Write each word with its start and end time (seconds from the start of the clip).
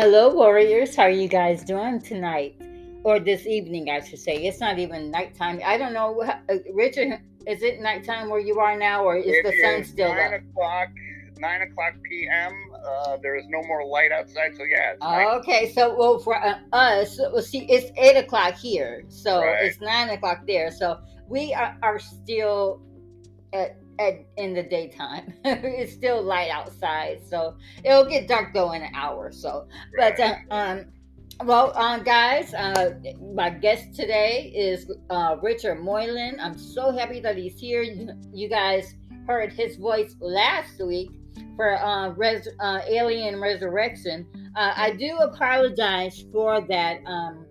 Hello, 0.00 0.32
warriors. 0.32 0.96
How 0.96 1.02
are 1.02 1.10
you 1.10 1.28
guys 1.28 1.62
doing 1.62 2.00
tonight? 2.00 2.56
Or 3.04 3.20
this 3.20 3.46
evening, 3.46 3.90
I 3.90 4.00
should 4.00 4.18
say. 4.18 4.36
It's 4.36 4.58
not 4.58 4.78
even 4.78 5.10
nighttime. 5.10 5.60
I 5.62 5.76
don't 5.76 5.92
know. 5.92 6.22
uh, 6.22 6.54
Richard, 6.72 7.20
is 7.46 7.62
it 7.62 7.82
nighttime 7.82 8.30
where 8.30 8.40
you 8.40 8.58
are 8.60 8.78
now, 8.78 9.04
or 9.04 9.18
is 9.18 9.26
It 9.26 9.44
the 9.44 9.52
sun 9.62 9.80
is 9.82 9.88
still 9.90 10.08
nine 10.08 10.32
up? 10.32 10.40
o'clock. 10.40 10.88
Nine 11.38 11.60
o'clock 11.60 11.92
p.m. 12.08 12.50
Uh, 12.82 13.18
there 13.22 13.36
is 13.36 13.44
no 13.50 13.62
more 13.64 13.84
light 13.84 14.10
outside, 14.10 14.56
so 14.56 14.62
yeah. 14.64 14.94
It's. 14.94 15.46
Okay, 15.46 15.70
so 15.70 15.94
well 15.94 16.18
for 16.18 16.34
uh, 16.42 16.54
us, 16.72 17.18
well, 17.18 17.42
see, 17.42 17.66
it's 17.68 17.92
eight 17.98 18.16
o'clock 18.16 18.54
here, 18.54 19.04
so 19.08 19.40
Right. 19.42 19.66
it's 19.66 19.82
nine 19.82 20.08
o'clock 20.08 20.46
there. 20.46 20.70
So 20.70 20.98
we 21.28 21.52
are, 21.52 21.76
are 21.82 21.98
still 21.98 22.80
at, 23.52 23.76
at 24.00 24.26
in 24.36 24.54
the 24.54 24.62
daytime. 24.62 25.34
it's 25.44 25.92
still 25.92 26.22
light 26.22 26.50
outside, 26.50 27.20
so 27.24 27.56
it'll 27.84 28.08
get 28.08 28.26
dark 28.26 28.54
though 28.54 28.72
in 28.72 28.82
an 28.82 28.94
hour. 28.94 29.26
or 29.26 29.32
So, 29.32 29.68
but 29.96 30.18
uh, 30.18 30.36
um, 30.50 30.86
well, 31.44 31.72
uh, 31.74 31.98
guys, 31.98 32.52
uh, 32.54 32.94
my 33.34 33.50
guest 33.50 33.94
today 33.94 34.52
is 34.54 34.90
uh, 35.10 35.36
Richard 35.42 35.76
Moylan. 35.76 36.38
I'm 36.40 36.58
so 36.58 36.90
happy 36.90 37.20
that 37.20 37.36
he's 37.36 37.58
here. 37.58 37.82
You, 37.82 38.10
you 38.32 38.48
guys 38.48 38.94
heard 39.26 39.52
his 39.52 39.76
voice 39.76 40.16
last 40.20 40.84
week 40.84 41.10
for 41.56 41.76
uh, 41.82 42.10
Res- 42.10 42.48
uh, 42.58 42.80
Alien 42.86 43.40
Resurrection. 43.40 44.26
Uh, 44.56 44.72
I 44.76 44.92
do 44.92 45.16
apologize 45.18 46.24
for 46.32 46.60
that 46.62 47.00
um, 47.06 47.46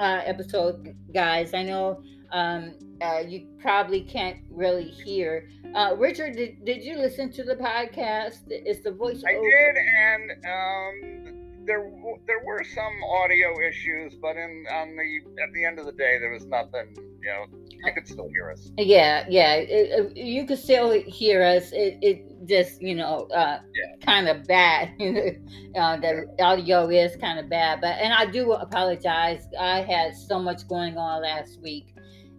uh, 0.00 0.22
episode, 0.24 0.96
guys. 1.14 1.54
I 1.54 1.62
know 1.62 2.02
um, 2.32 2.74
uh, 3.02 3.18
you 3.20 3.46
probably 3.60 4.02
can't 4.02 4.38
really 4.50 4.84
hear. 4.88 5.48
Uh, 5.74 5.94
Richard, 5.96 6.36
did, 6.36 6.64
did 6.64 6.82
you 6.84 6.96
listen 6.96 7.32
to 7.32 7.42
the 7.44 7.54
podcast? 7.56 8.40
Is 8.50 8.82
the 8.82 8.92
voice 8.92 9.22
I 9.26 9.34
over? 9.34 9.42
did, 9.48 9.76
and 9.76 10.30
um, 10.46 11.64
there 11.64 11.90
there 12.26 12.44
were 12.44 12.62
some 12.74 12.92
audio 13.22 13.48
issues, 13.66 14.14
but 14.20 14.36
in 14.36 14.64
on 14.72 14.96
the 14.96 15.42
at 15.42 15.52
the 15.54 15.64
end 15.64 15.78
of 15.78 15.86
the 15.86 15.92
day, 15.92 16.18
there 16.20 16.32
was 16.32 16.44
nothing. 16.46 16.94
You 17.22 17.28
know, 17.30 17.58
you 17.70 17.92
could 17.94 18.06
still 18.08 18.28
hear 18.28 18.50
us. 18.50 18.70
Yeah, 18.76 19.24
yeah. 19.28 19.54
It, 19.54 19.68
it- 20.10 20.16
you 20.16 20.44
could 20.44 20.58
still 20.58 20.90
hear 21.06 21.40
us. 21.42 21.70
It, 21.72 21.98
it 22.02 22.46
just, 22.48 22.82
you 22.82 22.96
know, 22.96 23.28
uh, 23.34 23.60
kind 24.04 24.28
of 24.28 24.44
bad. 24.46 24.90
Uh, 25.74 25.96
the 25.96 26.26
audio 26.38 26.90
is 26.90 27.16
kind 27.16 27.38
of 27.38 27.48
bad. 27.48 27.80
But 27.80 27.96
and 27.98 28.12
I 28.12 28.26
do 28.26 28.52
apologize. 28.52 29.46
I 29.58 29.80
had 29.80 30.14
so 30.14 30.38
much 30.38 30.68
going 30.68 30.98
on 30.98 31.22
last 31.22 31.62
week, 31.62 31.91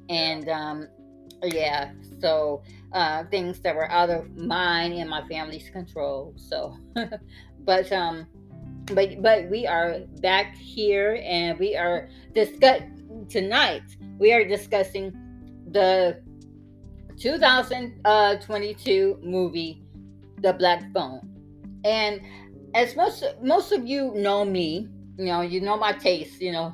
and 0.09 0.49
um, 0.49 0.87
yeah, 1.43 1.91
so 2.21 2.63
uh, 2.93 3.25
things 3.25 3.59
that 3.61 3.75
were 3.75 3.91
out 3.91 4.09
of 4.09 4.35
mine 4.35 4.93
and 4.93 5.07
my 5.09 5.27
family's 5.27 5.69
control. 5.69 6.33
So, 6.37 6.77
but 7.59 7.91
um, 7.91 8.25
but 8.87 9.21
but 9.21 9.49
we 9.49 9.67
are 9.67 9.99
back 10.21 10.55
here, 10.55 11.19
and 11.23 11.59
we 11.59 11.75
are 11.75 12.09
discuss 12.33 12.81
tonight. 13.29 13.83
We 14.19 14.33
are 14.33 14.45
discussing 14.45 15.11
the 15.71 16.21
2022 17.19 19.19
movie 19.23 19.81
The 20.41 20.53
Black 20.53 20.91
Phone. 20.93 21.29
And 21.83 22.21
as 22.73 22.95
most 22.95 23.23
most 23.41 23.71
of 23.71 23.85
you 23.85 24.13
know 24.15 24.45
me, 24.45 24.87
you 25.17 25.25
know, 25.25 25.41
you 25.41 25.61
know 25.61 25.77
my 25.77 25.93
taste, 25.93 26.41
you 26.41 26.51
know, 26.51 26.73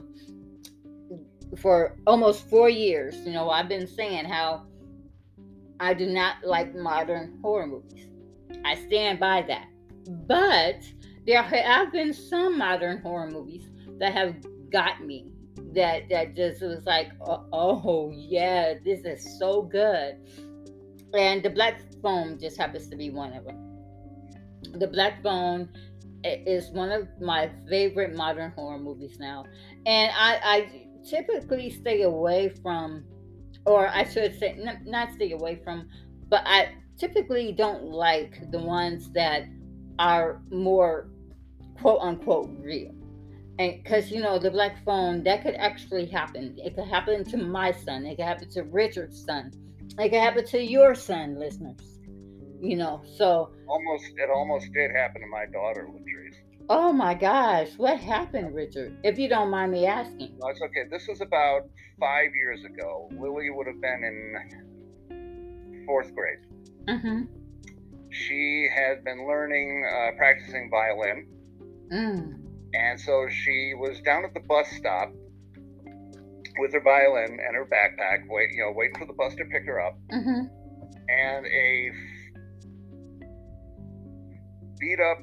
for 1.62 1.98
almost 2.08 2.50
4 2.50 2.70
years, 2.70 3.16
you 3.26 3.32
know, 3.32 3.50
I've 3.50 3.70
been 3.70 3.88
saying 3.88 4.26
how 4.26 4.66
I 5.80 5.94
do 5.94 6.06
not 6.06 6.44
like 6.44 6.76
modern 6.76 7.40
horror 7.42 7.68
movies. 7.68 8.08
I 8.66 8.76
stand 8.76 9.20
by 9.20 9.44
that. 9.44 9.68
But 10.28 10.82
there 11.26 11.42
have 11.44 11.92
been 11.92 12.14
some 12.14 12.58
modern 12.58 13.02
horror 13.02 13.30
movies 13.30 13.70
that 14.00 14.14
have 14.14 14.36
got 14.72 15.06
me 15.06 15.28
that 15.74 16.10
that 16.10 16.36
just 16.36 16.62
was 16.62 16.86
like 16.86 17.12
oh, 17.22 17.46
oh 17.54 18.12
yeah 18.16 18.74
this 18.84 19.02
is 19.02 19.38
so 19.38 19.62
good 19.62 20.16
and 21.14 21.44
the 21.44 21.50
black 21.50 21.82
phone 22.02 22.40
just 22.40 22.58
happens 22.58 22.88
to 22.88 22.96
be 22.96 23.10
one 23.10 23.34
of 23.34 23.46
them 23.46 23.58
the 24.80 24.88
black 24.88 25.22
phone 25.22 25.70
is 26.24 26.70
one 26.72 26.92
of 26.92 27.08
my 27.22 27.50
favorite 27.70 28.16
modern 28.16 28.52
horror 28.52 28.80
movies 28.80 29.18
now 29.20 29.44
and 29.86 30.12
i 30.16 30.40
i 30.44 30.89
typically 31.08 31.70
stay 31.70 32.04
away 32.04 32.50
from 32.62 33.04
or 33.66 33.88
i 33.90 34.04
should 34.04 34.38
say 34.40 34.50
n- 34.50 34.82
not 34.86 35.12
stay 35.14 35.32
away 35.32 35.56
from 35.64 35.88
but 36.30 36.42
i 36.46 36.70
typically 36.98 37.52
don't 37.52 37.84
like 37.84 38.52
the 38.52 38.60
ones 38.60 39.12
that 39.12 39.44
are 40.00 40.42
more 40.50 41.10
quote 41.80 42.00
unquote 42.02 42.50
real. 42.60 42.94
And 43.60 43.84
because 43.84 44.10
you 44.12 44.22
know 44.22 44.40
the 44.40 44.52
black 44.52 44.84
phone 44.86 45.24
that 45.24 45.44
could 45.44 45.56
actually 45.56 46.06
happen. 46.06 46.56
It 46.58 46.76
could 46.76 46.88
happen 46.88 47.26
to 47.26 47.38
my 47.38 47.72
son. 47.72 48.06
It 48.06 48.16
could 48.16 48.26
happen 48.26 48.50
to 48.52 48.64
richard's 48.64 49.24
son. 49.24 49.52
It 49.98 50.10
could 50.10 50.22
happen 50.22 50.46
to 50.48 50.62
your 50.62 50.96
son 50.96 51.38
listeners. 51.38 52.00
You 52.62 52.78
know 52.78 53.02
so 53.18 53.52
Almost, 53.68 54.06
it 54.18 54.30
almost 54.34 54.74
did 54.74 54.92
happen 54.92 55.22
to 55.22 55.28
my 55.28 55.46
daughter, 55.46 55.88
Latrice. 55.90 56.29
Oh 56.70 56.94
my 56.94 57.14
gosh 57.14 57.70
what 57.78 58.00
happened 58.00 58.54
richard 58.54 58.96
if 59.04 59.18
you 59.18 59.28
don't 59.28 59.50
mind 59.50 59.72
me 59.72 59.86
asking 59.86 60.30
it's 60.50 60.62
okay. 60.62 60.84
This 60.90 61.08
was 61.08 61.22
about 61.22 61.70
five 62.00 62.34
years 62.34 62.64
ago. 62.66 63.10
Lily 63.12 63.50
would 63.50 63.68
have 63.68 63.80
been 63.82 64.04
in 64.04 65.84
fourth 65.86 66.14
grade. 66.16 66.40
mm-hmm 66.88 67.24
She 68.12 68.68
had 68.74 69.04
been 69.04 69.28
learning, 69.28 69.86
uh, 69.86 70.18
practicing 70.18 70.70
violin. 70.72 71.28
mm. 71.92 72.36
And 72.74 73.00
so 73.00 73.28
she 73.30 73.74
was 73.76 74.00
down 74.02 74.26
at 74.26 74.34
the 74.34 74.42
bus 74.42 74.68
stop 74.78 75.12
with 76.60 76.74
her 76.74 76.82
violin 76.82 77.40
and 77.40 77.56
her 77.56 77.66
backpack, 77.66 78.28
wait, 78.28 78.50
you 78.52 78.64
know, 78.64 78.72
waiting 78.76 78.96
for 78.98 79.06
the 79.06 79.14
bus 79.14 79.34
to 79.36 79.46
pick 79.46 79.66
her 79.66 79.80
up. 79.80 79.98
mm-hmm 80.12 80.48
And 81.10 81.46
a 81.46 81.92
beat 84.80 85.00
up 85.00 85.18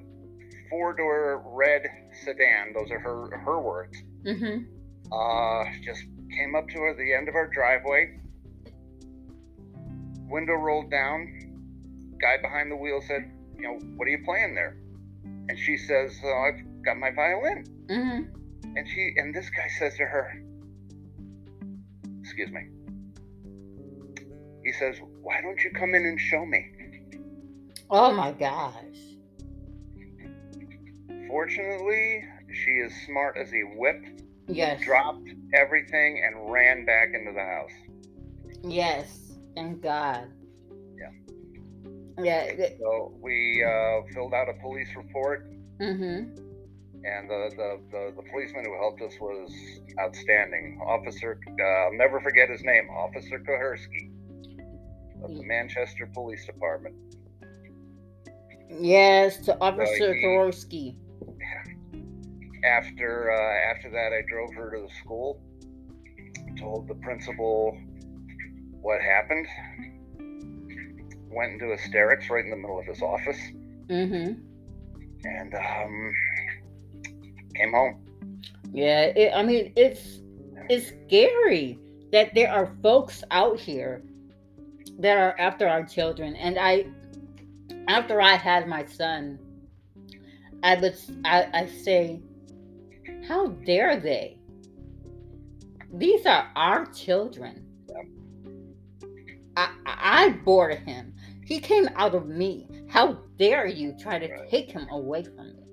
four 0.69 0.95
door 0.95 1.43
red 1.47 1.83
sedan, 2.25 2.73
those 2.75 2.91
are 2.91 3.01
her 3.01 3.37
her 3.39 3.61
words, 3.61 3.97
mm-hmm 4.25 4.65
uh, 5.13 5.65
just 5.85 6.03
came 6.37 6.55
up 6.57 6.69
to 6.69 6.79
her 6.79 6.91
at 6.91 6.97
the 6.97 7.15
end 7.15 7.29
of 7.29 7.35
our 7.35 7.49
driveway. 7.49 8.19
Window 10.29 10.55
rolled 10.55 10.91
down. 10.91 11.33
Guy 12.21 12.37
behind 12.43 12.71
the 12.71 12.77
wheel 12.77 13.01
said, 13.07 13.31
"You 13.57 13.63
know, 13.63 13.79
what 13.97 14.07
are 14.07 14.11
you 14.11 14.25
playing 14.25 14.55
there?" 14.55 14.77
And 15.49 15.59
she 15.59 15.77
says, 15.77 16.19
oh, 16.25 16.49
"I've 16.49 16.85
got 16.85 16.97
my 16.97 17.11
violin." 17.11 17.65
mm-hmm 17.89 18.77
And 18.77 18.89
she 18.89 19.15
and 19.17 19.35
this 19.35 19.49
guy 19.51 19.69
says 19.79 19.97
to 19.97 20.05
her, 20.05 20.43
"Excuse 22.21 22.51
me." 22.51 22.63
He 24.65 24.73
says, 24.73 24.97
"Why 25.23 25.41
don't 25.41 25.63
you 25.63 25.71
come 25.71 25.95
in 25.95 26.05
and 26.05 26.21
show 26.21 26.45
me?" 26.45 26.73
oh 27.89 28.13
my 28.13 28.33
gosh 28.33 29.16
Fortunately, 31.29 32.25
she 32.53 32.71
is 32.73 32.93
smart 33.07 33.37
as 33.37 33.53
a 33.53 33.63
whip. 33.77 34.05
yes 34.49 34.81
Dropped 34.83 35.29
everything 35.55 36.23
and 36.25 36.51
ran 36.53 36.85
back 36.85 37.09
into 37.15 37.33
the 37.33 37.43
house. 37.45 37.73
yes 38.69 39.33
thank 39.55 39.83
god 39.83 40.29
Yeah. 40.99 41.11
yeah 42.23 42.69
So 42.79 43.13
we 43.21 43.63
uh, 43.65 44.03
filled 44.15 44.35
out 44.35 44.49
a 44.49 44.55
police 44.61 44.89
report, 44.97 45.51
mm-hmm 45.81 46.43
and 47.05 47.31
the, 47.31 47.51
the, 47.57 47.81
the, 47.93 48.13
the 48.17 48.23
policeman 48.33 48.65
who 48.65 48.75
helped 48.81 49.01
us 49.01 49.13
was 49.21 49.49
outstanding. 50.01 50.81
Officer, 50.85 51.39
uh, 51.61 51.63
I'll 51.63 51.93
never 51.93 52.21
forget 52.21 52.49
his 52.51 52.65
name, 52.65 52.89
Officer 52.91 53.39
Kohersky 53.39 54.11
of 55.23 55.31
the 55.31 55.43
Manchester 55.45 56.09
Police 56.13 56.45
Department. 56.47 56.97
yes 58.81 59.37
to 59.45 59.57
officer 59.61 60.15
he- 60.15 60.25
Kowarski. 60.25 60.97
After 62.67 63.31
uh, 63.31 63.71
after 63.75 63.91
that, 63.91 64.13
I 64.13 64.23
drove 64.29 64.53
her 64.55 64.71
to 64.77 64.87
the 64.87 64.95
school, 65.03 65.41
told 66.59 66.89
the 66.89 66.95
principal 66.97 67.79
what 68.81 69.01
happened, 69.01 69.47
went 71.31 71.53
into 71.55 71.77
hysterics 71.77 72.29
right 72.31 72.45
in 72.45 72.51
the 72.51 72.57
middle 72.57 72.79
of 72.79 72.87
his 72.87 73.03
office, 73.03 73.39
mm-hmm 73.89 74.33
and 75.27 75.55
um, 75.55 76.13
came 77.55 77.73
home. 77.73 78.05
Yeah, 78.73 79.05
it, 79.05 79.33
I 79.35 79.43
mean 79.43 79.73
it's 79.77 80.21
it's 80.69 80.93
scary 81.07 81.79
that 82.13 82.35
there 82.35 82.51
are 82.51 82.73
folks 82.83 83.23
out 83.31 83.59
here 83.59 84.03
that 84.99 85.17
are 85.17 85.39
after 85.39 85.69
our 85.69 85.85
children, 85.85 86.37
and 86.37 86.59
I, 86.59 86.87
after 87.89 88.21
I 88.21 88.37
had 88.37 88.67
my 88.67 88.85
son, 88.87 89.39
I 90.63 90.77
would 90.77 90.97
I, 91.25 91.49
I 91.53 91.67
say, 91.67 92.21
how 93.29 93.49
dare 93.49 93.99
they? 93.99 94.39
These 95.93 96.27
are 96.27 96.51
our 96.57 96.87
children. 96.87 97.65
I, 99.57 99.71
I 99.87 100.29
bore 100.45 100.71
him. 100.71 101.15
He 101.45 101.61
came 101.61 101.89
out 101.97 102.15
of 102.15 102.27
me. 102.27 102.69
How 102.89 103.19
dare 103.39 103.67
you 103.67 103.95
try 103.99 104.19
to 104.19 104.49
take 104.49 104.71
him 104.71 104.87
away 104.91 105.25
from 105.25 105.49
me? 105.49 105.67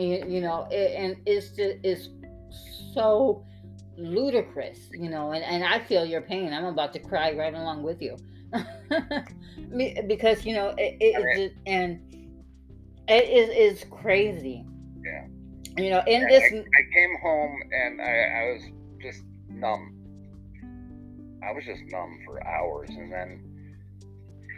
you, 0.00 0.24
you 0.26 0.40
know, 0.40 0.66
it, 0.70 0.94
and 0.96 1.16
it's 1.26 1.48
just 1.48 1.76
it's 1.82 2.08
so 2.94 3.44
ludicrous, 3.96 4.78
you 4.92 5.10
know, 5.10 5.32
and, 5.32 5.44
and 5.44 5.64
I 5.64 5.78
feel 5.78 6.04
your 6.04 6.22
pain. 6.22 6.52
I'm 6.52 6.64
about 6.64 6.92
to 6.94 6.98
cry 6.98 7.32
right 7.32 7.54
along 7.54 7.82
with 7.82 8.00
you. 8.00 8.16
because, 10.06 10.44
you 10.44 10.54
know, 10.54 10.74
it, 10.78 10.96
it 11.00 11.16
I 11.16 11.36
just, 11.36 11.54
and 11.66 12.00
it 13.10 13.28
is, 13.28 13.80
is 13.80 13.84
crazy. 13.90 14.64
Yeah. 15.04 15.26
You 15.76 15.90
know, 15.90 16.02
in 16.06 16.22
Yeah, 16.22 16.28
this, 16.28 16.52
I, 16.52 16.56
I 16.58 16.82
came 16.94 17.16
home 17.22 17.62
and 17.72 18.00
I, 18.00 18.04
I 18.04 18.52
was 18.52 18.62
just 19.00 19.22
numb. 19.48 19.96
I 21.42 21.52
was 21.52 21.64
just 21.64 21.82
numb 21.86 22.20
for 22.26 22.46
hours, 22.46 22.90
and 22.90 23.10
then 23.10 23.42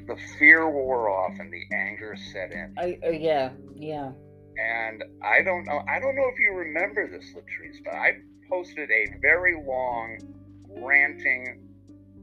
the 0.06 0.16
fear 0.38 0.69
wore 0.69 1.10
off 1.10 1.38
and 1.38 1.52
the 1.52 1.62
anger 1.75 2.16
set 2.32 2.50
in. 2.50 2.75
uh, 2.76 3.06
uh, 3.06 3.10
yeah, 3.10 3.50
yeah. 3.76 4.10
And 4.58 5.05
I 5.22 5.43
don't 5.43 5.64
know. 5.64 5.81
I 5.88 6.00
don't 6.00 6.16
know 6.16 6.28
if 6.32 6.38
you 6.38 6.52
remember 6.55 7.08
this, 7.08 7.25
Latrice, 7.34 7.82
but 7.84 7.94
I 7.94 8.19
posted 8.50 8.90
a 8.90 9.06
very 9.20 9.62
long, 9.64 10.19
ranting 10.69 11.60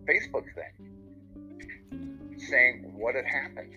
Facebook 0.08 0.46
thing 0.56 2.38
saying 2.38 2.92
what 2.96 3.16
had 3.16 3.26
happened. 3.26 3.74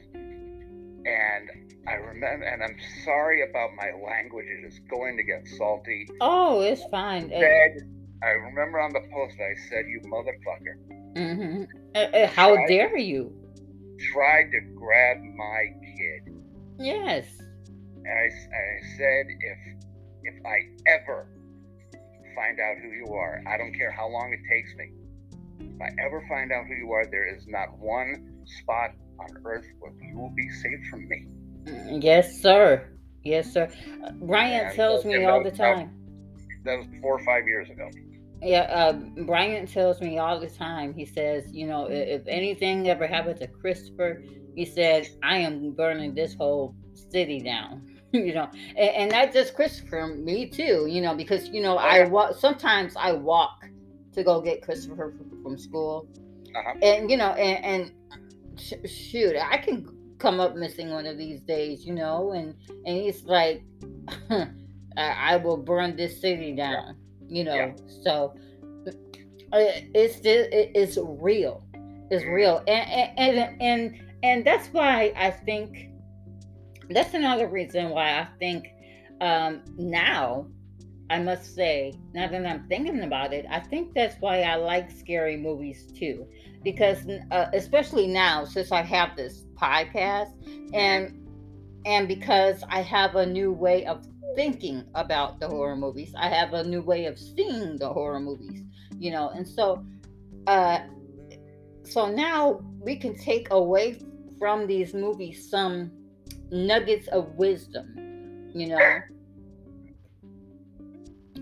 And 1.06 1.61
I 1.86 1.94
remember, 1.94 2.44
and 2.46 2.62
I'm 2.62 2.76
sorry 3.04 3.42
about 3.48 3.70
my 3.76 3.90
language. 4.04 4.46
It 4.46 4.64
is 4.66 4.78
going 4.90 5.16
to 5.16 5.22
get 5.24 5.46
salty. 5.58 6.06
Oh, 6.20 6.60
it's 6.60 6.82
fine. 6.90 7.24
Uh, 7.32 7.40
Said, 7.40 7.88
I 8.22 8.28
remember 8.30 8.78
on 8.80 8.92
the 8.92 9.00
post 9.12 9.36
I 9.40 9.54
said, 9.68 9.86
"You 9.88 10.00
motherfucker." 10.06 10.76
mhm. 11.16 11.66
Uh, 11.94 11.98
uh, 11.98 12.26
how 12.28 12.54
Right. 12.54 12.68
dare 12.68 12.96
you? 12.98 13.32
tried 14.12 14.50
to 14.50 14.60
grab 14.74 15.18
my 15.36 15.62
kid. 15.84 16.34
Yes. 16.78 17.26
And 17.38 18.08
I, 18.08 18.26
I 18.26 18.96
said, 18.96 19.26
if 19.28 19.58
if 20.24 20.34
I 20.46 20.58
ever 20.90 21.28
find 22.34 22.58
out 22.58 22.78
who 22.82 22.88
you 22.88 23.06
are, 23.14 23.42
I 23.46 23.56
don't 23.58 23.72
care 23.74 23.90
how 23.92 24.08
long 24.08 24.32
it 24.32 24.40
takes 24.48 24.74
me. 24.76 24.90
If 25.60 25.80
I 25.80 25.90
ever 26.04 26.24
find 26.28 26.50
out 26.52 26.66
who 26.66 26.74
you 26.74 26.90
are, 26.92 27.06
there 27.06 27.32
is 27.32 27.46
not 27.46 27.76
one 27.78 28.44
spot 28.60 28.90
on 29.20 29.28
earth 29.44 29.66
where 29.78 29.92
you 30.00 30.18
will 30.18 30.34
be 30.34 30.48
safe 30.48 30.80
from 30.90 31.06
me. 31.08 31.26
Yes, 31.66 32.40
sir. 32.40 32.88
Yes, 33.24 33.52
sir. 33.52 33.70
Brian 34.20 34.66
And 34.66 34.74
tells 34.74 35.04
me 35.04 35.24
all 35.24 35.42
the 35.42 35.50
time. 35.50 35.90
That 36.64 36.78
was 36.78 36.86
four 37.00 37.14
or 37.18 37.24
five 37.24 37.46
years 37.46 37.70
ago. 37.70 37.90
Yeah, 38.40 38.62
uh, 38.62 38.92
Brian 39.24 39.66
tells 39.66 40.00
me 40.00 40.18
all 40.18 40.40
the 40.40 40.50
time. 40.50 40.94
He 40.94 41.04
says, 41.04 41.52
you 41.52 41.66
know, 41.66 41.86
i- 41.88 41.92
if 41.92 42.22
anything 42.26 42.88
ever 42.88 43.06
happened 43.06 43.38
to 43.40 43.46
Christopher, 43.46 44.22
he 44.56 44.64
said, 44.64 45.06
I 45.22 45.38
am 45.38 45.72
burning 45.72 46.14
this 46.14 46.34
whole 46.34 46.74
city 46.94 47.40
down. 47.40 47.86
you 48.12 48.34
know, 48.34 48.48
and, 48.76 48.90
and 48.90 49.10
not 49.12 49.32
just 49.32 49.54
Christopher, 49.54 50.08
me 50.08 50.46
too. 50.46 50.86
You 50.88 51.00
know, 51.00 51.14
because 51.14 51.48
you 51.48 51.62
know, 51.62 51.76
I 51.78 51.98
yeah. 51.98 52.08
walk. 52.08 52.34
Sometimes 52.36 52.94
I 52.96 53.12
walk 53.12 53.64
to 54.12 54.22
go 54.22 54.40
get 54.40 54.60
Christopher 54.62 55.14
from, 55.16 55.42
from 55.42 55.56
school, 55.58 56.06
Uh-huh. 56.54 56.74
and 56.82 57.10
you 57.10 57.16
know, 57.16 57.30
and, 57.30 57.64
and 57.64 58.60
sh- 58.60 58.90
shoot, 58.90 59.36
I 59.36 59.56
can 59.56 59.86
come 60.22 60.40
up 60.40 60.54
missing 60.56 60.90
one 60.90 61.06
of 61.06 61.18
these 61.18 61.40
days. 61.42 61.84
You 61.84 61.94
know, 61.94 62.32
and 62.32 62.54
and 62.86 62.96
he's 62.96 63.24
like, 63.24 63.62
I, 64.30 64.46
I 64.96 65.36
will 65.36 65.56
burn 65.58 65.96
this 65.96 66.20
city 66.20 66.54
down. 66.54 66.96
You 67.28 67.44
know, 67.44 67.54
Yeah. 67.54 67.72
so 68.02 68.34
uh, 69.52 69.58
it's 69.94 70.20
it's 70.24 70.96
real 70.98 71.64
it's 72.10 72.24
real 72.24 72.62
and 72.66 72.90
and 73.18 73.38
and 73.38 73.62
and, 73.62 74.00
and 74.22 74.46
that's 74.46 74.68
why 74.68 75.12
i 75.16 75.30
think 75.30 75.90
that's 76.90 77.14
another 77.14 77.48
reason 77.48 77.90
why 77.90 78.18
i 78.18 78.26
think 78.38 78.68
um 79.20 79.62
now 79.78 80.46
i 81.10 81.18
must 81.18 81.54
say 81.54 81.92
now 82.14 82.26
that 82.28 82.44
i'm 82.46 82.66
thinking 82.68 83.02
about 83.02 83.32
it 83.32 83.44
i 83.50 83.60
think 83.60 83.94
that's 83.94 84.16
why 84.20 84.40
i 84.42 84.54
like 84.56 84.90
scary 84.90 85.36
movies 85.36 85.90
too 85.98 86.26
because 86.64 86.98
uh, 87.30 87.46
especially 87.52 88.06
now 88.06 88.44
since 88.44 88.72
i 88.72 88.82
have 88.82 89.16
this 89.16 89.44
podcast 89.62 90.32
and 90.74 91.16
and 91.84 92.08
because 92.08 92.64
i 92.68 92.80
have 92.80 93.14
a 93.16 93.24
new 93.24 93.52
way 93.52 93.84
of 93.86 94.04
thinking 94.34 94.84
about 94.94 95.38
the 95.38 95.48
horror 95.48 95.76
movies 95.76 96.12
i 96.18 96.28
have 96.28 96.52
a 96.54 96.64
new 96.64 96.82
way 96.82 97.06
of 97.06 97.18
seeing 97.18 97.78
the 97.78 97.88
horror 97.88 98.20
movies 98.20 98.64
you 98.98 99.10
know 99.10 99.28
and 99.30 99.46
so 99.46 99.84
uh 100.46 100.80
so 101.84 102.10
now 102.10 102.60
we 102.80 102.96
can 102.96 103.14
take 103.14 103.50
away 103.50 103.98
from 104.38 104.66
these 104.66 104.94
movies 104.94 105.48
some 105.48 105.90
nuggets 106.50 107.06
of 107.08 107.28
wisdom 107.36 107.94
you 108.54 108.68
know? 108.68 109.00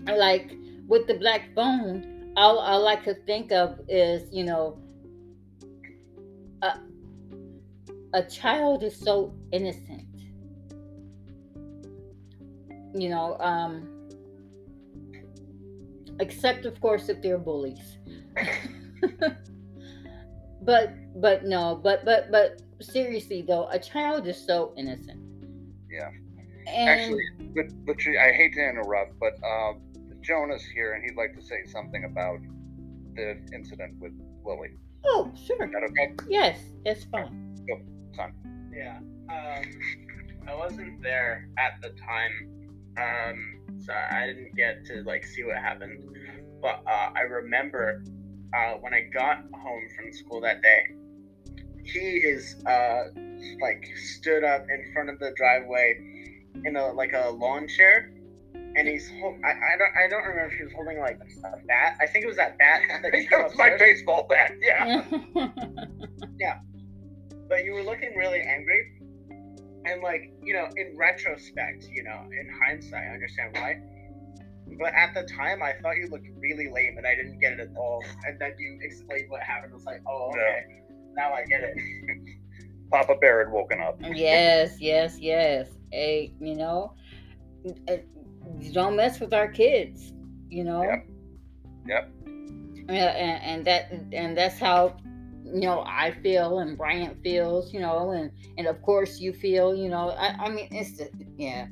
Like 0.05 0.53
with 0.87 1.07
the 1.07 1.15
black 1.15 1.53
phone 1.55 2.33
all 2.37 2.87
i 2.87 2.95
to 2.95 3.13
think 3.25 3.51
of 3.51 3.79
is 3.87 4.33
you 4.33 4.43
know 4.43 4.77
a 8.13 8.23
child 8.23 8.83
is 8.83 8.95
so 8.95 9.33
innocent 9.51 10.05
you 12.93 13.09
know 13.09 13.37
um 13.39 13.87
except 16.19 16.65
of 16.65 16.79
course 16.81 17.07
if 17.09 17.21
they're 17.21 17.37
bullies 17.37 17.97
but 20.61 20.93
but 21.21 21.45
no 21.45 21.79
but 21.81 22.03
but 22.05 22.29
but 22.31 22.61
seriously 22.81 23.41
though 23.41 23.67
a 23.71 23.79
child 23.79 24.27
is 24.27 24.37
so 24.37 24.73
innocent 24.77 25.19
Yeah. 25.89 26.09
and 26.67 26.89
Actually, 26.89 27.23
but, 27.55 27.65
but 27.85 27.95
I 28.19 28.31
hate 28.31 28.53
to 28.53 28.61
interrupt, 28.69 29.19
but 29.19 29.33
uh, 29.43 29.73
Jonah's 30.21 30.63
here 30.75 30.93
and 30.93 31.03
he'd 31.03 31.15
like 31.17 31.33
to 31.35 31.41
say 31.41 31.65
something 31.65 32.03
about 32.05 32.39
the 33.15 33.37
incident 33.53 33.99
with 33.99 34.13
Lily. 34.45 34.71
oh 35.05 35.31
sure 35.45 35.65
Is 35.65 35.71
that 35.71 35.83
okay? 35.89 36.13
yes 36.29 36.57
it's 36.85 37.05
fine 37.05 37.33
Son. 38.15 38.33
Yeah. 38.75 38.99
Um, 39.29 39.63
I 40.47 40.55
wasn't 40.55 41.01
there 41.01 41.47
at 41.57 41.81
the 41.81 41.89
time, 41.89 42.49
um, 42.97 43.79
so 43.79 43.93
I 43.93 44.27
didn't 44.27 44.55
get 44.55 44.85
to 44.85 45.03
like 45.03 45.25
see 45.25 45.43
what 45.43 45.57
happened. 45.57 46.03
But 46.61 46.83
uh, 46.87 47.11
I 47.15 47.21
remember 47.21 48.03
uh, 48.53 48.73
when 48.79 48.93
I 48.93 49.01
got 49.13 49.37
home 49.53 49.87
from 49.95 50.11
school 50.13 50.41
that 50.41 50.61
day, 50.61 50.95
he 51.83 52.17
is 52.17 52.55
uh, 52.65 53.03
like 53.61 53.87
stood 53.95 54.43
up 54.43 54.65
in 54.69 54.93
front 54.93 55.09
of 55.09 55.19
the 55.19 55.31
driveway 55.35 55.99
in 56.65 56.75
a 56.75 56.91
like 56.91 57.13
a 57.13 57.29
lawn 57.29 57.67
chair. 57.67 58.11
And 58.53 58.87
he's 58.87 59.11
hold- 59.19 59.39
I, 59.43 59.49
I 59.49 59.77
don't 59.77 60.05
I 60.05 60.07
don't 60.07 60.23
remember 60.23 60.53
if 60.53 60.57
he 60.57 60.63
was 60.63 60.73
holding 60.73 60.99
like 60.99 61.19
a 61.43 61.57
bat. 61.67 61.97
I 61.99 62.07
think 62.07 62.23
it 62.23 62.27
was 62.27 62.37
that 62.37 62.57
bat 62.57 62.81
that 63.03 63.13
he 63.13 63.27
that 63.31 63.43
was 63.43 63.55
my 63.55 63.75
baseball 63.77 64.27
bat. 64.29 64.53
Yeah. 64.61 65.03
yeah. 66.39 66.59
But 67.51 67.65
you 67.65 67.73
were 67.73 67.83
looking 67.83 68.15
really 68.15 68.39
angry. 68.39 68.93
And 69.83 70.01
like, 70.01 70.31
you 70.41 70.53
know, 70.53 70.69
in 70.77 70.95
retrospect, 70.97 71.85
you 71.93 72.01
know, 72.01 72.23
in 72.31 72.49
hindsight, 72.63 73.03
I 73.03 73.13
understand 73.13 73.55
why. 73.55 73.81
But 74.79 74.93
at 74.93 75.13
the 75.13 75.23
time, 75.23 75.61
I 75.61 75.73
thought 75.81 75.97
you 75.97 76.07
looked 76.09 76.27
really 76.39 76.71
lame, 76.71 76.97
and 76.97 77.05
I 77.05 77.13
didn't 77.13 77.39
get 77.39 77.53
it 77.53 77.59
at 77.59 77.75
all. 77.75 78.01
And 78.25 78.39
then 78.39 78.53
you 78.57 78.79
explained 78.81 79.29
what 79.29 79.41
happened. 79.41 79.73
I 79.73 79.75
was 79.75 79.85
like, 79.85 80.01
oh, 80.07 80.29
okay, 80.29 80.81
now 81.13 81.33
I 81.33 81.43
get 81.43 81.61
it. 81.61 81.75
Papa 82.89 83.15
Bear 83.19 83.43
had 83.43 83.53
woken 83.53 83.81
up. 83.81 83.97
yes 84.13 84.81
yes 84.81 85.17
yes 85.17 85.69
hey 85.93 86.33
you 86.41 86.55
know 86.55 86.93
don't 88.73 88.97
mess 88.97 89.21
with 89.21 89.33
our 89.33 89.47
kids 89.47 90.11
you 90.49 90.65
know 90.65 90.83
Yep. 90.83 91.07
Yep. 91.87 92.11
Yeah, 92.89 93.11
and, 93.11 93.43
and 93.43 93.65
that 93.65 93.91
and 94.11 94.37
that's 94.37 94.59
how 94.59 94.97
you 95.53 95.61
know 95.61 95.83
I 95.87 96.11
feel 96.23 96.59
and 96.59 96.77
Brian 96.77 97.15
feels, 97.23 97.73
you 97.73 97.79
know, 97.79 98.11
and 98.11 98.31
and 98.57 98.67
of 98.67 98.81
course 98.81 99.19
you 99.19 99.33
feel, 99.33 99.75
you 99.75 99.89
know. 99.89 100.09
I, 100.11 100.45
I 100.45 100.49
mean, 100.49 100.67
it's 100.71 100.97
just 100.97 101.11
yeah, 101.37 101.67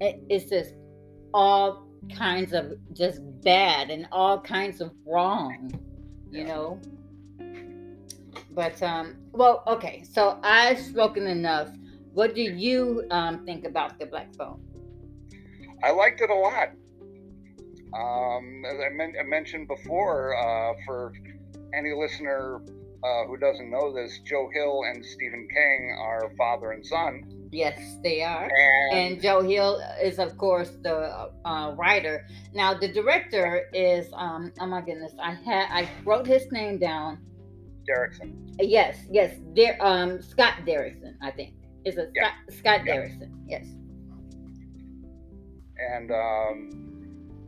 it, 0.00 0.22
it's 0.28 0.50
just 0.50 0.74
all 1.32 1.86
kinds 2.16 2.52
of 2.52 2.74
just 2.92 3.20
bad 3.42 3.90
and 3.90 4.06
all 4.12 4.40
kinds 4.40 4.80
of 4.80 4.92
wrong, 5.06 5.72
you 6.30 6.44
Yeah. 6.44 6.48
know. 6.48 6.80
But 8.50 8.82
um, 8.82 9.16
well, 9.32 9.62
okay. 9.66 10.04
So 10.10 10.38
I've 10.42 10.78
spoken 10.78 11.26
enough. 11.26 11.70
What 12.12 12.34
do 12.34 12.42
you 12.42 13.04
um 13.10 13.44
think 13.44 13.64
about 13.64 13.98
the 13.98 14.06
black 14.06 14.34
phone? 14.36 14.60
I 15.82 15.90
liked 15.90 16.20
it 16.20 16.30
a 16.30 16.34
lot. 16.34 16.70
Um, 17.94 18.64
as 18.64 18.80
I, 18.80 18.88
men- 18.92 19.14
I 19.20 19.22
mentioned 19.22 19.68
before, 19.68 20.34
uh, 20.36 20.72
for 20.84 21.12
any 21.72 21.92
listener 21.92 22.60
uh, 23.04 23.26
who 23.26 23.36
doesn't 23.36 23.70
know 23.70 23.92
this, 23.92 24.18
Joe 24.24 24.48
Hill 24.52 24.82
and 24.88 25.04
Stephen 25.04 25.46
King 25.52 25.96
are 26.00 26.32
father 26.38 26.72
and 26.72 26.84
son. 26.84 27.22
Yes, 27.52 27.78
they 28.02 28.22
are. 28.22 28.48
And, 28.92 28.98
and 28.98 29.22
Joe 29.22 29.42
Hill 29.42 29.80
is, 30.02 30.18
of 30.18 30.36
course, 30.38 30.70
the 30.82 31.30
uh, 31.44 31.74
writer. 31.76 32.26
Now, 32.54 32.72
the 32.74 32.88
director 32.88 33.68
is, 33.74 34.06
um, 34.14 34.52
oh 34.58 34.66
my 34.66 34.80
goodness, 34.80 35.12
I 35.22 35.34
had 35.34 35.66
I 35.70 35.88
wrote 36.04 36.26
his 36.26 36.50
name 36.50 36.78
down. 36.78 37.18
Derrickson. 37.88 38.32
Yes, 38.58 38.96
yes, 39.10 39.36
Der, 39.54 39.76
um, 39.80 40.22
Scott 40.22 40.54
Derrickson, 40.66 41.14
I 41.20 41.30
think. 41.30 41.54
Is 41.84 41.98
it 41.98 42.10
Yeah. 42.14 42.30
Scott, 42.48 42.58
Scott 42.58 42.80
Yeah. 42.86 42.96
Derrickson? 42.96 43.30
Yes. 43.46 43.66
and 45.76 46.10
um, 46.10 46.70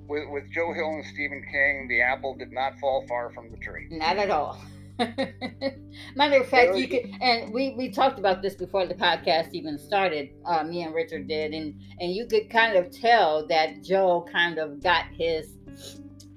with 0.09 0.25
with 0.31 0.45
Joe 0.53 0.73
Hill 0.75 0.91
and 0.91 1.05
Stephen 1.07 1.43
King, 1.51 1.87
the 1.89 2.03
apple 2.03 2.35
did 2.37 2.53
not 2.53 2.79
fall 2.79 3.05
far 3.09 3.33
from 3.33 3.51
the 3.51 3.57
tree. 3.57 3.87
Not 3.91 4.19
at 4.19 4.31
all. 4.31 4.59
Matter 6.15 6.41
of 6.41 6.49
fact, 6.49 6.77
you 6.77 6.89
could, 6.89 7.11
and 7.21 7.53
we 7.53 7.75
we 7.77 7.91
talked 7.91 8.19
about 8.19 8.41
this 8.41 8.55
before 8.55 8.87
the 8.87 8.95
podcast 8.95 9.53
even 9.53 9.79
started. 9.79 10.31
Uh, 10.45 10.65
me 10.65 10.83
and 10.83 10.95
Richard 10.95 11.29
did, 11.29 11.53
and 11.53 11.79
and 12.01 12.13
you 12.13 12.27
could 12.27 12.49
kind 12.49 12.77
of 12.77 12.91
tell 12.91 13.47
that 13.49 13.83
Joe 13.83 14.27
kind 14.31 14.59
of 14.59 14.83
got 14.83 15.05
his, 15.13 15.55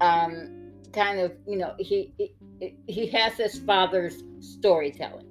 um, 0.01 0.71
kind 0.91 1.19
of 1.19 1.33
you 1.47 1.57
know 1.57 1.73
he 1.79 2.13
he, 2.17 2.75
he 2.87 3.07
has 3.07 3.33
his 3.33 3.59
father's 3.59 4.23
storytelling. 4.39 5.27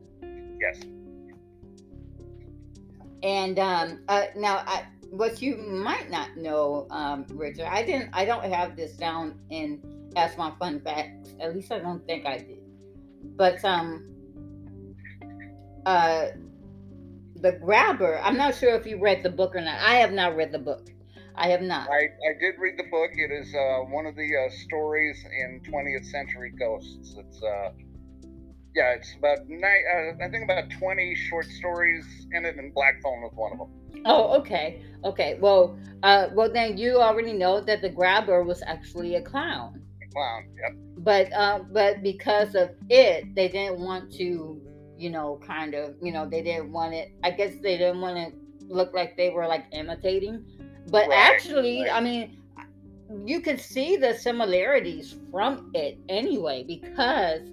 Yes. 0.61 0.80
And 3.23 3.58
um, 3.58 4.00
uh, 4.08 4.26
now, 4.37 4.62
I, 4.66 4.87
what 5.11 5.42
you 5.42 5.56
might 5.56 6.11
not 6.11 6.37
know, 6.37 6.87
um, 6.90 7.26
Richard, 7.30 7.66
I 7.66 7.82
didn't, 7.82 8.11
I 8.12 8.25
don't 8.25 8.44
have 8.44 8.76
this 8.76 8.92
down 8.92 9.38
in 9.50 9.80
as 10.16 10.37
my 10.37 10.52
fun 10.58 10.80
facts. 10.80 11.35
At 11.40 11.54
least 11.54 11.73
I 11.73 11.78
don't 11.78 12.04
think 12.06 12.26
I 12.26 12.38
did. 12.38 12.57
But 13.38 13.64
um, 13.64 14.04
uh, 15.87 16.26
the 17.37 17.52
grabber. 17.52 18.21
I'm 18.23 18.37
not 18.37 18.54
sure 18.54 18.75
if 18.75 18.85
you 18.85 19.00
read 19.00 19.23
the 19.23 19.30
book 19.30 19.54
or 19.54 19.61
not. 19.61 19.80
I 19.80 19.95
have 19.95 20.12
not 20.12 20.37
read 20.37 20.52
the 20.52 20.59
book. 20.59 20.90
I 21.35 21.49
have 21.49 21.62
not. 21.62 21.88
I, 21.88 22.09
I 22.28 22.38
did 22.40 22.57
read 22.59 22.75
the 22.76 22.90
book. 22.90 23.11
It 23.14 23.30
is 23.30 23.54
uh, 23.54 23.85
one 23.90 24.07
of 24.07 24.16
the 24.16 24.28
uh, 24.37 24.50
stories 24.66 25.25
in 25.25 25.62
20th 25.73 26.04
Century 26.07 26.52
Ghosts. 26.59 27.14
It's 27.16 27.42
uh, 27.42 27.71
yeah, 28.75 28.95
it's 28.95 29.14
about 29.16 29.49
nine. 29.49 29.62
Uh, 30.21 30.25
I 30.25 30.28
think 30.30 30.45
about 30.45 30.64
20 30.78 31.14
short 31.14 31.47
stories 31.47 32.04
in 32.33 32.45
it, 32.45 32.57
and 32.57 32.75
Black 32.75 33.00
Phone 33.02 33.23
was 33.23 33.33
one 33.35 33.52
of 33.52 33.59
them. 33.59 34.02
Oh, 34.04 34.38
okay, 34.40 34.83
okay. 35.04 35.38
Well, 35.40 35.78
uh, 36.02 36.28
well 36.33 36.52
then 36.52 36.76
you 36.76 37.00
already 37.00 37.33
know 37.33 37.61
that 37.61 37.83
the 37.83 37.88
grabber 37.88 38.42
was 38.42 38.62
actually 38.66 39.14
a 39.14 39.23
clown. 39.23 39.80
Clown, 40.12 40.48
yep. 40.60 40.76
But 40.98 41.32
uh, 41.32 41.60
but 41.70 42.02
because 42.02 42.54
of 42.54 42.70
it, 42.88 43.34
they 43.34 43.48
didn't 43.48 43.80
want 43.80 44.12
to, 44.14 44.60
you 44.96 45.10
know, 45.10 45.40
kind 45.46 45.74
of, 45.74 45.94
you 46.02 46.12
know, 46.12 46.28
they 46.28 46.42
didn't 46.42 46.72
want 46.72 46.94
it. 46.94 47.12
I 47.22 47.30
guess 47.30 47.54
they 47.62 47.78
didn't 47.78 48.00
want 48.00 48.16
to 48.16 48.32
look 48.66 48.94
like 48.94 49.16
they 49.16 49.30
were 49.30 49.46
like 49.46 49.66
imitating. 49.72 50.44
But 50.90 51.08
Right, 51.08 51.18
actually, 51.18 51.82
right. 51.82 51.92
I 51.92 52.00
mean, 52.00 52.38
you 53.24 53.40
could 53.40 53.60
see 53.60 53.96
the 53.96 54.14
similarities 54.14 55.16
from 55.30 55.70
it 55.74 55.98
anyway 56.08 56.64
because 56.66 57.48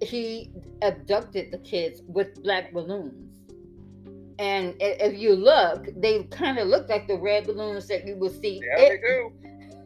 he 0.00 0.50
abducted 0.82 1.50
the 1.50 1.58
kids 1.58 2.02
with 2.06 2.42
black 2.42 2.72
balloons. 2.72 3.20
And 4.38 4.74
if 4.80 5.16
you 5.18 5.34
look, 5.34 5.88
they 5.96 6.24
kind 6.24 6.58
of 6.58 6.68
look 6.68 6.88
like 6.88 7.06
the 7.06 7.16
red 7.16 7.46
balloons 7.46 7.86
that 7.88 8.06
you 8.06 8.16
will 8.16 8.30
see. 8.30 8.60
Yeah, 8.66 8.88
they 8.88 8.98
do. 8.98 9.32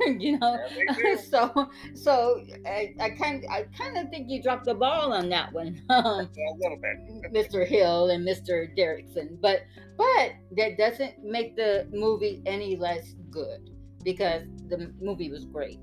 you 0.19 0.39
know, 0.39 0.59
Yeah, 0.99 1.17
so 1.31 1.71
so 1.95 2.43
I, 2.67 2.95
I 3.01 3.11
kind 3.11 3.45
I 3.51 3.65
kind 3.77 3.97
of 3.97 4.11
think 4.11 4.29
you 4.29 4.43
dropped 4.43 4.65
the 4.65 4.75
ball 4.75 5.13
on 5.13 5.29
that 5.31 5.53
one, 5.53 5.81
um, 5.91 6.05
a 6.05 6.55
little 6.61 6.79
bit. 6.81 7.33
Mr. 7.33 7.67
Hill 7.67 8.11
and 8.11 8.27
Mr. 8.27 8.75
Derrickson. 8.77 9.41
But 9.41 9.63
but 9.97 10.33
that 10.57 10.79
doesn't 10.79 11.25
make 11.25 11.57
the 11.57 11.89
movie 11.93 12.43
any 12.47 12.77
less 12.77 13.15
good 13.31 13.71
because 14.05 14.43
the 14.69 14.93
movie 15.01 15.31
was 15.31 15.45
great. 15.45 15.81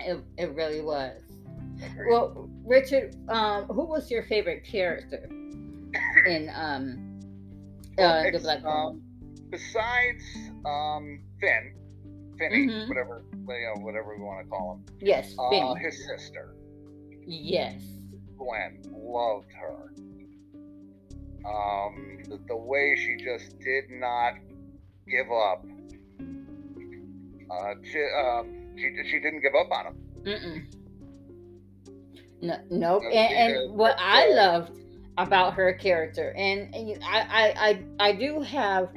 It, 0.00 0.22
it 0.36 0.54
really 0.54 0.80
was. 0.80 1.20
Well, 2.08 2.48
Richard, 2.64 3.16
um, 3.28 3.64
who 3.64 3.84
was 3.84 4.10
your 4.10 4.22
favorite 4.24 4.64
character 4.64 5.28
in 6.26 6.50
um 6.54 7.14
uh, 7.98 8.30
the 8.30 8.38
Black 8.40 8.64
um, 8.64 9.02
besides 9.50 10.24
um, 10.66 11.20
Finn, 11.40 11.74
Finney, 12.38 12.66
Mhm. 12.68 12.88
whatever 12.88 13.24
you 13.32 13.72
know, 13.74 13.80
whatever 13.82 14.16
we 14.16 14.22
want 14.22 14.44
to 14.44 14.50
call 14.50 14.74
him, 14.74 14.96
yes, 15.00 15.34
uh, 15.38 15.50
Finney. 15.50 15.74
his 15.80 16.06
sister 16.06 16.54
yes. 17.26 17.80
Gwen 18.36 18.82
loved 18.92 19.52
her. 19.52 19.92
Um, 21.46 22.18
the, 22.28 22.38
the 22.48 22.56
way 22.56 22.96
she 22.96 23.16
just 23.22 23.58
did 23.60 23.84
not 23.90 24.34
give 25.08 25.30
up. 25.30 25.64
Uh, 27.50 27.74
she, 27.84 28.02
um, 28.24 28.76
she 28.76 28.90
she 29.10 29.20
didn't 29.20 29.40
give 29.40 29.54
up 29.54 29.70
on 29.70 29.86
him. 29.86 29.96
Mm-mm. 30.24 30.64
No, 32.42 32.56
nope. 32.70 33.02
No, 33.04 33.08
And, 33.10 33.54
and 33.54 33.74
what 33.74 33.94
I 33.98 34.28
loved 34.30 34.78
about 35.18 35.54
her 35.54 35.72
character, 35.74 36.32
and, 36.36 36.74
and 36.74 37.02
I, 37.04 37.20
I, 37.20 37.68
I, 37.68 38.08
I 38.08 38.12
do 38.12 38.40
have 38.40 38.90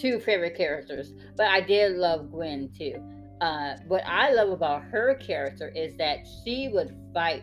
two 0.00 0.20
favorite 0.20 0.56
characters, 0.56 1.12
but 1.36 1.46
I 1.46 1.60
did 1.60 1.96
love 1.96 2.30
Gwen 2.30 2.70
too. 2.76 2.94
Uh, 3.40 3.76
what 3.88 4.02
I 4.06 4.32
love 4.32 4.50
about 4.50 4.82
her 4.84 5.14
character 5.14 5.68
is 5.74 5.96
that 5.96 6.26
she 6.44 6.68
would 6.68 6.94
fight 7.14 7.42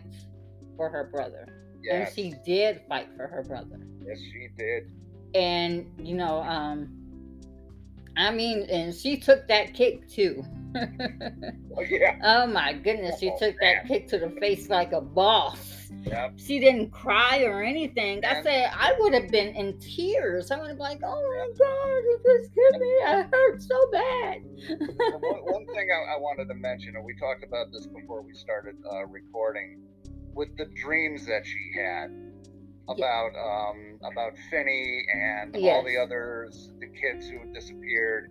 for 0.76 0.88
her 0.88 1.08
brother, 1.12 1.46
Yes, 1.82 2.08
and 2.08 2.14
she 2.14 2.34
did 2.44 2.82
fight 2.88 3.08
for 3.16 3.26
her 3.26 3.42
brother. 3.42 3.78
yes, 4.06 4.18
she 4.20 4.48
did. 4.56 4.90
And 5.34 5.86
you 5.98 6.14
know, 6.16 6.40
um, 6.42 6.88
I 8.16 8.30
mean, 8.30 8.62
and 8.70 8.94
she 8.94 9.16
took 9.18 9.46
that 9.48 9.74
kick 9.74 10.08
too. 10.08 10.44
Oh, 11.76 11.82
yeah, 11.82 12.18
Oh 12.24 12.46
my 12.48 12.72
goodness, 12.72 13.20
she 13.20 13.30
Oh, 13.30 13.38
took 13.38 13.54
man. 13.60 13.76
that 13.76 13.86
kick 13.86 14.08
to 14.08 14.18
the 14.18 14.30
face 14.40 14.68
like 14.68 14.90
a 14.92 15.00
boss. 15.00 15.77
Yep. 16.04 16.34
She 16.36 16.58
didn't 16.60 16.90
cry 16.90 17.42
or 17.44 17.62
anything. 17.62 18.24
I 18.24 18.34
And- 18.36 18.44
said 18.44 18.70
I 18.72 18.94
would 18.98 19.14
have 19.14 19.28
been 19.28 19.54
in 19.54 19.78
tears. 19.78 20.50
I 20.50 20.58
would 20.58 20.68
have 20.68 20.76
been 20.76 20.84
like, 20.84 21.00
"Oh 21.04 21.22
my 21.36 21.48
god, 21.58 21.98
you 22.06 22.20
just 22.24 22.50
hit 22.54 22.80
me! 22.80 22.92
I 23.06 23.22
hurt 23.30 23.62
so 23.62 23.90
bad." 23.90 24.42
Well, 25.20 25.40
one, 25.44 25.66
thing 25.74 25.88
I, 25.90 26.14
I 26.14 26.18
wanted 26.18 26.48
to 26.48 26.54
mention, 26.54 26.96
and 26.96 27.04
we 27.04 27.14
talked 27.16 27.44
about 27.44 27.72
this 27.72 27.86
before 27.86 28.22
we 28.22 28.34
started 28.34 28.76
uh, 28.92 29.06
recording, 29.06 29.82
with 30.34 30.56
the 30.56 30.66
dreams 30.66 31.26
that 31.26 31.46
she 31.46 31.72
had 31.78 32.10
about 32.88 33.32
um, 33.36 33.98
about 34.02 34.32
Finney 34.50 35.04
and 35.12 35.56
all 35.56 35.84
the 35.84 35.96
others, 35.96 36.72
the 36.80 36.86
kids 36.86 37.28
who 37.28 37.52
disappeared. 37.52 38.30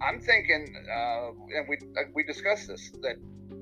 I'm 0.00 0.20
thinking, 0.20 0.74
uh, 0.94 1.30
and 1.56 1.68
we 1.68 1.76
uh, 1.98 2.02
we 2.14 2.22
discussed 2.22 2.68
this 2.68 2.90
that 3.02 3.16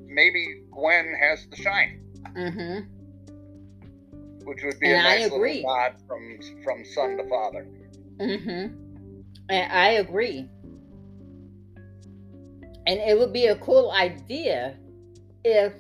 maybe 0.07 0.63
Gwen 0.71 1.15
has 1.21 1.47
the 1.51 1.57
shine, 1.57 2.01
hmm 2.35 2.81
which 4.47 4.63
would 4.65 4.79
be 4.79 4.87
And 4.87 4.97
a 5.05 5.09
I 5.09 5.19
nice 5.19 5.27
agree. 5.27 5.57
little 5.57 5.77
nod 5.77 5.93
from 6.07 6.39
from 6.65 6.85
son 6.85 7.17
to 7.19 7.29
father. 7.29 7.67
Mm-hmm. 8.21 8.75
And 9.51 9.73
I 9.73 9.89
agree. 10.05 10.49
And 12.89 13.01
it 13.01 13.19
would 13.19 13.33
be 13.33 13.47
a 13.47 13.57
cool 13.57 13.91
idea 13.91 14.77
if 15.45 15.73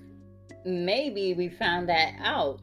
maybe 0.64 1.34
we 1.34 1.48
found 1.48 1.88
that 1.88 2.14
out 2.20 2.60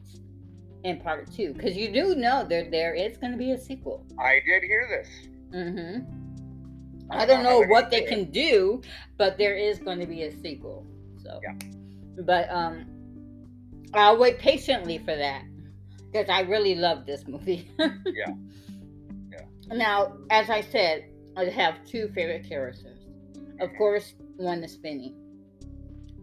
in 0.84 1.00
part 1.00 1.32
two, 1.32 1.54
because 1.54 1.74
you 1.74 1.90
do 1.90 2.14
know 2.14 2.44
that 2.46 2.70
there 2.70 2.92
is 2.94 3.16
going 3.16 3.32
to 3.32 3.38
be 3.38 3.52
a 3.52 3.58
sequel. 3.58 4.06
I 4.20 4.40
did 4.46 4.62
hear 4.64 4.86
this. 4.90 5.08
Mm-hmm. 5.54 7.10
I 7.10 7.24
don't 7.24 7.42
know 7.42 7.62
what 7.62 7.90
they 7.90 8.02
can 8.02 8.30
do, 8.30 8.82
but 9.16 9.38
there 9.38 9.56
is 9.56 9.78
going 9.78 9.98
to 10.00 10.06
be 10.06 10.24
a 10.24 10.32
sequel. 10.42 10.86
So, 11.22 11.40
Yeah. 11.42 11.54
but 12.20 12.50
um, 12.50 12.84
I'll 13.94 14.18
wait 14.18 14.38
patiently 14.38 14.98
for 14.98 15.16
that 15.16 15.44
because 16.14 16.30
I 16.30 16.42
really 16.42 16.76
love 16.76 17.06
this 17.06 17.26
movie. 17.26 17.70
Yeah. 18.06 18.32
Yeah. 19.32 19.76
Now, 19.76 20.16
as 20.30 20.48
I 20.48 20.60
said, 20.60 21.06
I 21.36 21.46
have 21.46 21.84
two 21.84 22.08
favorite 22.14 22.48
characters. 22.48 23.00
Of 23.60 23.70
mm-hmm. 23.70 23.76
course, 23.76 24.14
one 24.36 24.62
is 24.62 24.76
Finney. 24.76 25.14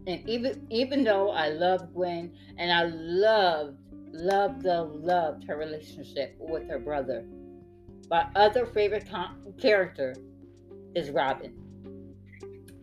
and 0.06 0.26
even 0.28 0.66
even 0.70 1.04
though 1.04 1.30
I 1.30 1.48
love 1.48 1.92
Gwen 1.92 2.32
and 2.56 2.72
I 2.72 2.84
loved, 2.84 3.76
loved, 4.12 4.64
loved, 4.64 5.04
loved 5.04 5.44
her 5.46 5.56
relationship 5.58 6.34
with 6.38 6.66
her 6.68 6.78
brother, 6.78 7.24
my 8.10 8.26
other 8.34 8.64
favorite 8.64 9.08
con- 9.10 9.52
character 9.60 10.14
is 10.94 11.10
Robin. 11.10 11.52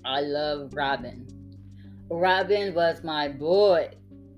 I 0.06 0.22
love 0.22 0.74
Robin. 0.74 1.26
Robin 2.12 2.74
was 2.76 3.04
my 3.04 3.28
boy, 3.28 3.90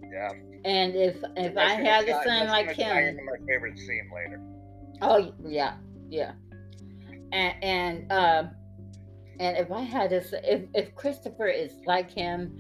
Yeah. 0.10 0.30
And 0.66 0.96
if 0.96 1.18
if 1.36 1.58
I 1.58 1.74
had 1.74 2.08
a 2.08 2.24
son 2.24 2.48
like 2.48 2.72
him, 2.72 3.18
my 3.26 3.46
favorite 3.48 3.78
scene 3.78 4.10
later. 4.14 4.42
oh 5.02 5.34
yeah, 5.46 5.76
yeah, 6.10 6.34
and 7.32 7.64
and 7.64 8.12
um, 8.12 8.52
and 9.40 9.58
if 9.58 9.72
I 9.72 9.82
had 9.82 10.10
this, 10.10 10.34
if 10.44 10.64
if 10.74 10.96
Christopher 10.96 11.48
is 11.48 11.74
like 11.86 12.12
him, 12.12 12.58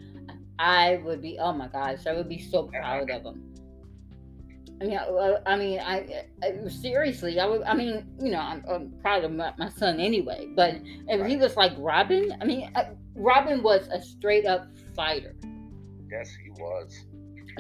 I 0.60 1.02
would 1.04 1.22
be. 1.22 1.38
Oh 1.40 1.54
my 1.54 1.68
gosh, 1.68 2.08
I 2.08 2.14
would 2.14 2.30
be 2.30 2.40
so 2.40 2.64
proud 2.64 3.10
of 3.10 3.24
him. 3.24 3.48
I 4.82 4.86
mean, 4.86 4.98
I, 4.98 5.38
I 5.46 5.58
mean, 5.58 5.80
I, 5.80 6.26
I 6.42 6.68
seriously, 6.68 7.40
I 7.40 7.46
would. 7.46 7.62
I 7.64 7.76
mean, 7.76 8.08
you 8.20 8.32
know, 8.32 8.40
I'm, 8.40 8.64
I'm 8.68 8.92
proud 9.02 9.24
of 9.24 9.32
my, 9.32 9.54
my 9.60 9.70
son 9.70 10.00
anyway. 10.00 10.48
But 10.56 10.78
if 11.08 11.28
he 11.28 11.38
was 11.38 11.56
like 11.56 11.74
Robin, 11.78 12.36
I 12.42 12.46
mean, 12.46 12.72
uh, 12.74 12.86
Robin 13.16 13.62
was 13.62 13.88
a 13.92 14.02
straight 14.02 14.48
up 14.48 14.68
fighter, 14.96 15.36
Yes, 16.12 16.32
he 16.44 16.50
was. 16.52 17.06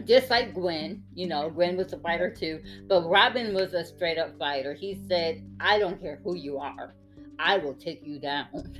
Just 0.06 0.30
like 0.30 0.54
Gwen. 0.54 1.04
You 1.14 1.28
know, 1.28 1.50
Gwen 1.50 1.78
was 1.78 1.94
a 1.94 2.00
fighter 2.00 2.34
too, 2.34 2.62
but 2.88 3.08
Robin 3.10 3.54
was 3.54 3.74
a 3.74 3.86
straight 3.86 4.18
up 4.18 4.38
fighter. 4.38 4.74
He 4.74 5.00
said, 5.08 5.44
"I 5.60 5.80
don't 5.80 6.00
care 6.02 6.20
who 6.24 6.36
you 6.36 6.58
are, 6.58 6.96
I 7.40 7.58
will 7.58 7.74
take 7.74 8.06
you 8.06 8.20
down." 8.20 8.76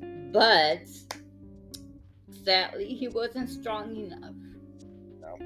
but 0.32 0.86
sadly, 2.44 2.94
he 2.94 3.08
wasn't 3.08 3.48
strong 3.48 3.96
enough. 3.96 4.34
No. 5.20 5.38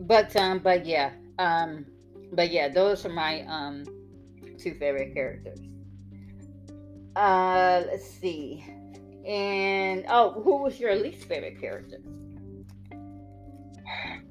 But 0.00 0.34
um, 0.36 0.58
but 0.60 0.86
yeah, 0.86 1.12
um, 1.38 1.86
but 2.32 2.50
yeah, 2.50 2.68
those 2.68 3.04
are 3.04 3.12
my 3.12 3.42
um 3.42 3.84
two 4.58 4.74
favorite 4.74 5.14
characters. 5.14 5.60
Uh, 7.14 7.82
let's 7.86 8.06
see. 8.06 8.64
And 9.26 10.04
oh, 10.08 10.40
who 10.42 10.62
was 10.62 10.78
your 10.78 10.94
least 10.94 11.24
favorite 11.26 11.60
character? 11.60 11.98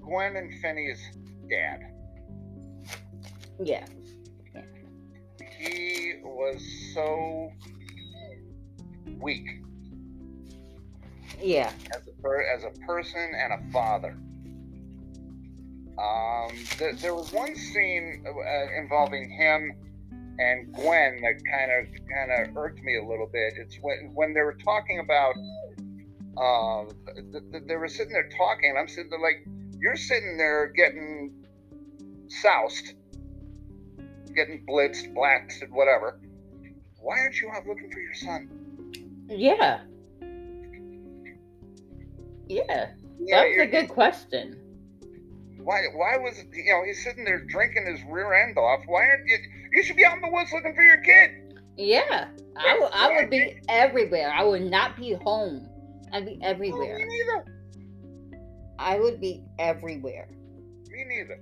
Gwen 0.01 0.35
and 0.37 0.53
Finney's 0.61 1.01
dad. 1.49 1.79
Yeah. 3.61 3.85
He 5.59 6.13
was 6.23 6.61
so 6.93 7.49
weak 9.19 9.47
Yeah. 11.41 11.71
as 11.95 12.07
a 12.07 12.21
per, 12.21 12.41
as 12.41 12.63
a 12.63 12.71
person 12.85 13.31
and 13.35 13.53
a 13.53 13.71
father. 13.71 14.17
Um, 15.97 16.55
th- 16.77 16.99
there 17.01 17.15
was 17.15 17.31
one 17.31 17.55
scene 17.55 18.25
uh, 18.27 18.79
involving 18.79 19.29
him 19.29 19.71
and 20.39 20.73
Gwen 20.73 21.21
that 21.21 21.41
kind 21.49 21.71
of 21.71 21.87
kind 22.09 22.49
of 22.49 22.57
irked 22.57 22.81
me 22.83 22.97
a 22.97 23.03
little 23.03 23.29
bit. 23.31 23.53
It's 23.57 23.77
when 23.81 24.11
when 24.13 24.33
they 24.33 24.41
were 24.41 24.57
talking 24.63 24.99
about. 24.99 25.35
Uh, 26.37 26.83
th- 27.31 27.43
th- 27.49 27.63
they 27.65 27.77
were 27.77 27.87
sitting 27.87 28.11
there 28.11 28.27
talking, 28.37 28.71
and 28.71 28.77
I'm 28.77 28.89
sitting 28.89 29.09
there 29.09 29.21
like, 29.21 29.47
you're 29.79 29.95
sitting 29.95 30.35
there 30.35 30.67
getting 30.75 31.31
soused, 32.27 32.93
getting 34.35 34.65
blitzed, 34.67 35.13
blasted, 35.13 35.71
whatever. 35.71 36.19
Why 36.99 37.19
aren't 37.19 37.39
you 37.39 37.49
out 37.51 37.65
looking 37.65 37.89
for 37.89 37.99
your 37.99 38.13
son? 38.15 38.49
Yeah. 39.29 39.79
Yeah. 42.47 42.89
Yeah, 43.19 43.43
That 43.43 43.61
a 43.61 43.67
good 43.67 43.87
question. 43.87 44.59
Why? 45.65 45.81
Why 45.93 46.17
was 46.17 46.37
you 46.53 46.71
know 46.71 46.83
he's 46.85 47.03
sitting 47.03 47.25
there 47.25 47.43
drinking 47.45 47.87
his 47.87 47.99
rear 48.07 48.33
end 48.33 48.57
off? 48.57 48.81
Why 48.85 49.01
aren't 49.07 49.27
you? 49.27 49.37
You 49.73 49.83
should 49.83 49.95
be 49.97 50.05
out 50.05 50.15
in 50.15 50.21
the 50.21 50.29
woods 50.31 50.51
looking 50.53 50.75
for 50.75 50.83
your 50.83 51.01
kid. 51.01 51.31
Yeah. 51.75 52.27
I 52.55 52.77
would 52.79 52.89
I 52.93 53.15
would 53.15 53.29
be 53.31 53.57
everywhere. 53.67 54.31
I 54.31 54.43
would 54.43 54.61
not 54.61 54.95
be 54.95 55.13
home. 55.13 55.67
I'd 56.13 56.25
be 56.25 56.39
Oh, 56.41 56.47
everywhere. 56.47 56.97
me 56.97 57.05
neither. 57.05 57.45
I 58.77 58.99
would 58.99 59.19
be 59.19 59.43
everywhere. 59.59 60.27
Me 60.89 61.03
neither. 61.07 61.39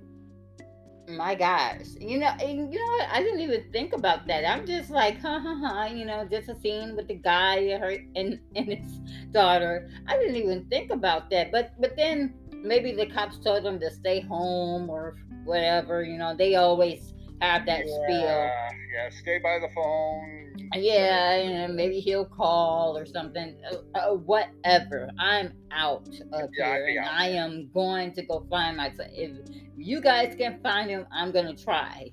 My 1.16 1.34
gosh. 1.34 1.84
You 2.00 2.18
know, 2.18 2.28
and 2.40 2.72
you 2.72 2.78
know 2.80 2.92
what? 2.96 3.08
I 3.12 3.22
didn't 3.22 3.40
even 3.40 3.70
think 3.72 3.92
about 3.92 4.26
that. 4.26 4.48
I'm 4.48 4.66
just 4.66 4.88
like, 4.88 5.20
ha 5.20 5.38
ha 5.38 5.54
ha, 5.54 5.84
you 5.84 6.06
know, 6.06 6.24
just 6.24 6.48
a 6.48 6.56
scene 6.58 6.96
with 6.96 7.08
the 7.08 7.14
guy 7.16 7.56
and 7.56 7.82
her 7.82 7.90
and, 8.16 8.40
and 8.56 8.66
his 8.72 8.98
daughter. 9.30 9.90
I 10.08 10.16
didn't 10.16 10.36
even 10.36 10.64
think 10.70 10.90
about 10.90 11.28
that. 11.30 11.52
But 11.52 11.72
but 11.78 11.94
then 11.96 12.32
maybe 12.64 12.92
the 12.92 13.06
cops 13.06 13.38
told 13.38 13.64
him 13.64 13.78
to 13.80 13.90
stay 13.90 14.20
home 14.20 14.88
or 14.90 15.16
whatever, 15.44 16.02
you 16.02 16.18
know, 16.18 16.34
they 16.36 16.54
always 16.56 17.14
have 17.40 17.66
that 17.66 17.80
spiel. 17.80 18.20
Yeah, 18.20 18.68
yeah. 18.94 19.10
Stay 19.10 19.38
by 19.38 19.58
the 19.60 19.68
phone. 19.74 20.68
Yeah, 20.74 21.34
and 21.34 21.76
maybe 21.76 22.00
he'll 22.00 22.24
call 22.24 22.96
or 22.96 23.04
something. 23.06 23.56
Uh, 23.70 23.98
uh, 23.98 24.14
whatever. 24.14 25.10
I'm 25.18 25.52
out 25.70 26.08
of 26.32 26.50
Yeah, 26.56 26.86
here. 26.86 27.04
I 27.08 27.28
am 27.28 27.70
going 27.72 28.12
to 28.14 28.22
go 28.22 28.46
find 28.50 28.76
myself. 28.76 29.08
If 29.12 29.32
you 29.76 30.00
guys 30.00 30.34
can 30.36 30.58
find 30.62 30.90
him, 30.90 31.06
I'm 31.12 31.32
gonna 31.32 31.54
try 31.54 32.12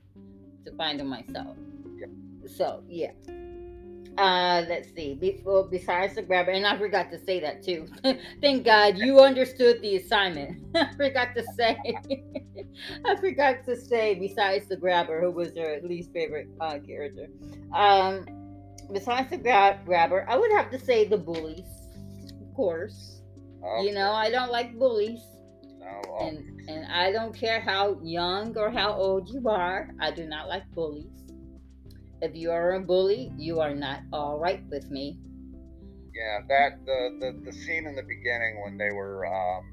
to 0.65 0.75
find 0.75 0.99
him 0.99 1.07
myself. 1.07 1.57
Yep. 1.99 2.09
So 2.47 2.83
yeah. 2.87 3.11
Uh, 4.17 4.63
let's 4.67 4.93
see. 4.93 5.15
Be- 5.15 5.41
well, 5.45 5.63
besides 5.63 6.15
the 6.15 6.21
grabber, 6.21 6.51
and 6.51 6.65
I 6.65 6.77
forgot 6.77 7.11
to 7.11 7.19
say 7.19 7.39
that 7.39 7.63
too. 7.63 7.87
Thank 8.41 8.65
God 8.65 8.97
you 8.97 9.19
understood 9.19 9.81
the 9.81 9.95
assignment. 9.97 10.63
I 10.75 10.93
forgot 10.95 11.29
to 11.35 11.43
say. 11.57 11.77
I 13.05 13.15
forgot 13.15 13.63
to 13.65 13.75
say. 13.75 14.15
Besides 14.15 14.67
the 14.67 14.75
grabber, 14.77 15.21
who 15.21 15.31
was 15.31 15.55
your 15.55 15.81
least 15.81 16.11
favorite 16.13 16.49
uh, 16.59 16.77
character. 16.85 17.27
Um, 17.73 18.25
besides 18.91 19.29
the 19.29 19.37
gra- 19.37 19.79
grabber, 19.85 20.25
I 20.29 20.37
would 20.37 20.51
have 20.51 20.69
to 20.71 20.79
say 20.79 21.05
the 21.07 21.17
bullies, 21.17 21.67
of 22.41 22.53
course. 22.53 23.21
Oh, 23.63 23.81
You 23.81 23.93
know, 23.93 24.11
I 24.11 24.29
don't 24.29 24.51
like 24.51 24.77
bullies, 24.77 25.21
no, 25.79 25.87
oh, 26.09 26.27
and 26.27 26.69
and 26.69 26.85
I 26.91 27.11
don't 27.11 27.33
care 27.33 27.61
how 27.61 27.99
young 28.03 28.57
or 28.57 28.69
how 28.71 28.93
old 28.93 29.29
you 29.29 29.47
are. 29.47 29.89
I 29.99 30.11
do 30.11 30.25
not 30.27 30.47
like 30.47 30.69
bullies. 30.71 31.20
If 32.21 32.35
you 32.35 32.51
are 32.51 32.73
a 32.73 32.79
bully, 32.79 33.31
you 33.37 33.59
are 33.59 33.73
not 33.75 34.01
all 34.13 34.39
right 34.39 34.63
with 34.69 34.89
me. 34.91 35.17
yeah. 36.13 36.39
That 36.47 36.85
the, 36.85 37.17
the 37.19 37.45
the 37.45 37.51
scene 37.51 37.87
in 37.87 37.95
the 37.95 38.03
beginning 38.03 38.61
when 38.63 38.77
they 38.77 38.91
were 38.91 39.25
um. 39.25 39.65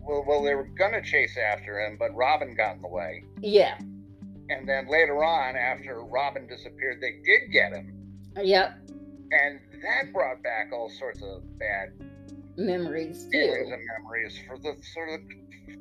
Well, 0.00 0.24
well, 0.26 0.42
they 0.44 0.54
were 0.54 0.68
gonna 0.78 1.02
chase 1.02 1.36
after 1.36 1.80
him, 1.80 1.96
but 1.98 2.14
Robin 2.14 2.54
got 2.54 2.76
in 2.76 2.82
the 2.82 2.88
way. 2.88 3.24
Yeah. 3.40 3.76
And 4.48 4.68
then 4.68 4.86
later 4.88 5.24
on, 5.24 5.56
after 5.56 6.00
Robin 6.04 6.46
disappeared, 6.46 6.98
they 7.00 7.18
did 7.24 7.50
get 7.50 7.72
him, 7.72 7.92
Yep. 8.40 8.78
and 9.32 9.58
that 9.82 10.12
brought 10.12 10.40
back 10.44 10.70
all 10.72 10.88
sorts 10.88 11.20
of 11.22 11.42
bad 11.58 11.88
Memories 12.56 13.26
feelings 13.32 13.66
too. 13.68 13.74
and 13.74 13.82
memories 13.98 14.38
for 14.46 14.56
the 14.58 14.76
sort 14.94 15.08
of 15.10 15.20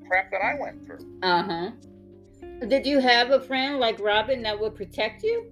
crap 0.07 0.31
that 0.31 0.41
I 0.43 0.59
went 0.59 0.83
through. 0.87 1.19
Uh 1.21 1.43
huh. 1.43 1.71
Did 2.67 2.85
you 2.85 2.99
have 2.99 3.31
a 3.31 3.39
friend 3.39 3.79
like 3.79 3.99
Robin 3.99 4.41
that 4.43 4.59
would 4.59 4.75
protect 4.75 5.23
you? 5.23 5.45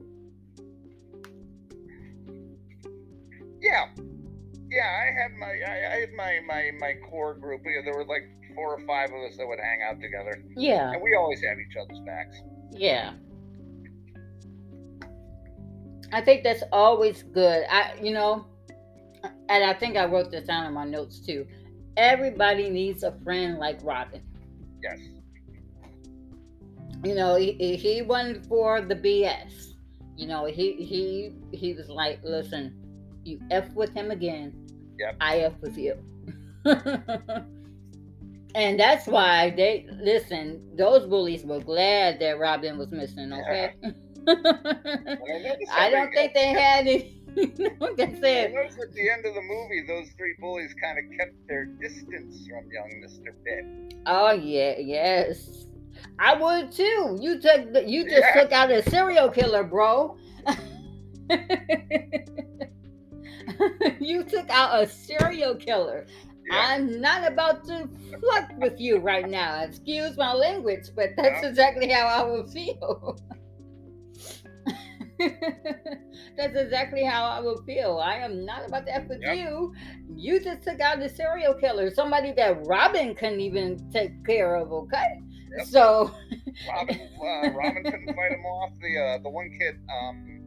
Yeah, 3.61 3.85
yeah. 4.69 4.89
I 5.01 5.21
had 5.21 5.31
my 5.39 5.47
I, 5.65 5.95
I 5.95 5.99
had 6.01 6.13
my 6.17 6.39
my 6.45 6.71
my 6.79 6.93
core 7.09 7.33
group. 7.35 7.61
Yeah, 7.65 7.81
there 7.83 7.93
were 7.93 8.05
like 8.05 8.23
four 8.55 8.75
or 8.75 8.85
five 8.85 9.09
of 9.09 9.21
us 9.29 9.37
that 9.37 9.47
would 9.47 9.59
hang 9.59 9.79
out 9.89 10.01
together, 10.01 10.43
Yeah. 10.55 10.91
and 10.91 11.01
we 11.01 11.15
always 11.15 11.41
had 11.41 11.57
each 11.59 11.75
other's 11.77 11.99
backs. 12.05 12.41
Yeah. 12.71 13.13
I 16.11 16.21
think 16.21 16.43
that's 16.43 16.63
always 16.71 17.23
good. 17.23 17.65
I, 17.71 17.93
you 18.01 18.13
know, 18.13 18.45
and 19.49 19.63
I 19.63 19.73
think 19.73 19.97
I 19.97 20.05
wrote 20.05 20.29
this 20.29 20.45
down 20.45 20.65
in 20.67 20.73
my 20.73 20.85
notes 20.85 21.19
too. 21.19 21.47
Everybody 21.97 22.69
needs 22.69 23.03
a 23.03 23.13
friend 23.23 23.57
like 23.57 23.79
Robin. 23.83 24.21
Yes. 24.83 24.99
You 27.03 27.15
know, 27.15 27.35
he, 27.35 27.75
he- 27.75 28.01
went 28.01 28.45
for 28.45 28.81
the 28.81 28.95
BS. 28.95 29.73
You 30.15 30.27
know, 30.27 30.45
he 30.45 30.73
he 30.73 31.33
he 31.51 31.73
was 31.73 31.89
like, 31.89 32.19
listen, 32.23 32.75
you 33.23 33.39
f 33.51 33.69
with 33.73 33.93
him 33.93 34.11
again. 34.11 34.53
Yep. 34.99 35.15
I 35.19 35.39
f 35.39 35.53
with 35.61 35.77
you. 35.77 35.97
and 38.55 38.79
that's 38.79 39.07
why 39.07 39.49
they 39.51 39.87
listen. 39.91 40.61
Those 40.77 41.05
bullies 41.07 41.43
were 41.43 41.59
glad 41.59 42.19
that 42.19 42.37
Robin 42.39 42.77
was 42.77 42.91
missing. 42.91 43.33
Okay. 43.33 43.73
And 43.81 43.95
I 44.27 44.33
noticed 44.33 45.71
I 45.71 45.89
that 45.89 45.91
don't 45.91 46.13
think 46.13 46.33
they 46.33 46.47
had 46.47 46.87
it. 46.87 47.11
You 47.35 47.47
know, 47.79 47.95
they 47.95 48.45
I 48.45 48.47
noticed 48.51 48.77
at 48.79 48.93
the 48.93 49.09
end 49.09 49.25
of 49.25 49.33
the 49.33 49.41
movie, 49.41 49.83
those 49.87 50.07
three 50.17 50.35
bullies 50.39 50.71
kind 50.79 50.99
of 50.99 51.05
kept 51.17 51.33
their 51.47 51.65
distance 51.65 52.47
from 52.47 52.69
young 52.71 53.01
Mister 53.01 53.33
Pitt. 53.43 53.65
"Oh 54.05 54.33
yeah, 54.33 54.77
yes, 54.77 55.65
I 56.19 56.35
would 56.35 56.71
too." 56.71 57.17
You 57.19 57.39
took, 57.39 57.73
the, 57.73 57.83
you 57.87 58.03
just 58.03 58.23
Yeah. 58.35 58.41
took 58.41 58.51
out 58.51 58.71
a 58.71 58.83
serial 58.89 59.29
killer, 59.29 59.63
bro. 59.63 60.17
you 63.99 64.23
took 64.23 64.49
out 64.49 64.83
a 64.83 64.87
serial 64.87 65.55
killer. 65.55 66.05
Yeah. 66.49 66.57
I'm 66.59 66.99
not 67.01 67.29
about 67.31 67.65
to 67.67 67.87
fuck 68.29 68.51
with 68.57 68.79
you 68.79 68.97
right 68.97 69.27
now. 69.29 69.63
Excuse 69.63 70.17
my 70.17 70.33
language, 70.33 70.89
but 70.95 71.11
that's 71.15 71.41
Yeah. 71.41 71.49
exactly 71.49 71.87
how 71.89 72.05
I 72.07 72.23
would 72.29 72.49
feel. 72.49 73.17
that's 76.37 76.55
exactly 76.55 77.03
how 77.03 77.23
I 77.23 77.39
would 77.39 77.59
feel. 77.65 77.99
I 78.03 78.15
am 78.17 78.45
not 78.45 78.67
about 78.67 78.85
to 78.87 78.95
F 78.95 79.07
with 79.07 79.21
Yep. 79.21 79.37
you. 79.37 79.73
You 80.15 80.39
just 80.41 80.63
took 80.63 80.81
out 80.81 81.01
a 81.01 81.07
serial 81.07 81.53
killer, 81.53 81.89
somebody 81.91 82.33
that 82.33 82.65
Robin 82.65 83.15
couldn't 83.15 83.39
even 83.39 83.89
take 83.91 84.25
care 84.25 84.55
of, 84.55 84.73
okay? 84.73 85.21
Yep. 85.57 85.67
So, 85.67 86.11
Robin, 86.69 86.99
uh, 87.19 87.49
Robin 87.51 87.83
couldn't 87.83 88.15
fight 88.15 88.31
him 88.31 88.45
off. 88.45 88.71
The 88.81 88.97
uh, 88.99 89.17
the 89.23 89.29
one 89.29 89.49
kid, 89.57 89.79
um, 89.91 90.39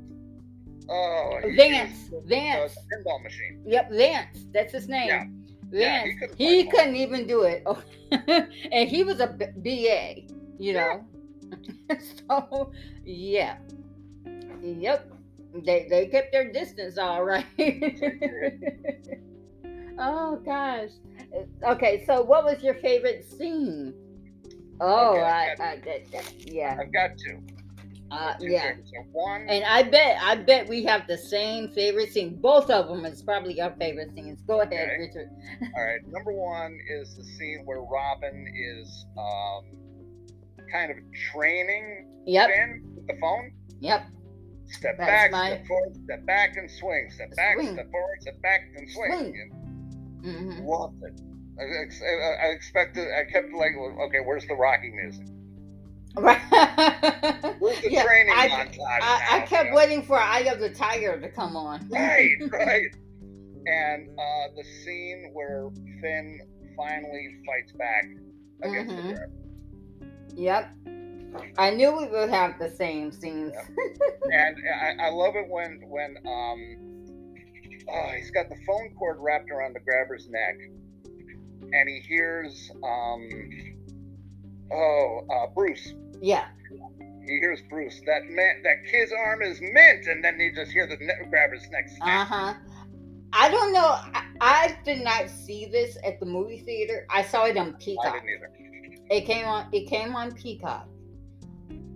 oh, 0.88 1.38
he- 1.44 1.56
Vance, 1.56 2.10
Vance. 2.26 2.74
the 2.74 2.96
pinball 2.96 3.22
machine. 3.22 3.62
yep, 3.66 3.88
Lance, 3.90 4.46
that's 4.52 4.72
his 4.72 4.88
name. 4.88 5.08
Yeah. 5.08 5.24
Yeah, 5.72 6.04
Vance. 6.04 6.08
he 6.08 6.14
couldn't 6.18 6.36
he 6.38 6.64
couldn't 6.70 6.96
even 6.96 7.26
do 7.26 7.42
it. 7.42 7.62
oh. 7.66 7.82
and 8.72 8.88
he 8.88 9.02
was 9.04 9.20
a 9.20 9.26
BA, 9.26 10.22
you 10.58 10.72
know. 10.74 11.04
so, 12.28 12.72
yeah. 13.04 13.58
Yep. 14.62 15.12
They 15.64 15.86
they 15.88 16.06
kept 16.06 16.32
their 16.32 16.52
distance 16.52 16.98
all 16.98 17.24
right. 17.24 17.46
oh 19.98 20.36
gosh. 20.44 20.90
Okay, 21.64 22.04
so 22.06 22.22
what 22.22 22.44
was 22.44 22.62
your 22.62 22.74
favorite 22.74 23.24
scene? 23.28 23.94
Oh, 24.80 25.12
Okay, 25.14 25.22
I, 25.22 25.52
I 25.52 25.56
got- 25.56 25.60
I, 25.66 25.76
that, 25.76 26.12
that- 26.12 26.34
yeah. 26.52 26.76
I've 26.80 26.92
got 26.92 27.10
two. 27.18 27.40
Uh, 28.08 28.34
Two 28.38 28.46
yeah. 28.46 28.72
So 28.84 29.02
one, 29.10 29.48
And 29.48 29.64
I 29.64 29.82
bet, 29.82 30.16
I 30.22 30.36
bet 30.36 30.68
we 30.68 30.84
have 30.84 31.08
the 31.08 31.18
same 31.18 31.68
favorite 31.70 32.12
scene. 32.12 32.36
Both 32.40 32.70
of 32.70 32.86
them 32.86 33.04
is 33.04 33.20
probably 33.20 33.60
our 33.60 33.74
favorite 33.80 34.14
scenes. 34.14 34.40
Go 34.46 34.60
ahead, 34.60 34.72
Okay. 34.72 34.96
Richard. 35.00 35.28
all 35.76 35.84
right. 35.84 35.98
Number 36.06 36.32
one 36.32 36.78
is 36.88 37.16
the 37.16 37.24
scene 37.24 37.62
where 37.64 37.80
Robin 37.82 38.46
is 38.56 39.06
um, 39.18 39.64
kind 40.70 40.92
of 40.92 40.98
training 41.32 42.06
Yep, 42.26 42.48
Finn 42.50 42.82
with 42.94 43.06
the 43.08 43.14
phone. 43.20 43.50
yep. 43.80 44.06
Step 44.68 44.96
That's 44.98 45.08
back, 45.10 45.30
my- 45.32 45.48
step 45.50 45.66
forward, 45.66 45.96
step 46.04 46.26
back, 46.26 46.56
and 46.56 46.70
swing. 46.70 47.10
Step 47.12 47.34
back, 47.34 47.56
step 47.60 47.90
forward, 47.90 48.18
step 48.20 48.40
back, 48.42 48.60
and 48.76 48.88
swing. 48.90 49.10
Swing. 49.12 49.50
And 50.22 50.58
hmm 50.60 50.64
loved 50.66 51.02
it. 51.02 51.20
I, 51.58 51.62
I 51.64 52.46
expected. 52.50 53.08
I 53.12 53.24
kept 53.30 53.52
like, 53.52 53.72
okay, 53.76 54.18
where's 54.24 54.46
the 54.46 54.54
Rocky 54.54 54.90
music? 54.90 55.26
Right. 56.18 56.40
Where's 57.58 57.78
the 57.82 57.90
Yeah, 57.90 58.04
training 58.04 58.32
I- 58.34 58.48
montage? 58.48 58.78
I, 59.02 59.22
I 59.32 59.38
now, 59.40 59.46
kept 59.46 59.64
you 59.66 59.70
know? 59.70 59.76
waiting 59.76 60.02
for 60.02 60.18
Eye 60.18 60.48
of 60.50 60.60
the 60.60 60.70
Tiger 60.70 61.20
to 61.20 61.28
come 61.28 61.56
on. 61.58 61.86
Right, 61.90 62.30
right. 62.52 62.86
And 63.66 64.08
uh, 64.18 64.54
the 64.56 64.64
scene 64.82 65.30
where 65.34 65.68
Finn 66.00 66.40
finally 66.74 67.34
fights 67.46 67.72
back 67.72 68.04
against 68.62 68.94
Mhm. 68.94 68.96
the 68.96 69.12
dragon. 69.14 69.32
Yep. 70.36 70.70
I 71.58 71.70
knew 71.70 71.92
we 71.94 72.06
would 72.06 72.30
have 72.30 72.58
the 72.58 72.70
same 72.70 73.12
scenes. 73.12 73.52
And 74.32 74.56
I, 75.00 75.06
I 75.06 75.10
love 75.10 75.34
it 75.36 75.46
when 75.48 75.82
when 75.88 76.16
um 76.26 76.76
oh, 77.92 78.10
he's 78.16 78.30
got 78.30 78.48
the 78.48 78.56
phone 78.66 78.94
cord 78.98 79.18
wrapped 79.20 79.50
around 79.50 79.74
the 79.74 79.80
grabber's 79.80 80.28
neck, 80.30 80.56
and 81.72 81.88
he 81.88 82.00
hears 82.00 82.70
um 82.82 83.28
oh 84.72 85.20
uh, 85.30 85.46
Bruce. 85.54 85.94
Yeah. 86.20 86.46
He 87.26 87.38
hears 87.38 87.60
Bruce. 87.68 88.00
That 88.06 88.24
man, 88.24 88.62
that 88.62 88.90
kid's 88.90 89.12
arm 89.12 89.42
is 89.42 89.60
mint, 89.60 90.06
and 90.06 90.22
then 90.24 90.38
you 90.38 90.54
just 90.54 90.70
hear 90.70 90.86
the 90.86 90.96
ne- 90.96 91.28
grabber's 91.28 91.68
neck. 91.70 91.88
Uh 92.00 92.24
huh. 92.24 92.54
I 93.32 93.50
don't 93.50 93.72
know. 93.72 93.98
I, 94.14 94.24
I 94.40 94.78
did 94.84 95.02
not 95.02 95.28
see 95.28 95.66
this 95.70 95.98
at 96.04 96.20
the 96.20 96.26
movie 96.26 96.60
theater. 96.60 97.06
I 97.10 97.22
saw 97.22 97.44
it 97.46 97.56
on 97.56 97.74
Peacock. 97.74 98.06
I 98.06 98.12
didn't 98.12 98.28
either. 98.30 98.50
It 99.10 99.26
came 99.26 99.44
on. 99.46 99.66
It 99.72 99.88
came 99.88 100.14
on 100.14 100.32
Peacock, 100.32 100.88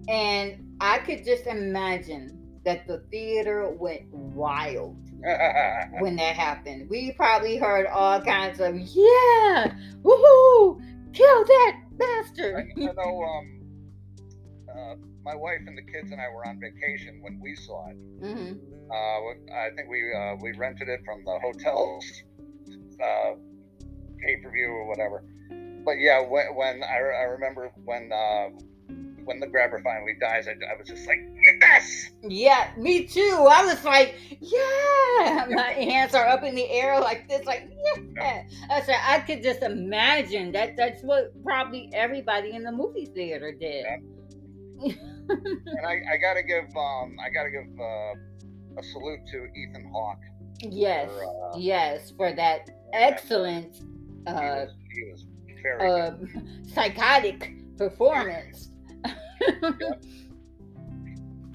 and 0.09 0.77
I 0.81 0.99
could 0.99 1.25
just 1.25 1.47
imagine 1.47 2.61
that 2.65 2.87
the 2.87 2.99
theater 3.11 3.69
went 3.71 4.13
wild 4.13 4.97
when 6.01 6.17
that 6.17 6.37
happened. 6.37 6.89
We 6.89 7.13
probably 7.13 7.57
heard 7.57 7.87
all 7.87 8.21
kinds 8.21 8.61
of 8.61 8.75
yeah, 8.79 9.75
woohoo, 10.03 10.81
kill 11.13 11.45
that 11.45 11.77
bastard. 11.93 12.73
I 12.77 12.81
know. 12.81 13.23
Um, 13.23 13.61
uh, 14.69 14.95
my 15.25 15.35
wife 15.35 15.61
and 15.67 15.77
the 15.77 15.83
kids 15.83 16.11
and 16.11 16.21
I 16.21 16.29
were 16.35 16.47
on 16.47 16.59
vacation 16.61 17.21
when 17.23 17.39
we 17.41 17.55
saw 17.55 17.91
it. 17.91 17.97
hmm 18.21 18.53
Uh, 18.91 19.55
I 19.55 19.71
think 19.77 19.89
we 19.91 20.13
uh, 20.13 20.37
we 20.41 20.53
rented 20.53 20.89
it 20.89 21.01
from 21.05 21.25
the 21.25 21.39
hotel's 21.39 22.07
uh, 23.03 23.35
pay 24.19 24.37
per 24.43 24.51
view 24.51 24.69
or 24.69 24.87
whatever. 24.89 25.23
But 25.85 25.99
yeah, 25.99 26.21
when, 26.21 26.55
when 26.55 26.83
I, 26.83 26.97
I 26.97 27.25
remember 27.25 27.73
when 27.85 28.11
uh, 28.13 28.49
when 29.25 29.41
the 29.41 29.47
grabber 29.47 29.81
finally 29.83 30.15
dies, 30.21 30.47
I, 30.49 30.53
I 30.53 30.79
was 30.79 30.89
just 30.89 31.07
like, 31.07 31.19
yes, 31.61 32.11
Yeah, 32.23 32.71
me 32.77 33.07
too. 33.07 33.47
I 33.51 33.65
was 33.65 33.85
like, 33.85 34.15
yeah. 34.41 35.47
My 35.51 35.73
hands 35.77 36.15
are 36.15 36.27
up 36.27 36.43
in 36.43 36.55
the 36.55 36.69
air 36.71 37.01
like 37.01 37.29
this, 37.29 37.45
like 37.47 37.71
yeah. 38.17 38.43
I 38.71 38.83
said 38.83 38.97
I 39.07 39.21
could 39.21 39.43
just 39.43 39.63
imagine 39.63 40.53
that. 40.53 40.77
That's 40.77 41.03
what 41.03 41.33
probably 41.43 41.91
everybody 41.93 42.53
in 42.53 42.63
the 42.63 42.73
movie 42.73 43.07
theater 43.07 43.53
did. 43.53 43.87
and 44.81 45.87
I, 45.87 46.01
I 46.13 46.17
gotta 46.17 46.43
give 46.43 46.65
um, 46.77 47.17
I 47.21 47.31
gotta 47.33 47.51
give 47.51 47.69
uh, 47.79 48.79
a 48.79 48.83
salute 48.83 49.21
to 49.31 49.47
Ethan 49.55 49.91
Hawke. 49.93 50.19
Yes, 50.63 51.11
For, 51.11 51.25
uh, 51.25 51.59
yes, 51.59 52.13
for 52.17 52.33
that 52.33 52.71
excellent, 52.93 53.77
He 53.77 53.83
uh, 54.27 54.35
was, 54.35 54.71
he 54.95 55.11
was 55.11 55.27
very 55.63 56.01
uh, 56.01 56.13
psychotic 56.73 57.55
performance. 57.77 58.70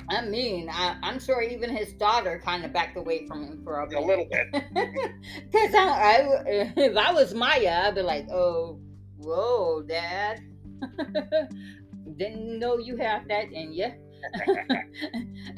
I 0.10 0.24
mean, 0.26 0.70
I, 0.72 0.98
I'm 1.02 1.20
sure 1.20 1.42
even 1.42 1.76
his 1.76 1.94
daughter 1.94 2.40
kind 2.44 2.64
of 2.64 2.72
backed 2.72 2.96
away 2.96 3.26
from 3.28 3.44
him 3.44 3.62
for 3.64 3.80
a. 3.80 3.88
A 3.98 4.00
little 4.00 4.26
bit. 4.26 4.48
Because 4.52 5.74
I, 5.74 6.22
I, 6.22 6.74
if 6.78 6.96
I 6.96 7.12
was 7.12 7.34
Maya, 7.34 7.86
I'd 7.88 7.96
be 7.96 8.02
like, 8.02 8.30
oh, 8.30 8.80
whoa, 9.18 9.82
Dad. 9.82 10.42
didn't 12.18 12.60
know 12.60 12.78
you 12.78 12.96
have 12.98 13.28
that 13.28 13.52
in 13.52 13.74
you. 13.74 13.92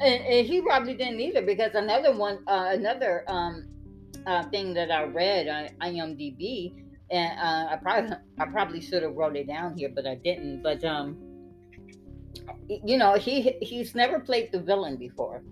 and 0.00 0.46
he 0.46 0.60
probably 0.60 0.94
didn't 0.94 1.20
either 1.20 1.42
because 1.42 1.74
another 1.74 2.16
one, 2.16 2.38
uh, 2.46 2.70
another 2.72 3.24
um, 3.28 3.68
uh, 4.26 4.44
thing 4.50 4.74
that 4.74 4.90
I 4.90 5.04
read 5.04 5.48
on 5.48 5.68
IMDb, 5.80 6.84
and 7.10 7.38
uh, 7.38 7.72
I 7.72 7.76
probably 7.80 8.16
I 8.38 8.46
probably 8.46 8.80
should 8.80 9.02
have 9.02 9.14
wrote 9.14 9.36
it 9.36 9.46
down 9.46 9.76
here, 9.76 9.90
but 9.94 10.06
I 10.06 10.16
didn't. 10.16 10.62
But 10.62 10.84
um, 10.84 11.16
you 12.68 12.96
know, 12.96 13.14
he 13.14 13.56
he's 13.60 13.94
never 13.94 14.20
played 14.20 14.52
the 14.52 14.60
villain 14.60 14.96
before. 14.96 15.42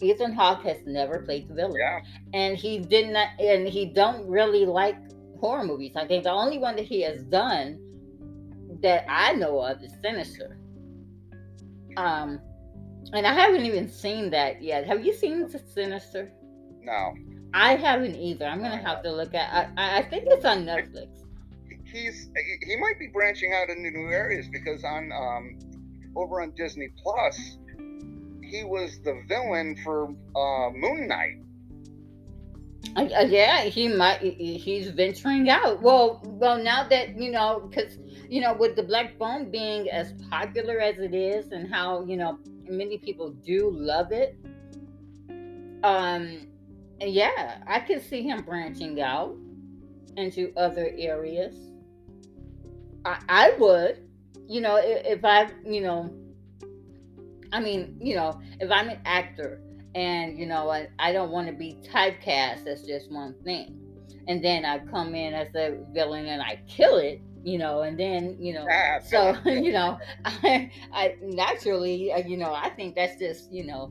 Ethan 0.00 0.32
Hawke 0.32 0.62
has 0.62 0.78
never 0.86 1.20
played 1.22 1.48
the 1.48 1.54
villain. 1.54 1.76
Yeah. 1.78 2.00
and 2.32 2.56
he 2.56 2.78
did 2.78 3.10
not 3.10 3.28
and 3.40 3.66
he 3.66 3.86
don't 3.86 4.26
really 4.28 4.64
like 4.64 4.96
horror 5.40 5.64
movies. 5.64 5.92
I 5.96 6.06
think 6.06 6.24
the 6.24 6.30
only 6.30 6.58
one 6.58 6.76
that 6.76 6.84
he 6.84 7.00
has 7.02 7.22
done 7.24 7.80
that 8.80 9.04
i 9.08 9.32
know 9.32 9.58
of 9.60 9.82
is 9.82 9.92
sinister. 10.02 10.58
Um 11.96 12.40
and 13.12 13.26
i 13.26 13.32
haven't 13.32 13.64
even 13.64 13.88
seen 13.88 14.30
that 14.30 14.62
yet. 14.62 14.86
Have 14.86 15.04
you 15.04 15.12
seen 15.14 15.48
sinister? 15.74 16.30
No. 16.82 17.14
i 17.54 17.74
haven't 17.74 18.14
either. 18.14 18.46
I'm 18.46 18.60
gonna 18.62 18.76
have 18.76 19.02
to 19.02 19.12
look 19.12 19.34
at 19.34 19.72
i, 19.76 19.98
I 19.98 20.02
think 20.02 20.24
it's 20.28 20.44
on 20.44 20.64
netflix. 20.64 21.08
He's 21.84 22.28
he 22.66 22.76
might 22.76 22.98
be 22.98 23.08
branching 23.08 23.52
out 23.54 23.68
into 23.70 23.90
new 23.90 24.10
areas 24.10 24.46
because 24.52 24.84
on 24.84 25.10
um 25.12 25.58
over 26.16 26.40
on 26.42 26.52
Disney 26.56 26.88
Plus 27.02 27.58
he 28.48 28.64
was 28.64 28.98
the 29.00 29.22
villain 29.28 29.76
for 29.84 30.08
uh 30.34 30.70
Moon 30.70 31.08
Knight. 31.08 31.42
Uh, 32.96 33.02
uh, 33.02 33.26
yeah, 33.28 33.62
he 33.64 33.88
might. 33.88 34.20
He's 34.20 34.88
venturing 34.90 35.50
out. 35.50 35.82
Well, 35.82 36.22
well, 36.24 36.62
now 36.62 36.88
that 36.88 37.18
you 37.18 37.30
know, 37.30 37.68
because 37.68 37.98
you 38.28 38.40
know, 38.40 38.54
with 38.54 38.76
the 38.76 38.82
Black 38.82 39.18
Phone 39.18 39.50
being 39.50 39.90
as 39.90 40.12
popular 40.30 40.80
as 40.80 40.98
it 40.98 41.14
is, 41.14 41.52
and 41.52 41.72
how 41.72 42.04
you 42.04 42.16
know 42.16 42.38
many 42.68 42.98
people 42.98 43.30
do 43.30 43.70
love 43.70 44.12
it. 44.12 44.38
Um, 45.82 46.48
yeah, 47.00 47.62
I 47.66 47.80
could 47.80 48.02
see 48.02 48.22
him 48.22 48.42
branching 48.42 49.00
out 49.00 49.36
into 50.16 50.52
other 50.56 50.90
areas. 50.96 51.54
I, 53.04 53.20
I 53.28 53.54
would, 53.58 54.07
you 54.48 54.60
know, 54.60 54.76
if, 54.76 55.18
if 55.18 55.24
I, 55.24 55.50
you 55.64 55.80
know, 55.82 56.10
I 57.52 57.60
mean, 57.60 57.98
you 58.00 58.16
know, 58.16 58.40
if 58.60 58.70
I'm 58.70 58.88
an 58.88 58.98
actor 59.04 59.60
and 59.94 60.38
you 60.38 60.46
know 60.46 60.68
I, 60.70 60.88
I 60.98 61.12
don't 61.12 61.30
want 61.30 61.48
to 61.48 61.52
be 61.54 61.78
typecast 61.92 62.66
as 62.66 62.82
just 62.82 63.10
one 63.10 63.34
thing. 63.44 63.74
And 64.28 64.44
then 64.44 64.64
i 64.64 64.78
come 64.78 65.14
in 65.14 65.32
as 65.34 65.48
a 65.54 65.78
villain 65.94 66.26
and 66.26 66.42
i 66.42 66.58
kill 66.68 66.96
it 66.98 67.22
you 67.42 67.58
know 67.58 67.82
and 67.82 67.98
then 67.98 68.36
you 68.38 68.52
know 68.52 68.66
Ah, 68.70 68.98
so 69.02 69.36
you 69.46 69.72
know 69.72 69.98
i 70.24 70.70
i 70.92 71.14
naturally 71.22 72.12
uh, 72.12 72.18
you 72.18 72.36
know 72.36 72.52
i 72.52 72.68
think 72.70 72.94
that's 72.94 73.18
just 73.18 73.50
you 73.52 73.64
know 73.64 73.90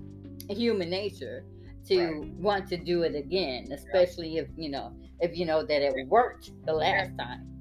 human 0.50 0.90
nature 0.90 1.44
to 1.88 1.98
Right. 1.98 2.32
want 2.38 2.68
to 2.68 2.78
do 2.78 3.02
it 3.04 3.16
again 3.16 3.68
especially 3.72 4.38
if 4.38 4.48
you 4.58 4.70
know 4.70 4.94
if 5.20 5.36
you 5.36 5.46
know 5.46 5.66
that 5.66 5.82
it 5.82 6.08
worked 6.08 6.52
the 6.66 6.74
last 6.74 7.12
time 7.18 7.57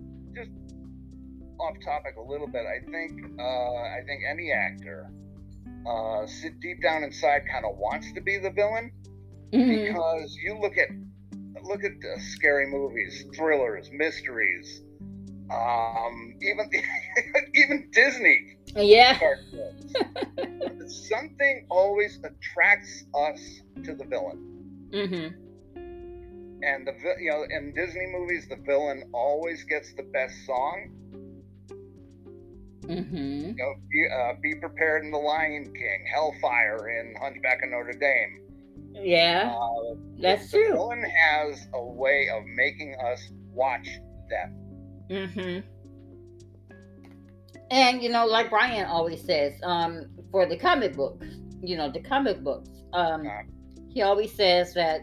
off 1.61 1.75
topic 1.85 2.15
a 2.17 2.23
little 2.23 2.47
bit. 2.47 2.63
I 2.67 2.85
think 2.91 3.13
uh 3.39 3.43
I 3.99 4.01
think 4.07 4.23
any 4.29 4.53
actor 4.53 5.11
uh 5.89 6.27
sit 6.27 6.59
deep 6.61 6.83
down 6.83 7.03
inside 7.05 7.43
kind 7.51 7.65
of 7.65 7.77
wants 7.77 8.13
to 8.15 8.21
be 8.21 8.39
the 8.39 8.51
villain 8.51 8.91
Mhm. 9.53 9.69
because 9.87 10.37
you 10.45 10.59
look 10.61 10.77
at 10.77 10.89
look 11.65 11.85
at 11.85 11.93
the 12.01 12.21
scary 12.21 12.67
movies, 12.67 13.25
thrillers, 13.37 13.89
mysteries, 13.93 14.83
um 15.51 16.35
even 16.43 16.71
even 17.55 17.89
Disney 17.93 18.57
yeah. 18.75 19.19
Something 20.89 21.67
always 21.71 22.19
attracts 22.25 23.05
us 23.15 23.41
to 23.85 23.95
the 23.95 24.05
villain. 24.05 24.39
hmm 24.93 25.29
and 26.63 26.87
the 26.87 26.95
you 27.21 27.31
know 27.31 27.45
in 27.51 27.73
Disney 27.75 28.07
movies 28.07 28.47
the 28.49 28.57
villain 28.57 29.05
always 29.13 29.65
gets 29.65 29.93
the 29.95 30.03
best 30.05 30.35
song. 30.47 30.91
Hmm 32.87 33.17
You 33.17 33.55
know, 33.57 33.75
be, 33.91 34.07
uh, 34.15 34.33
be 34.43 34.55
prepared 34.61 35.05
in 35.05 35.11
The 35.11 35.19
Lion 35.19 35.65
King, 35.65 36.05
Hellfire 36.13 36.89
in 36.89 37.15
Hunchback 37.21 37.63
of 37.63 37.71
Notre 37.71 37.93
Dame. 37.93 38.39
yeah 39.05 39.55
Uh, 39.55 39.95
that's 40.21 40.51
true 40.51 40.73
villain 40.73 41.05
has 41.05 41.67
a 41.75 41.85
way 41.85 42.29
of 42.35 42.43
making 42.57 42.95
us 43.05 43.21
watch 43.53 43.89
them. 44.31 44.49
hmm 45.11 45.59
and 47.71 48.01
you 48.03 48.09
know, 48.09 48.25
like 48.27 48.51
Brian 48.51 48.87
always 48.87 49.23
says, 49.25 49.53
um, 49.65 50.07
for 50.31 50.47
the 50.47 50.57
comic 50.57 50.95
books, 50.95 51.27
you 51.63 51.77
know, 51.77 51.91
the 51.91 52.01
comic 52.01 52.43
books, 52.45 52.69
um, 52.93 53.27
Uh. 53.27 53.43
he 53.93 54.03
always 54.03 54.33
says 54.35 54.73
that 54.75 55.01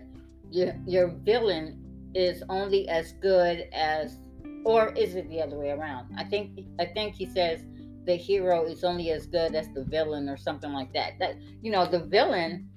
your 0.49 0.73
your 0.87 1.07
villain 1.07 1.79
is 2.15 2.41
only 2.49 2.87
as 2.87 3.13
good 3.21 3.67
as, 3.73 4.17
or 4.63 4.93
is 4.93 5.15
it 5.15 5.27
the 5.29 5.41
other 5.41 5.57
way 5.57 5.71
around? 5.71 6.07
I 6.17 6.23
think 6.23 6.59
I 6.79 6.85
think 6.85 7.15
he 7.15 7.25
says 7.25 7.65
the 8.05 8.15
hero 8.15 8.65
is 8.65 8.83
only 8.83 9.11
as 9.11 9.27
good 9.27 9.55
as 9.55 9.69
the 9.69 9.83
villain 9.83 10.29
or 10.29 10.37
something 10.37 10.71
like 10.71 10.93
that. 10.93 11.13
That 11.19 11.35
you 11.61 11.71
know, 11.71 11.85
the 11.85 11.99
villain, 11.99 12.69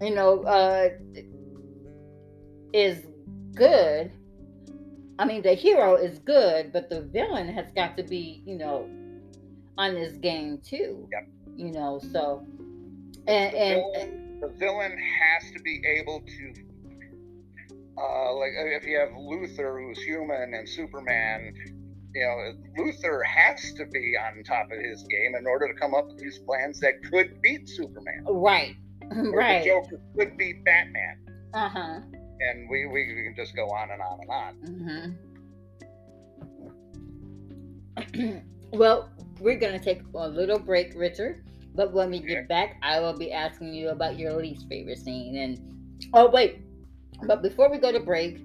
you 0.00 0.14
know, 0.14 0.42
uh, 0.42 0.90
is 2.72 3.06
good. 3.54 4.12
I 5.18 5.24
mean, 5.24 5.42
the 5.42 5.54
hero 5.54 5.96
is 5.96 6.18
good, 6.18 6.72
but 6.72 6.88
the 6.88 7.02
villain 7.02 7.48
has 7.48 7.70
got 7.74 7.96
to 7.98 8.02
be, 8.02 8.42
you 8.46 8.56
know, 8.56 8.88
on 9.78 9.94
this 9.94 10.14
game 10.14 10.58
too. 10.64 11.08
Yep. 11.12 11.28
You 11.56 11.72
know, 11.72 12.00
so 12.12 12.46
and 13.26 13.54
and, 13.54 13.82
villain- 13.94 14.38
the 14.40 14.48
villain 14.58 14.96
has 14.98 15.52
to 15.52 15.60
be 15.60 15.80
able 15.86 16.20
to 16.20 16.52
uh, 17.96 18.34
like 18.34 18.50
if 18.56 18.84
you 18.84 18.98
have 18.98 19.10
Luthor 19.10 19.80
who's 19.80 20.02
human 20.02 20.54
and 20.54 20.68
Superman 20.68 21.54
you 22.14 22.22
know 22.22 22.84
Luthor 22.84 23.24
has 23.24 23.72
to 23.74 23.86
be 23.86 24.16
on 24.16 24.42
top 24.44 24.70
of 24.70 24.78
his 24.78 25.02
game 25.04 25.34
in 25.38 25.46
order 25.46 25.72
to 25.72 25.74
come 25.74 25.94
up 25.94 26.08
with 26.08 26.18
these 26.18 26.38
plans 26.38 26.80
that 26.80 27.02
could 27.10 27.40
beat 27.42 27.68
Superman. 27.68 28.24
Right, 28.28 28.76
Or 29.10 29.22
the 29.22 29.30
right, 29.30 29.64
Joker 29.64 30.00
could 30.16 30.36
beat 30.36 30.64
Batman. 30.64 31.18
Uh 31.54 31.68
huh. 31.68 32.00
and 32.40 32.70
we, 32.70 32.86
we, 32.86 33.04
can 33.04 33.34
just 33.36 33.54
go 33.54 33.66
on 33.66 33.90
and 33.90 34.00
on 34.00 34.20
and 34.22 34.30
on. 34.30 35.14
Hmm 35.14 35.32
well, 38.72 39.10
we're 39.40 39.58
gonna 39.58 39.78
take 39.78 40.02
a 40.14 40.28
little 40.28 40.58
break, 40.58 40.92
Richard. 40.96 41.44
But 41.74 41.92
when 41.92 42.10
we 42.10 42.20
get 42.20 42.48
back, 42.48 42.76
I 42.82 43.00
will 43.00 43.16
be 43.16 43.32
asking 43.32 43.72
you 43.74 43.90
about 43.90 44.18
your 44.18 44.34
least 44.34 44.68
favorite 44.68 44.98
scene. 44.98 45.36
And 45.36 46.00
oh 46.12 46.30
wait, 46.30 46.60
but 47.26 47.42
before 47.42 47.70
we 47.70 47.78
go 47.78 47.92
to 47.92 48.00
break, 48.00 48.40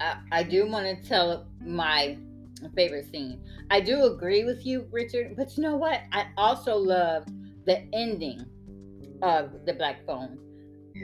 I, 0.00 0.16
I 0.32 0.42
do 0.42 0.66
want 0.66 0.86
to 0.86 1.08
tell 1.08 1.46
my 1.64 2.18
favorite 2.68 3.10
scene. 3.10 3.42
I 3.70 3.80
do 3.80 4.04
agree 4.04 4.44
with 4.44 4.66
you, 4.66 4.86
Richard. 4.90 5.34
But 5.36 5.56
you 5.56 5.62
know 5.62 5.76
what? 5.76 6.00
I 6.12 6.26
also 6.36 6.76
love 6.76 7.24
the 7.66 7.82
ending 7.94 8.44
of 9.22 9.64
the 9.64 9.72
Black 9.72 10.04
Phone 10.06 10.38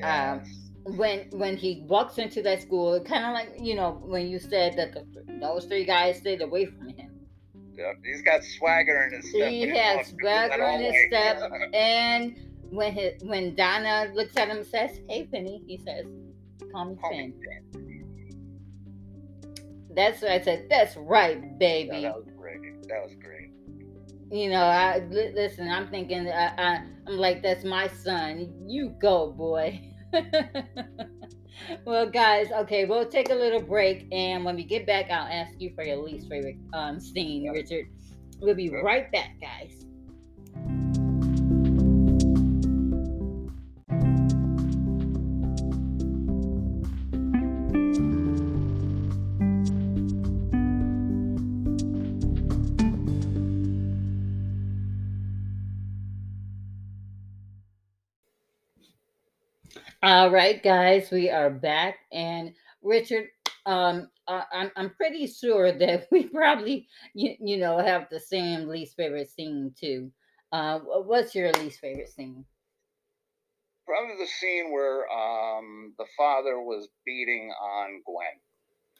um, 0.02 0.40
yes. 0.44 0.48
when 0.84 1.26
when 1.32 1.56
he 1.56 1.84
walks 1.86 2.18
into 2.18 2.42
that 2.42 2.62
school, 2.62 3.00
kind 3.00 3.24
of 3.24 3.32
like 3.32 3.54
you 3.60 3.74
know 3.74 4.00
when 4.04 4.28
you 4.28 4.38
said 4.38 4.76
that 4.76 4.92
the, 4.92 5.06
those 5.40 5.64
three 5.66 5.84
guys 5.84 6.18
stayed 6.18 6.42
away 6.42 6.66
from 6.66 6.88
him. 6.88 7.12
Yep, 7.74 7.96
he's 8.04 8.22
got 8.22 8.42
swagger 8.42 9.04
in 9.04 9.20
his 9.20 9.30
step 9.30 9.50
He 9.50 9.68
has 9.68 10.06
swagger 10.08 10.64
in 10.64 10.80
his 10.80 10.94
step, 11.08 11.50
and 11.74 12.36
when 12.70 12.92
his, 12.92 13.22
when 13.22 13.54
Donna 13.54 14.10
looks 14.14 14.36
at 14.36 14.48
him 14.48 14.58
and 14.58 14.66
says, 14.66 15.00
"Hey, 15.08 15.26
Finney," 15.30 15.62
he 15.66 15.78
says, 15.78 16.06
"Call 16.72 16.86
me 16.86 16.96
Call 16.96 17.10
me 17.10 17.32
Finn." 17.72 17.85
That's 19.96 20.20
what 20.20 20.30
I 20.30 20.40
said. 20.42 20.66
That's 20.68 20.96
right, 20.96 21.58
baby. 21.58 22.02
that 22.02 22.14
was 22.14 22.28
great. 22.36 22.60
That 22.88 23.02
was 23.02 23.14
great. 23.14 23.50
You 24.30 24.50
know, 24.50 24.62
I 24.62 24.98
li- 25.10 25.32
listen. 25.34 25.68
I'm 25.70 25.88
thinking. 25.88 26.28
I, 26.28 26.52
I, 26.58 26.82
I'm 27.06 27.16
like, 27.16 27.42
that's 27.42 27.64
my 27.64 27.88
son. 27.88 28.52
You 28.66 28.90
go, 29.00 29.32
boy. 29.32 29.80
well, 31.84 32.10
guys. 32.10 32.50
Okay, 32.52 32.84
we'll 32.84 33.08
take 33.08 33.30
a 33.30 33.34
little 33.34 33.62
break, 33.62 34.06
and 34.12 34.44
when 34.44 34.56
we 34.56 34.64
get 34.64 34.86
back, 34.86 35.10
I'll 35.10 35.32
ask 35.32 35.52
you 35.58 35.72
for 35.74 35.82
your 35.82 35.96
least 35.96 36.28
favorite 36.28 36.56
um 36.74 37.00
scene. 37.00 37.50
Richard. 37.50 37.86
We'll 38.38 38.54
be 38.54 38.68
right 38.68 39.10
back, 39.12 39.40
guys. 39.40 39.86
All 60.06 60.30
right, 60.30 60.62
guys, 60.62 61.10
we 61.10 61.30
are 61.30 61.50
back, 61.50 61.96
and 62.12 62.54
Richard, 62.80 63.26
um, 63.66 64.08
I, 64.28 64.44
I'm 64.52 64.70
I'm 64.76 64.90
pretty 64.90 65.26
sure 65.26 65.72
that 65.80 66.06
we 66.12 66.28
probably 66.28 66.86
you, 67.12 67.34
you 67.40 67.56
know 67.56 67.78
have 67.78 68.06
the 68.08 68.20
same 68.20 68.68
least 68.68 68.94
favorite 68.94 69.28
scene 69.28 69.74
too. 69.76 70.12
Uh, 70.52 70.78
what's 70.78 71.34
your 71.34 71.50
least 71.54 71.80
favorite 71.80 72.08
scene? 72.08 72.44
Probably 73.84 74.14
the 74.24 74.28
scene 74.28 74.70
where 74.72 75.10
um, 75.10 75.92
the 75.98 76.06
father 76.16 76.60
was 76.60 76.86
beating 77.04 77.50
on 77.60 78.00
Gwen. 78.06 78.38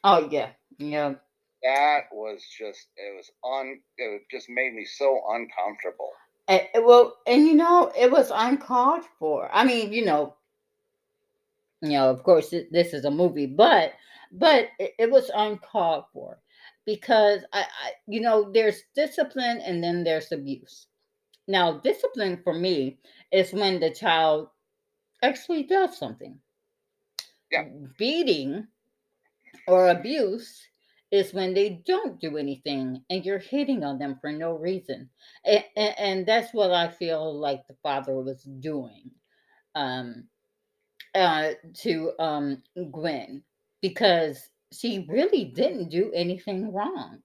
Oh 0.03 0.29
yeah, 0.29 0.49
yeah, 0.79 1.15
That 1.63 2.07
was 2.11 2.43
just 2.59 2.89
it 2.97 3.15
was 3.15 3.31
un 3.45 3.81
it 3.97 4.23
just 4.29 4.49
made 4.49 4.75
me 4.75 4.85
so 4.85 5.23
uncomfortable. 5.31 6.11
Eh, 6.49 6.67
eh, 6.75 6.81
well, 6.81 7.17
and 7.29 7.47
you 7.47 7.55
know 7.55 7.93
it 7.97 8.11
was 8.11 8.33
uncalled 8.35 9.05
for. 9.21 9.49
I 9.53 9.65
mean, 9.65 9.93
you 9.93 10.05
know, 10.05 10.35
you 11.83 11.91
know, 11.91 12.11
of 12.11 12.23
course 12.23 12.51
th- 12.51 12.69
this 12.71 12.93
is 12.93 13.05
a 13.05 13.11
movie, 13.11 13.47
but 13.47 13.93
but 14.33 14.69
it, 14.79 14.93
it 14.99 15.11
was 15.11 15.31
uncalled 15.35 16.05
for 16.13 16.39
because 16.85 17.43
I, 17.53 17.61
I, 17.61 17.91
you 18.07 18.21
know, 18.21 18.51
there's 18.53 18.83
discipline 18.95 19.61
and 19.61 19.83
then 19.83 20.05
there's 20.05 20.33
abuse. 20.33 20.87
Now, 21.49 21.79
discipline 21.79 22.41
for 22.43 22.55
me 22.55 22.99
is 23.33 23.53
when 23.53 23.79
the 23.81 23.91
child 23.91 24.49
actually 25.23 25.65
does 25.65 25.97
something. 25.97 26.39
Yeah. 27.51 27.67
Beating 27.99 28.67
or 29.69 29.89
abuse 29.89 30.67
is 31.13 31.33
when 31.33 31.55
they 31.55 31.83
don't 31.87 32.21
do 32.21 32.37
anything 32.37 33.03
and 33.11 33.25
you're 33.25 33.39
hitting 33.39 33.85
on 33.85 33.99
them 33.99 34.19
for 34.21 34.33
no 34.33 34.57
reason. 34.57 35.09
And, 35.45 35.65
and, 35.77 35.95
and 35.99 36.27
that's 36.27 36.53
what 36.53 36.73
I 36.73 36.89
feel 36.89 37.39
like 37.39 37.67
the 37.67 37.77
father 37.83 38.15
was 38.15 38.43
doing 38.43 39.11
um, 39.77 40.25
uh, 41.17 41.55
to 41.75 42.13
um, 42.21 42.63
Gwen 42.93 43.43
because 43.83 44.51
she 44.73 45.07
really 45.11 45.47
didn't 45.47 45.91
do 45.91 46.13
anything 46.15 46.73
wrong 46.73 47.23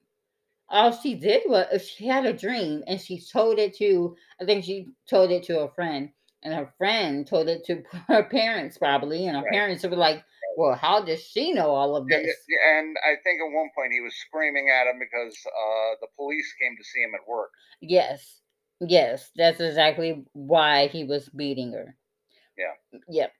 all 0.69 0.91
she 0.91 1.15
did 1.15 1.43
was 1.47 1.87
she 1.87 2.07
had 2.07 2.25
a 2.25 2.33
dream 2.33 2.83
and 2.87 3.01
she 3.01 3.19
told 3.19 3.59
it 3.59 3.75
to 3.75 4.15
i 4.41 4.45
think 4.45 4.63
she 4.63 4.87
told 5.09 5.31
it 5.31 5.43
to 5.43 5.59
a 5.59 5.71
friend 5.73 6.09
and 6.43 6.53
her 6.53 6.73
friend 6.77 7.27
told 7.27 7.47
it 7.49 7.63
to 7.65 7.83
her 8.07 8.23
parents 8.23 8.77
probably 8.77 9.27
and 9.27 9.37
her 9.37 9.43
Right. 9.43 9.53
parents 9.53 9.83
were 9.83 9.89
like 9.95 10.23
well 10.57 10.75
how 10.75 11.01
does 11.03 11.21
she 11.23 11.51
know 11.53 11.71
all 11.71 11.95
of 11.95 12.07
this 12.07 12.35
and 12.77 12.95
I 13.05 13.15
think 13.23 13.41
at 13.41 13.53
one 13.55 13.69
point 13.75 13.93
he 13.93 14.01
was 14.01 14.15
screaming 14.15 14.69
at 14.69 14.87
him 14.87 14.99
because 14.99 15.35
uh, 15.47 15.95
the 16.01 16.07
police 16.15 16.53
came 16.61 16.75
to 16.77 16.83
see 16.83 17.01
him 17.01 17.13
at 17.15 17.27
work. 17.27 17.51
yes 17.81 18.41
yes 18.79 19.31
that's 19.35 19.59
exactly 19.59 20.25
why 20.33 20.87
he 20.87 21.03
was 21.03 21.29
beating 21.29 21.73
her 21.73 21.95
Yeah. 22.57 22.99
yep 23.09 23.31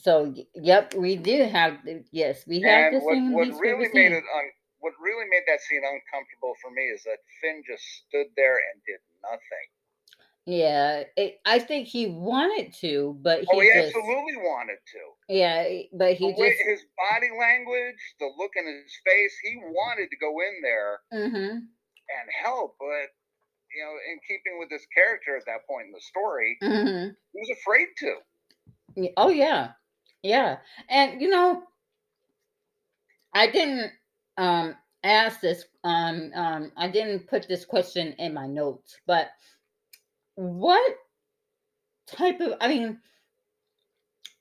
so 0.00 0.34
yep 0.54 0.94
we 0.94 1.16
do 1.16 1.44
have 1.44 1.78
yes 2.12 2.44
we 2.46 2.60
have 2.60 2.92
And 2.92 3.02
the 3.02 3.04
what, 3.04 3.50
what 3.50 3.60
really 3.60 3.88
made 3.92 4.12
it 4.12 4.24
un, 4.36 4.44
what 4.80 4.92
really 5.00 5.26
made 5.30 5.42
that 5.48 5.60
scene 5.60 5.82
uncomfortable 5.84 6.54
for 6.62 6.70
me 6.70 6.82
is 6.82 7.02
that 7.04 7.18
Finn 7.40 7.62
just 7.68 7.82
stood 8.08 8.26
there 8.36 8.56
and 8.72 8.82
did 8.86 9.00
nothing. 9.22 9.66
yeah 10.46 11.02
it, 11.16 11.40
i 11.44 11.58
think 11.58 11.88
he 11.88 12.06
wanted 12.06 12.72
to 12.72 13.16
but 13.22 13.40
he 13.40 13.46
oh, 13.52 13.60
he 13.60 13.66
just 13.66 13.88
absolutely 13.88 14.36
wanted 14.36 14.78
to. 14.92 15.02
yeah 15.32 15.64
but 15.92 16.12
he 16.14 16.26
the 16.32 16.48
just 16.48 16.62
his 16.64 16.82
body 17.10 17.30
language, 17.38 17.98
the 18.20 18.30
look 18.38 18.52
in 18.56 18.66
his 18.66 18.92
face, 19.04 19.34
he 19.42 19.56
wanted 19.56 20.08
to 20.10 20.16
go 20.16 20.30
in 20.40 20.54
there 20.62 21.00
hmm 21.12 21.58
and 22.06 22.28
help, 22.44 22.76
but 22.78 23.10
you 23.74 23.82
know, 23.82 23.92
in 24.10 24.18
keeping 24.28 24.58
with 24.58 24.70
this 24.70 24.86
character 24.94 25.36
at 25.36 25.44
that 25.46 25.66
point 25.68 25.86
in 25.86 25.92
the 25.92 26.00
story, 26.00 26.56
hmm 26.62 27.08
he 27.32 27.38
was 27.40 27.50
afraid 27.60 27.88
to. 27.98 28.14
Oh 29.16 29.28
yeah, 29.28 29.72
yeah, 30.26 30.58
and 30.88 31.20
you 31.20 31.30
know, 31.30 31.62
I 33.34 33.50
didn't 33.50 33.92
um 34.36 34.74
ask 35.04 35.40
this 35.40 35.64
um 35.84 36.30
um 36.34 36.72
I 36.76 36.88
didn't 36.88 37.28
put 37.28 37.46
this 37.48 37.64
question 37.64 38.14
in 38.18 38.34
my 38.34 38.46
notes, 38.46 38.96
but 39.06 39.28
what 40.34 40.96
type 42.06 42.40
of 42.40 42.54
I 42.60 42.68
mean, 42.68 42.98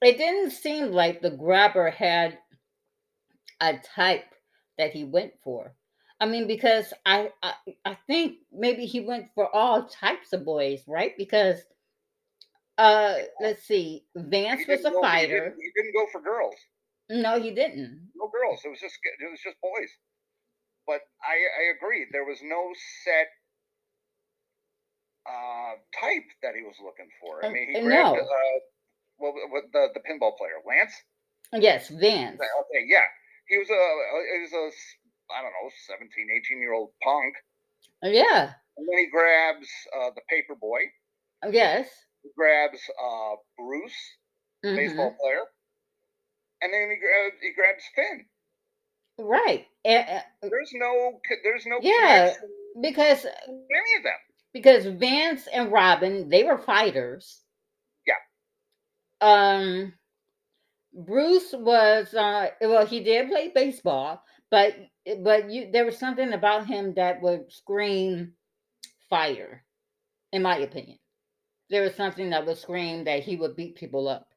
it 0.01 0.17
didn't 0.17 0.51
seem 0.51 0.91
like 0.91 1.21
the 1.21 1.31
grabber 1.31 1.89
had 1.89 2.37
a 3.61 3.77
type 3.95 4.25
that 4.77 4.91
he 4.91 5.03
went 5.03 5.33
for. 5.43 5.73
I 6.19 6.25
mean, 6.25 6.47
because 6.47 6.93
I 7.05 7.31
I, 7.43 7.53
I 7.85 7.97
think 8.07 8.37
maybe 8.51 8.85
he 8.85 9.01
went 9.01 9.27
for 9.35 9.53
all 9.53 9.87
types 9.87 10.33
of 10.33 10.45
boys, 10.45 10.81
right? 10.87 11.13
Because 11.17 11.59
uh 12.77 13.15
let's 13.39 13.63
see, 13.63 14.05
Vance 14.15 14.67
was 14.67 14.81
a 14.81 14.91
go- 14.91 15.01
he 15.01 15.01
fighter. 15.01 15.39
didn't- 15.49 15.59
He 15.61 15.71
didn't 15.75 15.93
go 15.93 16.05
for 16.11 16.21
girls. 16.21 16.55
No, 17.09 17.39
he 17.39 17.51
didn't. 17.53 18.11
No 18.15 18.27
girls. 18.27 18.61
It 18.65 18.69
was 18.69 18.79
just 18.79 18.97
it 19.03 19.29
was 19.29 19.39
just 19.41 19.59
boys. 19.61 19.91
But 20.87 21.01
I 21.23 21.35
I 21.35 21.63
agree. 21.77 22.05
There 22.11 22.25
was 22.25 22.39
no 22.43 22.73
set 23.03 23.27
uh, 25.25 25.73
type 25.99 26.27
that 26.43 26.53
he 26.55 26.61
was 26.61 26.75
looking 26.83 27.09
for. 27.21 27.43
I 27.43 27.47
Uh, 27.47 27.51
mean, 27.51 27.69
he 27.69 27.77
uh, 27.77 27.83
grabbed 27.83 28.17
no. 28.17 28.23
uh, 28.23 28.59
well, 29.17 29.33
what 29.49 29.63
the 29.73 29.89
the 29.93 30.01
pinball 30.01 30.37
player, 30.37 30.59
Lance. 30.67 30.93
Yes, 31.53 31.89
Vance. 31.89 32.39
Okay, 32.41 32.83
yeah, 32.87 33.05
he 33.47 33.57
was 33.57 33.69
a 33.69 33.81
he 34.33 34.41
was 34.41 34.53
a 34.53 34.65
I 35.33 35.41
don't 35.41 35.53
know 35.53 35.69
17, 35.87 36.29
18 36.29 36.59
year 36.61 36.73
old 36.73 36.91
punk, 37.01 37.33
Yeah. 38.03 38.53
and 38.77 38.87
then 38.87 38.97
he 38.97 39.07
grabs 39.09 39.67
uh, 39.97 40.11
the 40.13 40.21
paper 40.29 40.55
boy. 40.55 40.81
Yes. 41.49 41.89
Grabs 42.37 42.79
uh, 43.01 43.35
Bruce, 43.57 44.17
Mhm. 44.65 44.75
baseball 44.75 45.15
player, 45.21 45.43
and 46.61 46.73
then 46.73 46.89
he 46.89 46.97
grabs 46.97 47.41
he 47.41 47.53
grabs 47.53 47.83
Finn. 47.95 48.25
Right. 49.17 49.67
There's 49.83 50.71
no 50.73 51.19
there's 51.43 51.65
no 51.65 51.79
Yeah. 51.81 52.33
because 52.81 53.21
to 53.23 53.29
any 53.47 53.97
of 53.97 54.03
them. 54.03 54.19
because 54.53 54.85
Vance 54.85 55.47
and 55.47 55.71
Robin, 55.71 56.29
they 56.29 56.43
were 56.43 56.57
fighters. 56.57 57.41
Yeah. 58.05 58.15
Um 59.21 59.93
Bruce 60.93 61.53
was 61.53 62.13
uh 62.13 62.49
well 62.61 62.85
he 62.85 63.01
did 63.03 63.29
play 63.29 63.49
baseball, 63.49 64.21
but 64.49 64.75
but 65.19 65.49
you 65.51 65.71
there 65.71 65.85
was 65.85 65.97
something 65.97 66.33
about 66.33 66.67
him 66.67 66.93
that 66.95 67.21
would 67.21 67.51
scream 67.51 68.33
fire 69.09 69.63
in 70.33 70.41
my 70.41 70.57
opinion. 70.57 70.97
There 71.75 71.83
was 71.83 71.95
something 71.95 72.29
that 72.29 72.45
would 72.45 72.57
scream 72.57 73.03
that 73.03 73.21
he 73.21 73.35
would 73.35 73.57
beat 73.57 73.75
people 73.75 74.07
up 74.07 74.29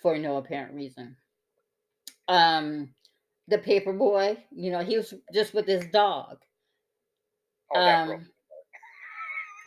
for 0.00 0.16
no 0.16 0.36
apparent 0.36 0.74
reason. 0.74 1.16
Um 2.28 2.90
the 3.48 3.58
paper 3.58 3.92
boy, 3.92 4.36
you 4.52 4.70
know, 4.70 4.84
he 4.84 4.96
was 4.96 5.12
just 5.34 5.54
with 5.54 5.66
his 5.66 5.86
dog. 5.86 6.36
Oh. 7.74 7.80
Um, 7.80 8.26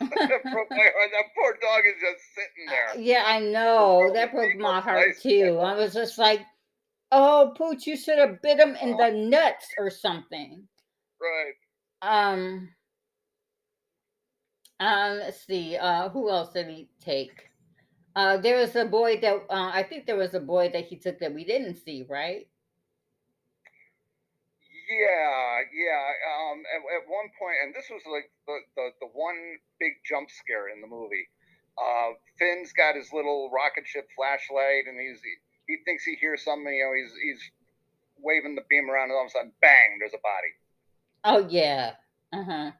that 0.00 0.08
broke 0.08 0.70
my 0.70 0.76
heart. 0.76 1.10
That 1.12 1.24
poor 1.36 1.58
dog 1.60 1.82
is 1.86 2.00
just 2.00 2.22
sitting 2.34 2.66
there. 2.68 2.98
Yeah, 2.98 3.24
I 3.26 3.40
know. 3.40 4.10
That 4.14 4.32
broke 4.32 4.56
my 4.56 4.80
heart 4.80 5.20
too. 5.20 5.58
I 5.60 5.74
was 5.74 5.92
just 5.92 6.16
like, 6.16 6.40
oh, 7.10 7.52
Pooch, 7.58 7.86
you 7.86 7.94
should 7.94 8.16
have 8.16 8.40
bit 8.40 8.58
him 8.58 8.74
in 8.80 8.96
the 8.96 9.10
nuts 9.10 9.66
or 9.76 9.90
something. 9.90 10.66
Right. 11.20 11.52
Um, 12.00 12.70
um, 14.82 15.18
let's 15.18 15.46
see. 15.46 15.76
Uh, 15.76 16.08
who 16.08 16.28
else 16.28 16.52
did 16.52 16.66
he 16.66 16.88
take? 17.00 17.50
Uh, 18.16 18.36
there 18.36 18.58
was 18.58 18.74
a 18.74 18.84
boy 18.84 19.18
that 19.20 19.36
uh, 19.48 19.70
I 19.72 19.84
think 19.84 20.06
there 20.06 20.16
was 20.16 20.34
a 20.34 20.40
boy 20.40 20.70
that 20.72 20.86
he 20.86 20.96
took 20.96 21.20
that 21.20 21.32
we 21.32 21.44
didn't 21.44 21.76
see, 21.76 22.04
right? 22.08 22.48
Yeah, 24.90 25.62
yeah. 25.70 26.04
Um, 26.34 26.60
at, 26.66 26.82
at 26.98 27.08
one 27.08 27.30
point, 27.38 27.56
and 27.64 27.72
this 27.72 27.86
was 27.88 28.02
like 28.10 28.28
the, 28.46 28.58
the, 28.76 28.90
the 29.00 29.10
one 29.14 29.38
big 29.78 29.92
jump 30.04 30.28
scare 30.30 30.68
in 30.68 30.82
the 30.82 30.88
movie. 30.88 31.30
Uh, 31.78 32.18
Finn's 32.38 32.72
got 32.72 32.96
his 32.96 33.12
little 33.12 33.50
rocket 33.54 33.86
ship 33.86 34.08
flashlight, 34.16 34.84
and 34.90 34.98
he's 34.98 35.22
he, 35.22 35.34
he 35.72 35.76
thinks 35.86 36.04
he 36.04 36.16
hears 36.20 36.44
something. 36.44 36.74
You 36.74 36.84
know, 36.84 36.92
he's 36.98 37.14
he's 37.22 37.42
waving 38.18 38.56
the 38.56 38.66
beam 38.68 38.90
around, 38.90 39.08
and 39.08 39.16
all 39.16 39.24
of 39.24 39.28
a 39.28 39.30
sudden, 39.30 39.52
bang! 39.62 39.96
There's 40.00 40.12
a 40.12 40.20
body. 40.20 40.52
Oh 41.24 41.48
yeah. 41.48 41.94
Uh 42.32 42.44
huh. 42.44 42.70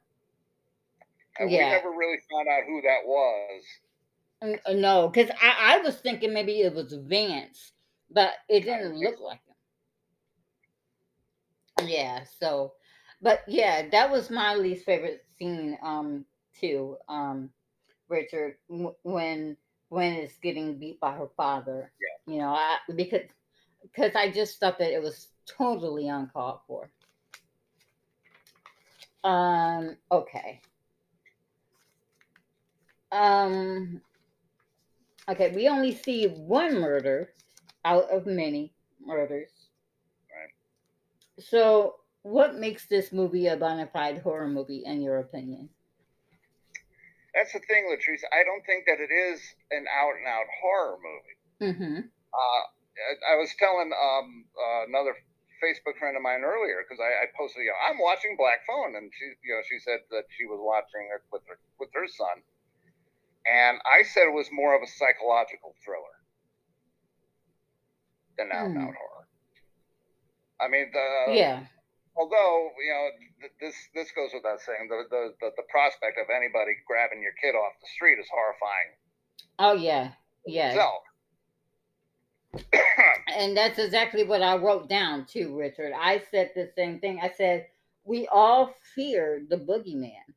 And 1.38 1.50
Yeah. 1.50 1.66
we 1.66 1.70
never 1.70 1.90
really 1.90 2.18
found 2.30 2.48
out 2.48 2.64
who 2.66 2.80
that 2.82 3.06
was. 3.06 3.62
uh, 4.42 4.72
No, 4.72 5.08
because 5.08 5.30
I, 5.40 5.76
I 5.76 5.78
was 5.78 5.96
thinking 5.98 6.32
maybe 6.32 6.60
it 6.60 6.74
was 6.74 6.92
Vance, 6.92 7.72
but 8.10 8.32
it 8.48 8.60
didn't 8.64 8.96
look 8.98 9.20
like 9.20 9.40
him. 9.46 9.54
Yeah, 11.88 12.24
so 12.38 12.74
but 13.20 13.42
yeah, 13.46 13.88
that 13.90 14.10
was 14.10 14.30
my 14.30 14.54
least 14.54 14.84
favorite 14.84 15.24
scene 15.38 15.78
um 15.82 16.24
too. 16.60 16.96
Um 17.08 17.50
Richard 18.08 18.56
when 19.02 19.56
when 19.88 20.12
it's 20.14 20.38
getting 20.38 20.78
beat 20.78 21.00
by 21.00 21.12
her 21.12 21.28
father. 21.36 21.92
Yeah. 22.00 22.32
You 22.34 22.38
know, 22.40 22.50
I 22.50 22.78
because 22.94 23.22
because 23.82 24.14
I 24.16 24.30
just 24.30 24.58
thought 24.60 24.78
that 24.78 24.92
it 24.92 25.02
was 25.02 25.28
totally 25.46 26.08
uncalled 26.08 26.60
for. 26.66 26.90
Um 29.24 29.96
okay. 30.10 30.60
Um 33.12 34.00
okay, 35.28 35.52
we 35.54 35.68
only 35.68 35.94
see 35.94 36.26
one 36.26 36.80
murder 36.80 37.30
out 37.84 38.10
of 38.10 38.26
many 38.26 38.72
murders. 39.04 39.50
Right. 40.30 41.44
So, 41.44 41.96
what 42.22 42.56
makes 42.56 42.86
this 42.86 43.12
movie 43.12 43.48
a 43.48 43.56
bona 43.56 43.88
fide 43.92 44.18
horror 44.18 44.48
movie, 44.48 44.82
in 44.86 45.02
your 45.02 45.18
opinion? 45.18 45.68
That's 47.34 47.52
the 47.52 47.60
thing, 47.60 47.88
Latrice. 47.88 48.22
I 48.28 48.44
don't 48.44 48.64
think 48.66 48.84
that 48.86 49.00
it 49.00 49.12
is 49.12 49.40
an 49.70 49.86
out 49.88 50.14
and 50.20 50.26
out 50.28 50.46
horror 50.60 50.96
movie. 51.00 51.72
Mm-hmm. 51.72 51.98
Uh, 52.04 52.62
I 52.92 53.34
I 53.34 53.34
was 53.40 53.54
telling 53.58 53.88
um, 53.88 54.44
uh, 54.52 54.84
another 54.88 55.16
Facebook 55.64 55.96
friend 55.96 56.16
of 56.16 56.22
mine 56.22 56.44
earlier 56.44 56.84
because 56.84 57.00
I, 57.00 57.24
I 57.24 57.26
posted, 57.32 57.64
you 57.64 57.72
know, 57.72 57.80
I'm 57.88 57.96
watching 57.96 58.36
Black 58.36 58.66
Phone, 58.68 58.98
and 59.00 59.08
she, 59.16 59.32
you 59.46 59.56
know, 59.56 59.64
she 59.64 59.80
said 59.80 60.04
that 60.10 60.28
she 60.36 60.44
was 60.44 60.60
watching 60.60 61.08
it 61.08 61.24
with 61.32 61.42
her 61.48 61.56
with 61.80 61.88
her 61.96 62.04
son, 62.04 62.44
and 63.46 63.78
I 63.84 64.02
said 64.02 64.28
it 64.28 64.34
was 64.34 64.48
more 64.52 64.74
of 64.74 64.82
a 64.82 64.90
psychological 64.90 65.74
thriller 65.84 66.16
than 68.38 68.52
out 68.52 68.66
and 68.66 68.78
out 68.78 68.94
horror. 68.94 69.26
I 70.60 70.68
mean, 70.68 70.90
the 70.92 71.34
yeah. 71.34 71.66
although 72.16 72.70
you 72.78 72.92
know 72.92 73.06
th- 73.40 73.56
this 73.60 73.76
this 73.94 74.10
goes 74.12 74.30
without 74.32 74.60
saying, 74.60 74.86
the, 74.88 75.04
the 75.10 75.34
the 75.40 75.50
the 75.56 75.66
prospect 75.68 76.18
of 76.18 76.30
anybody 76.30 76.78
grabbing 76.86 77.22
your 77.22 77.34
kid 77.42 77.58
off 77.58 77.74
the 77.80 77.88
street 77.94 78.18
is 78.18 78.28
horrifying 78.30 78.94
Oh 79.58 79.74
yeah. 79.74 80.12
Yeah. 80.46 80.68
itself. 80.70 81.02
And 83.34 83.56
that's 83.56 83.78
exactly 83.78 84.24
what 84.24 84.42
I 84.42 84.56
wrote 84.56 84.88
down 84.88 85.24
too, 85.24 85.56
Richard. 85.56 85.92
I 85.98 86.22
said 86.30 86.50
the 86.54 86.70
same 86.76 86.98
thing. 87.00 87.20
I 87.22 87.30
said 87.36 87.66
we 88.04 88.26
all 88.28 88.74
fear 88.94 89.42
the 89.48 89.56
boogeyman, 89.56 90.34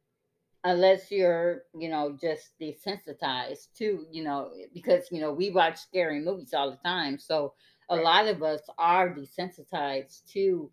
unless 0.66 1.12
you're, 1.12 1.64
you 1.80 1.90
know, 1.90 2.18
just 2.22 2.52
desensitized 2.62 3.70
to, 3.80 4.06
you 4.12 4.24
know, 4.26 4.52
because 4.74 5.10
you 5.12 5.22
know 5.22 5.34
we 5.34 5.52
watch 5.52 5.80
scary 5.80 6.22
movies 6.22 6.54
all 6.54 6.72
the 6.72 6.78
time. 6.78 7.20
So 7.20 7.54
a 7.90 7.96
Right. 7.96 8.06
lot 8.06 8.28
of 8.28 8.44
us 8.44 8.62
are 8.80 9.16
desensitized 9.16 10.26
to 10.34 10.72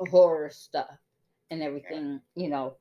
horror 0.00 0.50
stuff 0.50 0.98
and 1.50 1.62
everything, 1.62 2.22
you 2.36 2.50
know. 2.50 2.76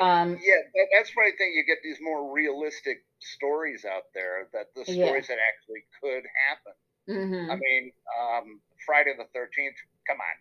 Um, 0.00 0.42
yeah, 0.42 0.62
that's 0.94 1.12
why 1.14 1.28
I 1.28 1.32
think 1.38 1.54
you 1.56 1.64
get 1.66 1.78
these 1.82 1.98
more 2.00 2.32
realistic 2.32 3.04
stories 3.20 3.84
out 3.84 4.04
there 4.14 4.48
that 4.52 4.66
the 4.76 4.84
Yeah. 4.86 4.86
stories 4.86 5.28
that 5.28 5.38
actually 5.38 5.84
could 6.02 6.24
happen. 6.48 6.74
mhm. 7.08 7.50
I 7.50 7.56
mean, 7.56 7.92
um, 8.20 8.60
Friday 8.86 9.14
the 9.18 9.26
Thirteenth. 9.34 9.76
Come 10.08 10.18
on, 10.20 10.36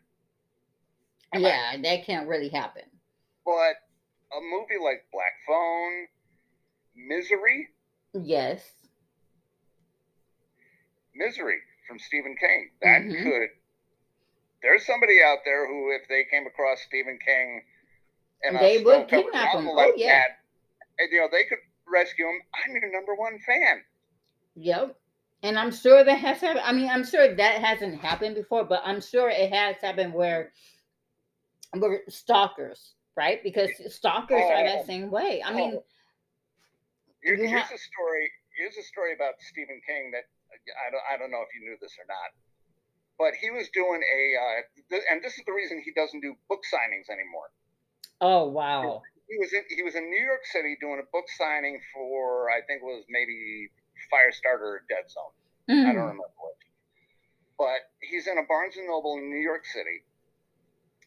come 1.34 1.46
on. 1.46 1.60
yeah, 1.60 1.78
that 1.82 2.06
can't 2.06 2.28
really 2.28 2.50
happen. 2.50 2.84
but 3.46 3.76
a 4.38 4.42
movie 4.42 4.82
like 4.84 5.06
Black 5.12 5.34
Phone, 5.48 6.08
Misery, 6.96 7.70
Yes. 8.14 8.62
Misery 11.14 11.60
from 11.88 12.00
Stephen 12.00 12.36
King. 12.38 12.72
That 12.82 13.02
Mhm. 13.02 13.24
could. 13.24 13.50
There's 14.62 14.86
somebody 14.86 15.22
out 15.22 15.40
there 15.46 15.68
who, 15.68 15.92
if 15.92 16.08
they 16.08 16.24
came 16.26 16.48
across 16.48 16.82
Stephen 16.82 17.20
King, 17.20 17.64
and 18.44 18.58
They 18.58 18.84
would 18.84 19.08
kidnap 19.08 19.54
him. 19.54 19.68
Oh, 19.70 19.94
yeah. 19.96 20.20
that, 20.22 20.40
and, 21.00 21.12
you 21.12 21.20
know, 21.22 21.28
they 21.32 21.46
could 21.46 21.60
rescue 21.88 22.26
him. 22.28 22.42
I'm 22.54 22.72
your 22.76 22.92
number 22.92 23.16
one 23.16 23.40
fan. 23.40 23.86
Yep. 24.56 25.00
And 25.44 25.60
I'm 25.60 25.72
sure 25.72 26.04
that 26.04 26.18
has 26.18 26.42
happened. 26.42 26.62
I 26.66 26.72
mean, 26.72 26.90
I'm 26.90 27.04
sure 27.06 27.34
that 27.36 27.62
hasn't 27.62 28.00
happened 28.02 28.36
before, 28.36 28.64
but 28.64 28.82
I'm 28.84 29.02
sure 29.02 29.30
it 29.30 29.52
has 29.54 29.78
happened 29.78 30.14
where 30.14 30.54
we're 31.76 32.02
stalkers, 32.10 32.95
right? 33.16 33.42
Because 33.44 33.72
stalkers 33.94 34.42
are 34.42 34.56
Oh. 34.56 34.64
that 34.64 34.86
same 34.86 35.10
way. 35.12 35.42
I 35.44 35.54
mean, 35.54 35.82
Here, 37.24 37.36
here's 37.36 37.52
ha- 37.52 37.74
a 37.74 37.78
story. 37.78 38.32
Here's 38.58 38.78
a 38.78 38.84
story 38.84 39.14
about 39.14 39.34
Stephen 39.42 39.82
King 39.86 40.12
that 40.12 40.26
I 40.54 40.92
don't. 40.92 41.04
I 41.12 41.18
don't 41.18 41.32
know 41.32 41.42
if 41.42 41.50
you 41.56 41.62
knew 41.68 41.78
this 41.82 41.98
or 42.00 42.06
not, 42.08 42.32
but 43.18 43.34
he 43.36 43.50
was 43.52 43.70
doing 43.74 44.02
a. 44.04 44.22
Uh, 44.96 45.00
and 45.12 45.24
this 45.24 45.38
is 45.38 45.44
the 45.46 45.52
reason 45.54 45.82
he 45.84 45.92
doesn't 45.92 46.22
do 46.22 46.36
book 46.48 46.62
signings 46.72 47.10
anymore. 47.10 47.50
oh 48.22 48.46
wow. 48.48 49.02
He 49.28 49.38
was 49.40 49.52
in. 49.54 49.64
He 49.70 49.82
was 49.82 49.96
in 49.96 50.10
New 50.10 50.22
York 50.24 50.46
City 50.46 50.78
doing 50.80 51.00
a 51.02 51.08
book 51.12 51.26
signing 51.38 51.82
for 51.94 52.50
I 52.52 52.62
think 52.68 52.82
it 52.84 52.86
was 52.86 53.04
maybe 53.10 53.70
Firestarter 54.14 54.80
or 54.80 54.84
Dead 54.88 55.10
Zone. 55.10 55.34
I 55.68 55.74
don't 55.92 55.96
Mhm. 55.96 56.14
remember 56.14 56.30
what. 56.38 56.54
But 57.58 57.80
he's 58.02 58.28
in 58.28 58.38
a 58.38 58.44
Barnes 58.44 58.78
and 58.78 58.86
Noble 58.88 59.18
in 59.18 59.30
New 59.30 59.42
York 59.42 59.66
City, 59.66 60.04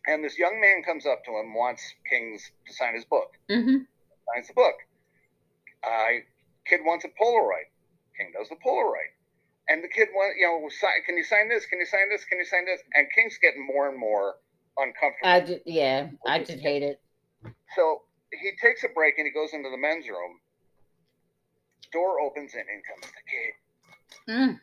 and 0.07 0.25
this 0.25 0.39
young 0.39 0.61
man 0.61 0.83
comes 0.83 1.07
up 1.07 1.25
to 1.25 1.31
him, 1.33 1.55
wants 1.55 1.83
King's 2.09 2.51
to 2.67 2.73
sign 2.73 2.95
his 2.95 3.05
book. 3.05 3.37
Mhm. 3.49 3.87
signs 4.35 4.49
the 4.49 4.55
book. 4.55 4.77
Uh, 5.83 6.21
kid 6.67 6.81
wants 6.85 7.05
a 7.05 7.09
Polaroid. 7.09 7.69
King 8.17 8.33
does 8.37 8.49
the 8.51 8.57
Polaroid. 8.57 9.13
And 9.69 9.83
the 9.83 9.89
kid 9.89 10.09
wants, 10.13 10.37
you 10.39 10.47
know, 10.47 10.69
can 11.07 11.17
you 11.17 11.25
sign 11.25 11.49
this? 11.49 11.67
Can 11.67 11.79
you 11.79 11.87
sign 11.87 12.09
this? 12.11 12.25
Can 12.25 12.39
you 12.39 12.45
sign 12.45 12.65
this? 12.67 12.81
And 12.95 13.07
King's 13.15 13.39
getting 13.39 13.65
more 13.67 13.89
and 13.89 13.99
more 13.99 14.37
uncomfortable. 14.77 15.29
I 15.31 15.41
just, 15.41 15.67
yeah, 15.67 16.11
I 16.27 16.39
just 16.41 16.61
hate 16.61 16.83
it. 16.83 17.01
so 17.75 18.03
he 18.33 18.53
takes 18.61 18.85
a 18.85 18.89
break 18.89 19.15
and 19.19 19.27
he 19.27 19.33
goes 19.33 19.53
into 19.55 19.71
the 19.71 19.77
men's 19.79 20.09
room 20.09 20.41
Door 21.93 22.21
opens 22.21 22.53
and 22.55 22.65
in 22.69 22.83
comes 22.85 23.13
the 23.13 23.25
kid. 23.31 23.55
Mm. 24.29 24.61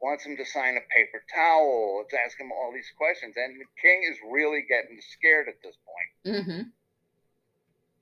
Wants 0.00 0.24
him 0.24 0.36
to 0.36 0.44
sign 0.44 0.76
a 0.76 0.84
paper 0.94 1.24
towel. 1.34 1.98
Let's 1.98 2.14
ask 2.14 2.38
him 2.38 2.52
all 2.52 2.72
these 2.72 2.90
questions. 2.96 3.34
And 3.36 3.60
the 3.60 3.66
king 3.82 4.06
is 4.10 4.18
really 4.30 4.62
getting 4.68 5.00
scared 5.02 5.48
at 5.48 5.60
this 5.62 5.74
point. 5.82 6.36
Mm-hmm. 6.36 6.62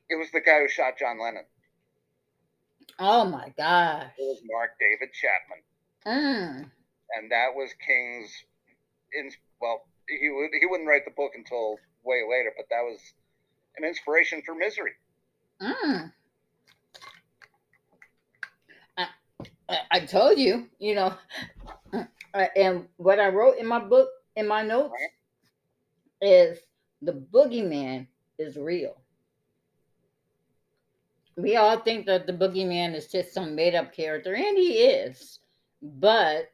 It 0.08 0.16
was 0.16 0.30
the 0.30 0.40
guy 0.40 0.60
who 0.60 0.68
shot 0.68 0.98
John 0.98 1.18
Lennon. 1.18 1.44
Oh 2.98 3.24
my 3.24 3.52
gosh. 3.56 4.12
It 4.18 4.22
was 4.22 4.40
Mark 4.44 4.70
David 4.78 5.12
Chapman. 5.12 5.62
Mm. 6.06 6.70
And 7.16 7.30
that 7.30 7.54
was 7.54 7.70
King's 7.86 8.30
in 9.12 9.30
well, 9.60 9.86
he 10.08 10.28
would 10.28 10.50
he 10.58 10.66
wouldn't 10.66 10.88
write 10.88 11.04
the 11.04 11.10
book 11.10 11.32
until 11.34 11.78
way 12.04 12.22
later, 12.28 12.52
but 12.56 12.66
that 12.70 12.82
was 12.82 13.00
an 13.76 13.84
inspiration 13.84 14.42
for 14.44 14.54
misery. 14.54 14.92
Mm. 15.60 16.12
I, 19.68 19.78
I 19.90 20.00
told 20.00 20.38
you, 20.38 20.68
you 20.78 20.94
know, 20.94 21.14
uh, 22.36 22.48
and 22.54 22.84
what 22.98 23.18
I 23.18 23.28
wrote 23.28 23.56
in 23.56 23.66
my 23.66 23.78
book, 23.78 24.08
in 24.36 24.46
my 24.46 24.62
notes, 24.62 24.94
is 26.20 26.58
the 27.00 27.12
boogeyman 27.12 28.06
is 28.38 28.56
real. 28.56 29.00
We 31.36 31.56
all 31.56 31.80
think 31.80 32.06
that 32.06 32.26
the 32.26 32.32
boogeyman 32.32 32.94
is 32.94 33.08
just 33.08 33.32
some 33.32 33.54
made 33.54 33.74
up 33.74 33.92
character, 33.92 34.34
and 34.34 34.56
he 34.56 34.84
is, 34.84 35.40
but 35.82 36.50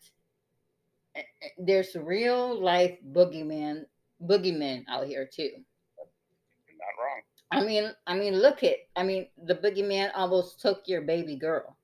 eh, 1.16 1.22
eh, 1.42 1.48
there's 1.58 1.96
real 1.96 2.60
life 2.60 2.98
boogeyman 3.12 3.84
boogeymen 4.24 4.84
out 4.88 5.06
here 5.06 5.28
too. 5.32 5.50
Not 6.78 6.94
wrong. 6.98 7.22
I 7.50 7.64
mean, 7.64 7.90
I 8.06 8.14
mean, 8.14 8.36
look 8.40 8.62
at, 8.62 8.76
I 8.96 9.02
mean, 9.02 9.26
the 9.44 9.56
boogeyman 9.56 10.10
almost 10.14 10.60
took 10.60 10.82
your 10.86 11.02
baby 11.02 11.36
girl. 11.36 11.76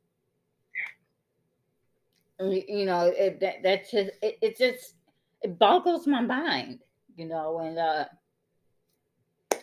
You, 2.40 2.86
know, 2.86 3.12
it, 3.16 3.40
that 3.40 3.56
that's 3.62 3.90
just 3.90 4.10
it, 4.22 4.38
it 4.40 4.58
just 4.58 4.94
it 5.42 5.58
boggles 5.58 6.06
my 6.06 6.20
mind, 6.20 6.80
you 7.16 7.26
know. 7.26 7.58
And 7.58 7.78
uh 7.78 8.04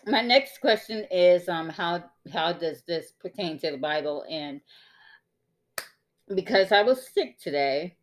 my 0.08 0.22
next 0.22 0.60
question 0.62 1.06
is, 1.10 1.50
um, 1.50 1.70
how 1.70 2.04
how 2.32 2.54
does 2.54 2.84
this 2.84 3.14
pertain 3.20 3.58
to 3.60 3.72
the 3.72 3.78
Bible? 3.78 4.26
And 4.30 4.62
because 6.34 6.72
I 6.72 6.84
was 6.84 7.08
sick 7.14 7.40
today, 7.40 7.96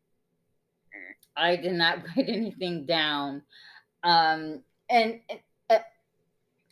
I 1.37 1.57
did 1.57 1.73
not 1.73 1.99
write 2.17 2.29
anything 2.29 2.87
down. 2.87 3.43
Um, 4.03 4.63
and 4.91 5.21
uh, 5.71 5.79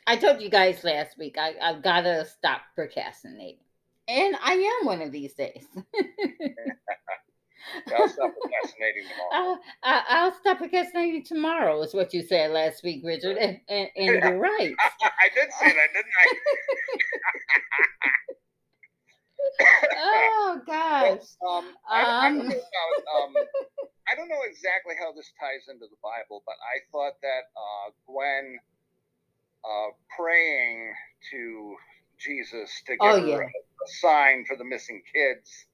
I 0.06 0.16
told 0.16 0.40
you 0.40 0.50
guys 0.50 0.84
last 0.84 1.18
week 1.18 1.36
I, 1.38 1.54
I've 1.62 1.82
got 1.82 2.02
to 2.02 2.24
stop 2.24 2.62
procrastinating. 2.74 3.60
And 4.08 4.34
I 4.42 4.54
am 4.80 4.86
one 4.86 5.02
of 5.02 5.12
these 5.12 5.34
days. 5.34 5.64
I'll 7.96 8.08
stop 8.08 8.32
procrastinating 8.32 9.04
tomorrow. 9.10 9.30
I'll, 9.32 9.60
I- 9.82 10.04
I'll 10.08 10.34
stop 10.34 10.58
procrastinating 10.58 11.24
tomorrow, 11.24 11.82
is 11.82 11.94
what 11.94 12.12
you 12.14 12.22
said 12.22 12.50
last 12.50 12.82
week, 12.82 13.02
Richard. 13.04 13.36
And, 13.36 13.60
and, 13.68 13.88
and 13.96 14.22
you're 14.22 14.38
right. 14.38 14.74
I 15.02 15.28
did 15.34 15.52
say 15.52 15.72
that, 15.72 15.92
didn't 15.94 16.12
I? 16.22 16.26
Oh, 20.02 20.60
I? 20.66 20.66
gosh. 20.66 21.20
um, 21.46 21.74
I, 21.88 22.00
I 22.02 22.28
don't 22.30 22.38
Um. 22.40 22.48
know 22.48 22.54
about, 22.54 23.24
um, 23.24 23.34
I 24.10 24.14
don't 24.16 24.28
know 24.28 24.42
exactly 24.48 24.94
how 24.98 25.12
this 25.12 25.30
ties 25.38 25.68
into 25.68 25.86
the 25.86 25.96
Bible, 26.02 26.42
but 26.46 26.54
I 26.60 26.80
thought 26.90 27.20
that 27.22 27.44
uh, 27.56 27.90
Gwen 28.06 28.58
uh, 29.64 29.90
praying 30.16 30.92
to 31.32 31.76
Jesus 32.18 32.82
to 32.86 32.92
get 32.96 33.00
Oh, 33.02 33.16
her 33.20 33.26
yeah. 33.26 33.36
a, 33.36 33.40
a 33.44 33.88
sign 34.00 34.44
for 34.46 34.56
the 34.56 34.64
missing 34.64 35.02
kids. 35.12 35.66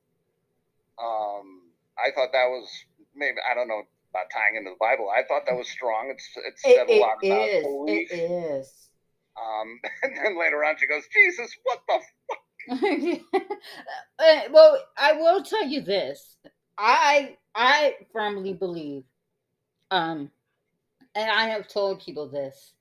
Um, 0.99 1.63
I 1.99 2.11
thought 2.15 2.33
that 2.33 2.49
was 2.49 2.69
maybe 3.15 3.39
I 3.51 3.55
don't 3.55 3.69
know 3.69 3.83
about 4.11 4.31
tying 4.33 4.57
into 4.57 4.71
the 4.71 4.77
Bible. 4.81 5.09
I 5.11 5.23
thought 5.27 5.43
that 5.47 5.57
was 5.57 5.69
strong. 5.69 6.11
It's 6.11 6.29
it 6.37 6.59
said 6.59 6.89
It, 6.89 6.99
a 6.99 7.01
lot 7.01 7.19
it 7.23 7.27
about 7.27 7.49
is. 7.49 7.63
belief. 7.65 8.13
It 8.13 8.17
is. 8.17 8.89
Um, 9.37 9.81
and 10.03 10.17
then 10.17 10.39
later 10.39 10.65
on, 10.65 10.77
she 10.79 10.87
goes, 10.87 11.05
"Jesus, 11.13 11.55
what 11.65 11.81
the 11.89 12.01
fuck?" 12.29 12.41
Uh, 14.19 14.41
well, 14.51 14.83
I 14.97 15.13
will 15.13 15.43
tell 15.43 15.67
you 15.67 15.83
this. 15.83 16.37
I 16.79 17.37
I 17.55 17.97
firmly 18.13 18.55
believe, 18.55 19.05
um, 19.91 20.31
and 21.15 21.31
I 21.31 21.49
have 21.49 21.69
told 21.69 22.01
people 22.01 22.29
this, 22.29 22.73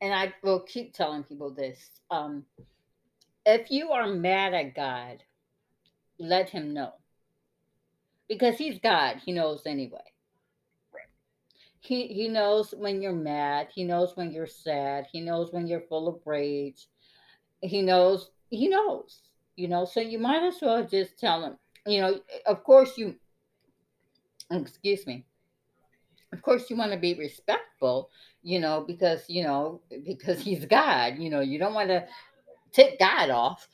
and 0.00 0.12
I 0.12 0.34
will 0.42 0.60
keep 0.60 0.94
telling 0.94 1.22
people 1.22 1.50
this. 1.50 1.78
Um, 2.10 2.44
if 3.46 3.70
you 3.70 3.90
are 3.90 4.08
mad 4.08 4.52
at 4.52 4.74
God, 4.74 5.22
let 6.18 6.50
Him 6.50 6.74
know, 6.74 6.92
because 8.30 8.56
He's 8.56 8.78
God. 8.78 9.16
He 9.22 9.32
knows 9.32 9.66
anyway. 9.66 9.98
Right. 10.94 11.04
He 11.80 12.06
He 12.06 12.28
knows 12.28 12.72
when 12.74 13.02
you're 13.02 13.12
mad. 13.12 13.68
He 13.74 13.84
knows 13.84 14.16
when 14.16 14.32
you're 14.32 14.46
sad. 14.46 15.06
He 15.12 15.20
knows 15.20 15.52
when 15.52 15.66
you're 15.66 15.82
full 15.82 16.08
of 16.08 16.20
rage. 16.24 16.88
He 17.60 17.82
knows. 17.82 18.30
He 18.48 18.68
knows 18.68 19.20
you 19.60 19.68
know 19.68 19.84
so 19.84 20.00
you 20.00 20.18
might 20.18 20.42
as 20.42 20.56
well 20.62 20.82
just 20.84 21.18
tell 21.18 21.44
him 21.44 21.56
you 21.86 22.00
know 22.00 22.18
of 22.46 22.64
course 22.64 22.96
you 22.96 23.14
excuse 24.50 25.06
me 25.06 25.24
of 26.32 26.40
course 26.40 26.70
you 26.70 26.76
want 26.76 26.92
to 26.92 26.98
be 26.98 27.14
respectful 27.14 28.08
you 28.42 28.58
know 28.58 28.82
because 28.86 29.28
you 29.28 29.42
know 29.42 29.82
because 30.04 30.40
he's 30.40 30.64
god 30.64 31.18
you 31.18 31.28
know 31.28 31.40
you 31.40 31.58
don't 31.58 31.74
want 31.74 31.88
to 31.90 32.04
take 32.72 32.98
god 32.98 33.28
off 33.28 33.68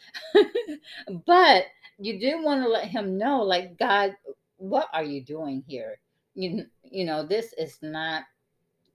but 1.26 1.64
you 1.98 2.18
do 2.18 2.42
want 2.42 2.62
to 2.62 2.68
let 2.68 2.86
him 2.86 3.16
know 3.16 3.42
like 3.42 3.78
god 3.78 4.12
what 4.57 4.88
are 4.92 5.04
you 5.04 5.22
doing 5.22 5.62
here 5.66 5.98
you, 6.34 6.64
you 6.84 7.04
know 7.04 7.24
this 7.24 7.52
is 7.59 7.78
not 7.82 8.24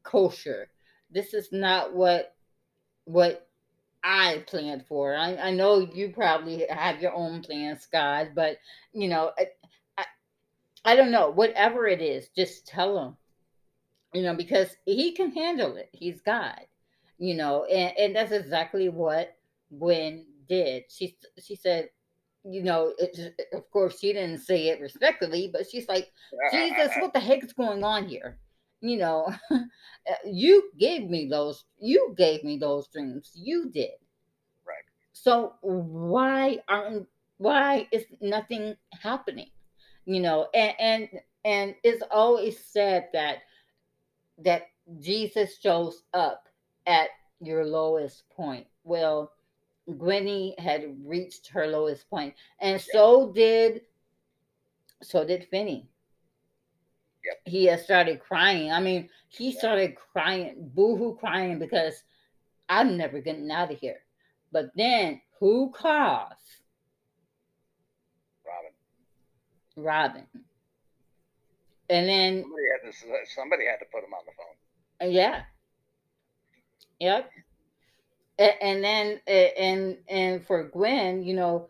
kosher 0.04 0.70
this 1.12 1.34
is 1.34 1.50
not 1.52 1.94
what 1.94 2.36
what 3.06 3.48
I 4.04 4.44
planned 4.48 4.86
for. 4.88 5.16
I, 5.16 5.36
I 5.36 5.52
know 5.52 5.80
you 5.80 6.10
probably 6.10 6.66
have 6.70 7.02
your 7.02 7.14
own 7.14 7.42
plans, 7.42 7.88
God, 7.92 8.32
but 8.36 8.58
you 8.94 9.08
know, 9.08 9.32
I, 9.38 9.48
I, 9.98 10.06
I 10.86 10.96
don't 10.96 11.12
know. 11.12 11.30
Whatever 11.30 11.88
it 11.88 12.02
is, 12.02 12.30
just 12.30 12.68
tell 12.68 12.98
him. 12.98 13.18
You 14.14 14.24
know, 14.24 14.36
because 14.36 14.76
he 14.86 15.14
can 15.14 15.32
handle 15.32 15.78
it. 15.78 15.90
He's 15.94 16.22
God. 16.22 16.60
You 17.18 17.36
know, 17.36 17.66
and, 17.66 17.96
and 17.98 18.16
that's 18.16 18.32
exactly 18.32 18.90
what 18.90 19.36
Gwen 19.78 20.26
did. 20.50 20.86
She 20.90 21.16
she 21.42 21.56
said, 21.56 21.90
you 22.44 22.64
know, 22.64 22.94
it, 22.98 23.36
of 23.54 23.70
course 23.72 24.00
she 24.00 24.14
didn't 24.14 24.40
say 24.40 24.70
it 24.70 24.82
respectfully, 24.82 25.50
but 25.52 25.70
she's 25.70 25.88
like, 25.88 26.12
Jesus, 26.52 26.92
what 27.00 27.14
the 27.14 27.20
heck 27.20 27.44
is 27.44 27.54
going 27.54 27.84
on 27.84 28.08
here? 28.08 28.38
You 28.82 28.98
know, 28.98 29.34
uh, 29.52 30.14
you 30.26 30.72
gave 30.80 31.10
me 31.10 31.28
those, 31.28 31.66
you 31.80 32.16
gave 32.18 32.44
me 32.44 32.58
those 32.58 32.88
dreams. 32.88 33.32
You 33.36 33.70
did. 33.70 33.92
Right. 34.66 34.84
So 35.14 35.54
why 35.62 36.60
aren't 36.68 37.08
why 37.38 37.88
is 37.92 38.06
nothing 38.22 38.76
happening? 39.00 39.50
You 40.06 40.22
know, 40.22 40.48
and 40.54 40.74
and 40.80 41.10
and 41.46 41.76
it's 41.84 42.04
always 42.12 42.64
said 42.64 43.10
that 43.14 43.40
that 44.40 44.64
Jesus 45.00 45.58
shows 45.60 46.04
up 46.14 46.48
at 46.88 47.10
your 47.40 47.66
lowest 47.66 48.24
point. 48.30 48.68
Well, 48.84 49.32
Gwenny 49.90 50.56
had 50.58 50.96
reached 51.04 51.48
her 51.50 51.68
lowest 51.68 52.10
point, 52.10 52.36
and 52.60 52.80
so 52.80 53.32
did 53.32 53.82
so 55.02 55.26
did 55.26 55.48
Finney. 55.50 55.90
Yep. 57.26 57.42
He 57.46 57.66
had 57.66 57.80
started 57.80 58.20
crying. 58.20 58.72
I 58.72 58.80
mean, 58.80 59.10
he 59.28 59.52
started 59.52 59.96
crying, 59.96 60.56
boohoo 60.74 61.16
crying 61.18 61.60
because 61.60 62.04
I'm 62.70 62.98
never 62.98 63.20
getting 63.20 63.52
out 63.52 63.72
of 63.72 63.78
here. 63.78 64.00
But 64.52 64.72
then 64.76 65.22
who 65.40 65.72
calls? 65.72 66.34
Robin. 68.46 68.72
Robin. 69.76 70.28
And 71.90 72.08
then 72.08 72.44
Somebody 72.44 72.64
had 72.72 72.92
to 72.92 73.34
somebody 73.36 73.66
had 73.66 73.78
to 73.78 73.86
put 73.92 74.04
him 74.04 74.14
on 74.14 74.26
the 74.26 74.32
phone. 74.38 75.12
Yeah. 75.12 75.42
Yep. 77.00 77.32
And 78.62 78.84
then 78.84 79.20
and 79.28 79.98
and 80.08 80.46
for 80.46 80.64
Gwen, 80.70 81.24
you 81.24 81.36
know, 81.36 81.70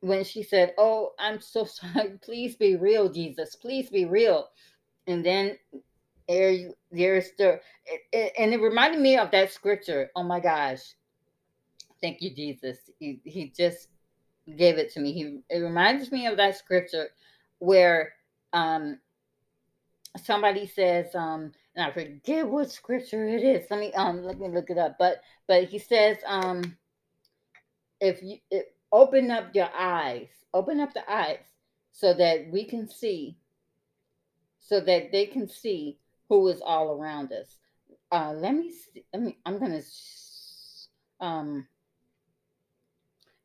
when 0.00 0.24
she 0.24 0.42
said, 0.42 0.74
"Oh, 0.78 1.12
I'm 1.18 1.40
so 1.40 1.64
sorry. 1.64 2.18
Please 2.22 2.56
be 2.56 2.76
real, 2.76 3.08
Jesus. 3.08 3.56
Please 3.56 3.90
be 3.90 4.04
real." 4.04 4.48
And 5.06 5.24
then 5.24 5.58
there, 6.28 6.70
there's 6.92 7.32
the, 7.38 7.60
and 8.12 8.52
it 8.54 8.60
reminded 8.60 9.00
me 9.00 9.16
of 9.16 9.30
that 9.32 9.52
scripture. 9.52 10.10
Oh 10.14 10.22
my 10.22 10.40
gosh! 10.40 10.94
Thank 12.00 12.22
you, 12.22 12.34
Jesus. 12.34 12.78
He 12.98 13.20
he 13.24 13.52
just 13.56 13.88
gave 14.56 14.78
it 14.78 14.92
to 14.92 15.00
me. 15.00 15.12
He 15.12 15.40
it 15.50 15.58
reminds 15.58 16.12
me 16.12 16.26
of 16.26 16.36
that 16.36 16.56
scripture 16.56 17.08
where 17.58 18.12
um 18.52 18.98
somebody 20.22 20.66
says 20.66 21.14
um 21.14 21.52
and 21.76 21.86
I 21.86 21.92
forget 21.92 22.48
what 22.48 22.70
scripture 22.70 23.26
it 23.28 23.42
is. 23.42 23.70
Let 23.70 23.80
me 23.80 23.92
um 23.94 24.24
let 24.24 24.38
me 24.38 24.48
look 24.48 24.70
it 24.70 24.78
up. 24.78 24.96
But 24.98 25.22
but 25.46 25.64
he 25.64 25.78
says 25.78 26.18
um 26.26 26.76
if 28.00 28.22
you 28.22 28.38
if, 28.50 28.66
open 28.92 29.30
up 29.30 29.54
your 29.54 29.70
eyes, 29.76 30.28
open 30.52 30.80
up 30.80 30.92
the 30.94 31.08
eyes. 31.10 31.38
so 31.92 32.14
that 32.14 32.50
we 32.50 32.64
can 32.64 32.88
see, 32.88 33.36
so 34.60 34.80
that 34.80 35.12
they 35.12 35.26
can 35.26 35.48
see 35.48 35.98
who 36.28 36.48
is 36.48 36.60
all 36.62 36.92
around 36.92 37.32
us. 37.32 37.58
Uh, 38.12 38.32
let 38.36 38.54
me 38.54 38.70
see. 38.72 39.04
Let 39.12 39.22
me. 39.22 39.38
I'm 39.46 39.58
gonna. 39.58 39.82
Um. 41.20 41.66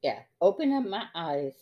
Yeah. 0.01 0.19
Open 0.41 0.73
up 0.73 0.85
my 0.85 1.05
eyes. 1.15 1.55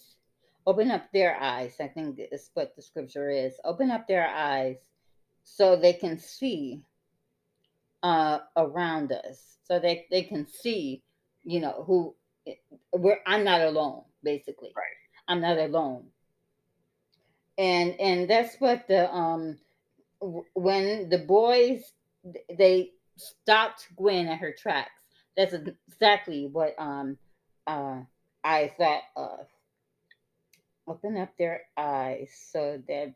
Open 0.65 0.91
up 0.91 1.11
their 1.11 1.35
eyes. 1.35 1.75
I 1.79 1.87
think 1.87 2.19
is 2.19 2.49
what 2.53 2.75
the 2.75 2.81
scripture 2.81 3.29
is. 3.29 3.53
Open 3.65 3.91
up 3.91 4.07
their 4.07 4.27
eyes 4.27 4.77
so 5.43 5.75
they 5.75 5.93
can 5.93 6.17
see 6.17 6.81
uh, 8.01 8.39
around 8.57 9.11
us, 9.11 9.57
so 9.63 9.79
they 9.79 10.05
they 10.11 10.23
can 10.23 10.47
see, 10.47 11.01
you 11.43 11.59
know, 11.59 11.83
who 11.85 12.15
we're. 12.91 13.19
I'm 13.25 13.43
not 13.43 13.61
alone. 13.61 14.03
Basically, 14.23 14.71
Right. 14.75 14.85
I'm 15.27 15.41
not 15.41 15.57
alone. 15.57 16.07
And 17.57 17.99
and 17.99 18.29
that's 18.29 18.55
what 18.59 18.87
the 18.87 19.13
um 19.13 19.57
when 20.53 21.09
the 21.09 21.19
boys 21.19 21.91
they 22.57 22.91
stopped 23.17 23.87
Gwen 23.95 24.27
at 24.27 24.39
her 24.39 24.53
tracks. 24.57 24.91
That's 25.37 25.53
exactly 25.53 26.47
what 26.47 26.75
um 26.77 27.17
uh 27.67 28.01
I 28.43 28.73
thought 28.77 29.03
of. 29.15 29.47
Open 30.87 31.15
up 31.17 31.29
their 31.37 31.61
eyes 31.77 32.29
so 32.51 32.81
that 32.87 33.13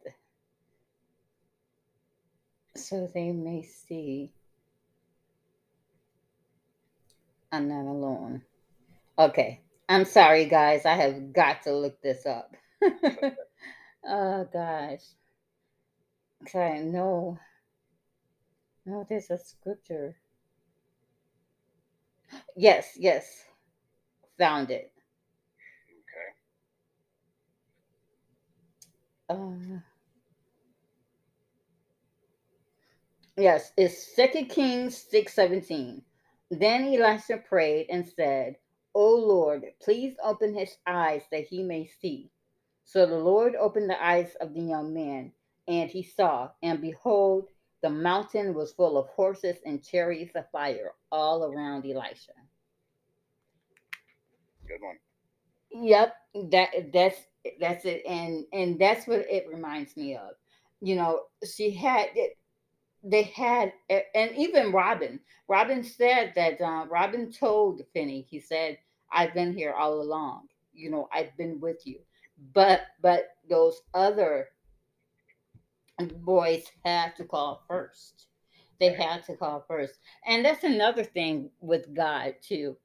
so 2.78 3.08
they 3.14 3.32
may 3.32 3.64
see 3.64 4.32
I'm 7.52 7.68
not 7.70 7.86
alone. 7.90 8.44
Okay. 9.20 9.62
I'm 9.90 10.06
sorry 10.06 10.46
guys. 10.46 10.86
I 10.86 10.96
have 10.96 11.34
got 11.34 11.64
to 11.64 11.74
look 11.74 12.02
this 12.02 12.26
up. 12.26 12.56
oh 14.06 14.48
gosh. 14.54 15.04
'Cause 16.46 16.56
I 16.56 16.80
know 16.80 17.38
no 18.86 19.06
there's 19.08 19.30
a 19.30 19.38
scripture. 19.38 20.18
Yes, 22.56 22.98
yes. 22.98 23.46
Found 24.40 24.72
it. 24.72 24.92
Okay. 29.30 29.42
Uh, 29.42 29.80
yes, 33.38 33.72
it's 33.78 34.16
Second 34.16 34.48
Kings 34.48 34.98
six 34.98 35.34
seventeen. 35.34 36.02
Then 36.50 36.86
Elisha 36.94 37.38
prayed 37.38 37.88
and 37.90 38.08
said, 38.08 38.58
"O 38.94 39.16
Lord, 39.16 39.66
please 39.82 40.16
open 40.24 40.54
his 40.54 40.78
eyes 40.86 41.24
that 41.32 41.46
he 41.46 41.64
may 41.64 41.86
see." 41.86 42.32
So 42.86 43.06
the 43.06 43.20
Lord 43.20 43.56
opened 43.56 43.90
the 43.90 44.04
eyes 44.04 44.36
of 44.40 44.54
the 44.54 44.62
young 44.62 44.94
man, 44.94 45.34
and 45.68 45.90
he 45.90 46.04
saw, 46.04 46.50
and 46.64 46.82
behold, 46.82 47.48
the 47.82 47.90
mountain 47.90 48.54
was 48.54 48.74
full 48.74 48.98
of 48.98 49.08
horses 49.10 49.58
and 49.66 49.84
chariots 49.84 50.36
of 50.36 50.50
fire 50.52 50.94
all 51.12 51.44
around 51.44 51.86
Elisha. 51.86 52.32
Good 54.68 54.82
one. 54.82 54.98
Yep, 55.70 56.16
that 56.52 56.70
that's 56.94 57.18
that's 57.60 57.86
it, 57.86 58.06
and 58.06 58.46
and 58.54 58.80
that's 58.80 59.06
what 59.06 59.20
it 59.30 59.48
reminds 59.48 59.96
me 59.98 60.16
of. 60.16 60.32
You 60.82 60.96
know, 60.96 61.24
she 61.46 61.72
had 61.72 62.10
it. 62.16 62.38
They 63.04 63.24
had, 63.24 63.74
and 63.90 64.36
even 64.36 64.72
Robin. 64.72 65.20
Robin 65.48 65.84
said 65.84 66.34
that. 66.36 66.60
Uh, 66.62 66.86
Robin 66.90 67.32
told 67.32 67.82
Finney. 67.94 68.28
He 68.30 68.40
said, 68.40 68.78
"I've 69.12 69.34
been 69.34 69.54
here 69.54 69.74
all 69.74 70.02
along. 70.02 70.50
You 70.74 70.92
know, 70.92 71.08
I've 71.14 71.36
been 71.38 71.60
with 71.60 71.86
you." 71.86 72.00
But 72.54 72.82
but 73.02 73.30
those 73.50 73.82
other 73.94 74.50
boys 76.22 76.66
had 76.86 77.16
to 77.18 77.24
call 77.26 77.64
first. 77.68 78.28
They 78.80 78.94
had 78.94 79.24
to 79.26 79.36
call 79.36 79.64
first, 79.68 80.00
and 80.26 80.46
that's 80.46 80.64
another 80.64 81.04
thing 81.04 81.50
with 81.60 81.94
God 81.96 82.36
too. 82.42 82.78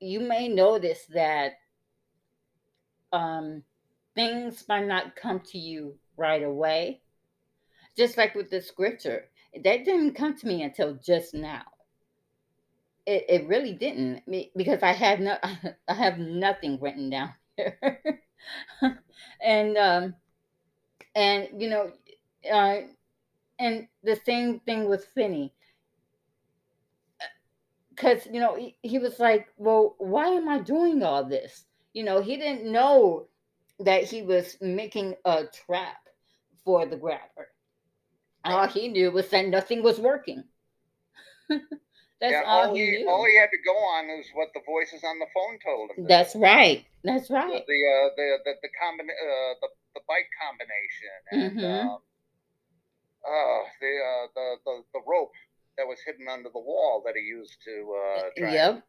You 0.00 0.20
may 0.20 0.48
notice 0.48 1.04
that 1.12 1.54
um, 3.12 3.62
things 4.14 4.64
might 4.68 4.86
not 4.86 5.16
come 5.16 5.40
to 5.40 5.58
you 5.58 5.96
right 6.16 6.42
away. 6.42 7.02
Just 7.96 8.16
like 8.16 8.34
with 8.34 8.50
the 8.50 8.60
scripture, 8.60 9.28
that 9.54 9.84
didn't 9.84 10.14
come 10.14 10.36
to 10.36 10.46
me 10.46 10.62
until 10.62 10.94
just 10.94 11.34
now. 11.34 11.62
It, 13.04 13.24
it 13.28 13.48
really 13.48 13.72
didn't 13.72 14.22
because 14.56 14.82
I 14.82 14.92
had 14.92 15.20
no 15.20 15.36
I 15.88 15.94
have 15.94 16.18
nothing 16.18 16.78
written 16.80 17.10
down 17.10 17.34
here, 17.56 17.78
and 19.44 19.76
um, 19.76 20.14
and 21.14 21.48
you 21.58 21.68
know, 21.68 21.90
uh, 22.50 22.82
and 23.58 23.88
the 24.04 24.18
same 24.24 24.60
thing 24.60 24.88
with 24.88 25.04
Finney 25.06 25.52
because 27.94 28.26
you 28.32 28.40
know 28.40 28.56
he, 28.56 28.76
he 28.82 28.98
was 28.98 29.18
like, 29.18 29.48
well, 29.56 29.94
why 29.98 30.26
am 30.26 30.48
I 30.48 30.58
doing 30.58 31.02
all 31.02 31.24
this? 31.24 31.64
You 31.92 32.04
know, 32.04 32.20
he 32.20 32.36
didn't 32.36 32.70
know 32.70 33.26
that 33.80 34.04
he 34.04 34.22
was 34.22 34.56
making 34.60 35.14
a 35.24 35.44
trap 35.44 36.08
for 36.64 36.86
the 36.86 36.96
grabber. 36.96 37.51
All 38.44 38.66
he 38.66 38.88
knew 38.88 39.10
was 39.10 39.28
that 39.30 39.46
nothing 39.46 39.82
was 39.82 39.98
working. 40.00 40.44
That's 41.48 42.32
yeah, 42.32 42.42
all, 42.46 42.68
all 42.68 42.74
he, 42.74 42.84
he 42.84 42.90
knew. 42.98 43.08
all 43.10 43.24
he 43.24 43.36
had 43.36 43.50
to 43.50 43.58
go 43.66 43.72
on 43.76 44.08
is 44.10 44.26
what 44.34 44.48
the 44.54 44.60
voices 44.64 45.02
on 45.04 45.18
the 45.18 45.26
phone 45.34 45.58
told 45.64 45.90
him. 45.96 46.06
That's 46.06 46.34
right. 46.36 46.84
That's 47.04 47.28
right. 47.30 47.64
the 47.66 47.80
uh, 47.82 48.08
the 48.16 48.36
the 48.44 48.52
the, 48.62 48.68
combina- 48.80 49.10
uh, 49.10 49.54
the 49.60 49.68
the 49.94 50.00
bike 50.06 50.28
combination 50.40 51.18
and 51.32 51.58
Mhm. 51.58 51.84
um, 51.94 51.98
uh, 53.26 53.62
the, 53.80 53.92
uh, 53.98 54.26
the 54.34 54.56
the 54.64 54.82
the 54.94 55.00
rope 55.06 55.32
that 55.76 55.86
was 55.86 55.98
hidden 56.06 56.28
under 56.28 56.48
the 56.48 56.58
wall 56.60 57.02
that 57.04 57.14
he 57.16 57.22
used 57.22 57.56
to 57.64 57.94
uh, 57.96 58.22
try. 58.38 58.52
Yep. 58.52 58.82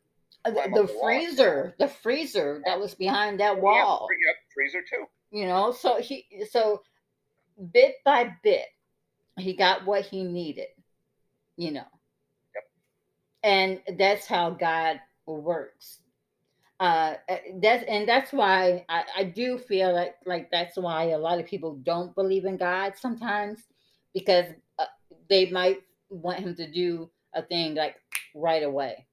Uh, 0.45 0.51
The, 0.51 0.81
the 0.81 0.87
freezer, 1.01 1.75
the 1.79 1.87
freezer 1.87 2.61
that 2.65 2.79
was 2.79 2.93
behind 2.95 3.39
that 3.39 3.59
wall. 3.61 4.07
free- 4.07 4.17
yep, 4.27 4.35
freezer 4.53 4.81
too. 4.87 5.05
you 5.31 5.47
know 5.47 5.71
so 5.71 5.99
he 6.01 6.25
so 6.51 6.83
bit 7.71 7.95
by 8.05 8.31
bit 8.43 8.65
he 9.37 9.53
got 9.53 9.85
what 9.85 10.05
he 10.05 10.23
needed 10.23 10.67
you 11.57 11.71
know 11.71 11.85
Yep. 12.55 12.63
and 13.43 13.97
that's 13.97 14.25
how 14.25 14.51
god 14.51 14.99
works 15.25 15.99
uh 16.79 17.15
uh, 17.29 17.37
that's 17.61 17.83
and 17.87 18.07
that's 18.07 18.33
why 18.33 18.85
I, 18.89 19.03
I 19.17 19.23
do 19.23 19.57
feel 19.57 19.93
like 19.93 20.15
like 20.25 20.49
that's 20.51 20.77
why 20.77 21.09
a 21.09 21.17
lot 21.17 21.39
of 21.39 21.45
people 21.45 21.75
don't 21.83 22.13
believe 22.15 22.45
in 22.45 22.57
god 22.57 22.93
sometimes 22.97 23.59
because 24.13 24.45
uh, 24.79 24.85
they 25.29 25.49
might 25.49 25.81
want 26.09 26.39
him 26.39 26.55
to 26.55 26.69
do 26.69 27.09
a 27.33 27.41
thing 27.41 27.75
like 27.75 27.95
right 28.35 28.63
away 28.63 29.07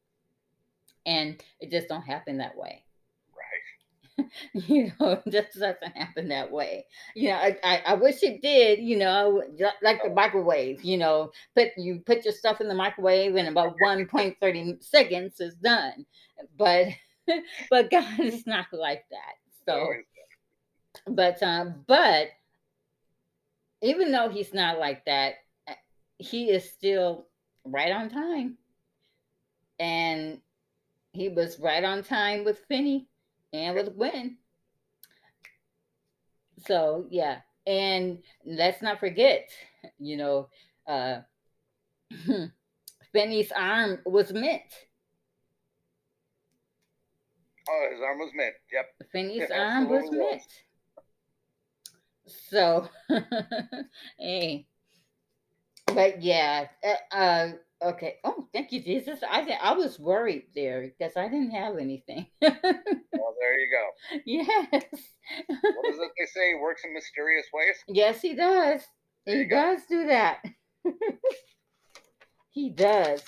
and 1.06 1.42
it 1.60 1.70
just 1.70 1.88
don't 1.88 2.02
happen 2.02 2.38
that 2.38 2.56
way. 2.56 2.84
you 4.52 4.92
know, 5.00 5.20
it 5.24 5.30
just 5.30 5.58
doesn't 5.58 5.96
happen 5.96 6.28
that 6.28 6.50
way. 6.50 6.86
You 7.14 7.30
know, 7.30 7.36
I, 7.36 7.56
I, 7.62 7.82
I 7.86 7.94
wish 7.94 8.22
it 8.22 8.42
did, 8.42 8.80
you 8.80 8.96
know, 8.96 9.42
like 9.82 10.02
the 10.02 10.10
microwave, 10.10 10.84
you 10.84 10.96
know, 10.96 11.32
put 11.54 11.68
you 11.76 12.00
put 12.04 12.24
your 12.24 12.34
stuff 12.34 12.60
in 12.60 12.68
the 12.68 12.74
microwave 12.74 13.36
and 13.36 13.48
about 13.48 13.76
1.30 13.84 14.82
seconds 14.82 15.40
is 15.40 15.54
done. 15.54 16.06
But 16.56 16.88
but 17.70 17.90
God 17.90 18.20
is 18.20 18.46
not 18.46 18.66
like 18.72 19.04
that. 19.10 19.34
So 19.66 19.86
but 21.06 21.42
um 21.42 21.84
but 21.86 22.28
even 23.82 24.12
though 24.12 24.28
he's 24.28 24.52
not 24.52 24.78
like 24.78 25.04
that, 25.06 25.34
uh, 25.68 25.74
he 26.18 26.50
is 26.50 26.70
still 26.70 27.26
right 27.64 27.92
on 27.92 28.10
time. 28.10 28.58
And 29.78 30.40
he 31.12 31.28
was 31.28 31.58
right 31.58 31.82
on 31.82 32.02
time 32.02 32.44
with 32.44 32.58
Finney 32.68 33.08
and 33.52 33.74
with 33.76 33.96
Gwen. 33.96 34.38
So 36.66 37.06
yeah, 37.10 37.40
and 37.66 38.18
let's 38.44 38.82
not 38.82 39.00
forget, 39.00 39.48
you 39.98 40.16
know, 40.16 40.48
uh 40.86 41.20
Finney's 43.12 43.52
arm 43.52 44.00
was 44.04 44.32
mint. 44.32 44.62
Oh, 47.68 47.88
his 47.92 48.00
arm 48.00 48.18
was 48.18 48.30
mint. 48.34 48.54
Yep. 48.72 48.86
Finney's 49.12 49.42
It 49.42 49.52
arm 49.52 49.88
was 49.88 50.02
was. 50.04 50.10
mint. 50.10 50.42
So, 52.50 52.88
hey, 54.18 54.66
but 55.86 56.22
yeah, 56.22 56.68
uh, 56.84 57.14
uh, 57.14 57.48
okay. 57.82 58.16
Oh, 58.24 58.46
thank 58.52 58.72
you, 58.72 58.82
Jesus. 58.82 59.20
I 59.28 59.44
thi- 59.44 59.52
I 59.60 59.72
was 59.72 59.98
worried 59.98 60.46
there 60.54 60.82
because 60.82 61.16
I 61.16 61.24
didn't 61.28 61.50
have 61.52 61.76
anything. 61.78 62.26
Well, 62.42 62.54
there 63.40 63.58
you 63.58 63.68
go. 63.70 64.20
yes, 64.26 64.84
What 65.48 65.88
is 65.88 65.98
it 65.98 66.10
they 66.18 66.26
say? 66.26 66.54
Works 66.60 66.82
in 66.84 66.92
mysterious 66.94 67.46
ways. 67.52 67.76
yes, 67.88 68.20
he 68.22 68.34
does. 68.34 68.82
There 69.26 69.38
He 69.38 69.44
go. 69.44 69.56
does 69.56 69.80
do 69.88 70.06
that. 70.06 70.42
he 72.50 72.70
does. 72.70 73.22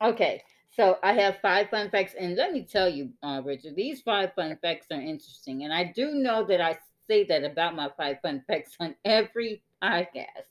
Okay, 0.00 0.42
so 0.70 0.98
I 1.02 1.12
have 1.14 1.38
five 1.42 1.68
fun 1.70 1.90
facts, 1.90 2.14
and 2.18 2.34
let 2.36 2.52
me 2.52 2.64
tell 2.70 2.88
you, 2.88 3.10
uh, 3.22 3.42
Richard, 3.44 3.76
these 3.76 4.02
five 4.02 4.32
fun 4.34 4.58
facts 4.62 4.86
are 4.90 5.00
interesting, 5.00 5.64
and 5.64 5.72
I 5.72 5.92
do 5.94 6.12
know 6.12 6.44
that 6.46 6.60
I 6.60 6.78
say 7.08 7.24
that 7.24 7.44
about 7.44 7.76
my 7.76 7.90
five 7.96 8.16
fun 8.22 8.42
facts 8.46 8.74
on 8.80 8.94
every 9.04 9.62
podcast. 9.82 10.46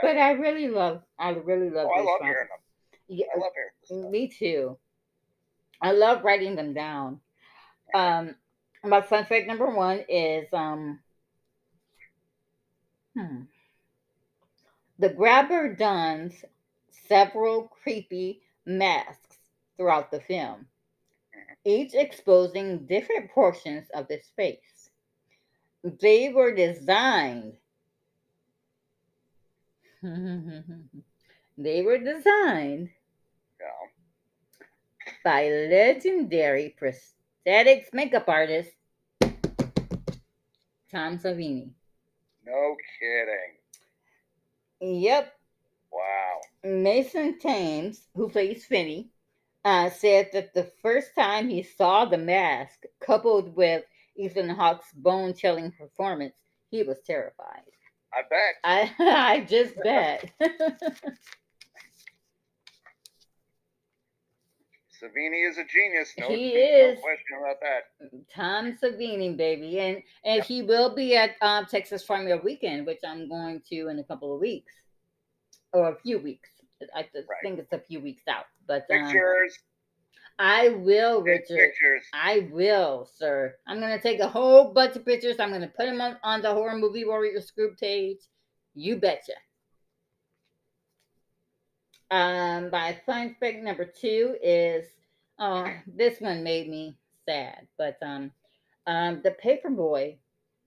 But 0.00 0.16
I 0.16 0.32
really 0.32 0.68
love, 0.68 1.02
I 1.18 1.30
really 1.30 1.70
love. 1.70 1.88
Oh, 1.90 1.94
I 1.94 2.02
love 2.02 2.18
fun- 2.20 2.28
hearing 2.28 2.48
them. 2.48 2.58
Yeah, 3.08 3.26
I 3.34 3.38
love 3.38 3.52
hearing 3.88 4.10
me 4.10 4.28
too. 4.28 4.78
I 5.80 5.92
love 5.92 6.24
writing 6.24 6.56
them 6.56 6.74
down. 6.74 7.20
Um, 7.94 8.34
my 8.84 9.00
fact 9.02 9.46
number 9.46 9.70
one 9.70 10.04
is 10.08 10.48
um, 10.52 11.00
hmm, 13.16 13.42
the 14.98 15.08
grabber 15.10 15.74
dons 15.74 16.44
several 17.08 17.68
creepy 17.82 18.42
masks 18.64 19.38
throughout 19.76 20.10
the 20.10 20.20
film, 20.20 20.66
each 21.64 21.94
exposing 21.94 22.86
different 22.86 23.30
portions 23.30 23.88
of 23.94 24.08
his 24.08 24.26
face. 24.36 24.90
They 25.84 26.30
were 26.30 26.54
designed. 26.54 27.54
they 31.58 31.82
were 31.82 31.98
designed 31.98 32.90
Yeah. 33.60 33.88
by 35.24 35.48
legendary 35.48 36.74
prosthetics 36.80 37.92
makeup 37.92 38.28
artist 38.28 38.70
Tom 40.90 41.18
Savini. 41.18 41.70
No 42.46 42.76
kidding. 43.00 45.02
Yep, 45.02 45.32
Wow. 45.92 46.40
Mason 46.62 47.38
Thames, 47.38 48.06
who 48.14 48.28
plays 48.28 48.64
Finney, 48.64 49.08
uh, 49.64 49.90
said 49.90 50.30
that 50.32 50.54
the 50.54 50.70
first 50.82 51.14
time 51.14 51.48
he 51.48 51.62
saw 51.62 52.04
the 52.04 52.18
mask, 52.18 52.84
coupled 53.00 53.56
with 53.56 53.84
Ethan 54.14 54.48
Hawke's 54.50 54.92
bone-chilling 54.92 55.72
performance, 55.72 56.36
he 56.70 56.82
was 56.82 56.98
terrified. 57.06 57.62
I 58.12 58.22
bet. 58.28 58.54
I 58.64 58.92
I 58.98 59.40
just 59.44 59.74
bet. 59.84 60.30
Savini 65.02 65.48
is 65.48 65.58
a 65.58 65.64
genius. 65.64 66.12
No, 66.18 66.28
He 66.28 66.54
no 66.54 66.60
is. 66.60 67.00
question 67.00 67.38
about 67.38 67.56
that. 67.60 68.26
Tom 68.34 68.78
Savini, 68.82 69.36
baby, 69.36 69.78
and 69.80 70.02
and 70.24 70.42
he 70.42 70.62
will 70.62 70.94
be 70.94 71.16
at 71.16 71.32
um, 71.42 71.66
Texas 71.66 72.04
Frightmare 72.06 72.42
Weekend, 72.42 72.86
which 72.86 73.00
I'm 73.06 73.28
going 73.28 73.60
to 73.68 73.88
in 73.88 73.98
a 73.98 74.04
couple 74.04 74.34
of 74.34 74.40
weeks, 74.40 74.72
or 75.72 75.90
a 75.90 75.96
few 75.96 76.18
weeks. 76.18 76.48
I 76.94 77.00
Right. 77.14 77.24
think 77.42 77.58
it's 77.58 77.72
a 77.72 77.78
few 77.78 78.00
weeks 78.00 78.22
out, 78.28 78.44
but 78.66 78.86
um, 78.90 79.02
Pictures. 79.02 79.58
I 80.38 80.68
will, 80.68 81.22
big 81.22 81.40
Richard. 81.40 81.58
Pictures. 81.58 82.04
I 82.12 82.48
will, 82.52 83.08
sir. 83.16 83.54
I'm 83.66 83.80
gonna 83.80 84.00
take 84.00 84.20
a 84.20 84.28
whole 84.28 84.72
bunch 84.72 84.96
of 84.96 85.04
pictures. 85.04 85.40
I'm 85.40 85.50
gonna 85.50 85.68
put 85.68 85.86
them 85.86 86.00
on, 86.00 86.18
on 86.22 86.42
the 86.42 86.52
Horror 86.52 86.76
Movie 86.76 87.06
Warriors 87.06 87.50
group 87.50 87.78
page. 87.78 88.18
You 88.74 88.96
betcha. 88.96 89.32
Um, 92.10 92.70
my 92.70 93.00
fun 93.06 93.34
fact 93.40 93.62
number 93.62 93.84
two 93.84 94.36
is, 94.42 94.86
oh, 95.38 95.72
this 95.86 96.20
one 96.20 96.44
made 96.44 96.68
me 96.68 96.96
sad, 97.24 97.66
but 97.78 97.96
um, 98.02 98.30
um, 98.86 99.22
the 99.24 99.34
paperboy 99.42 100.16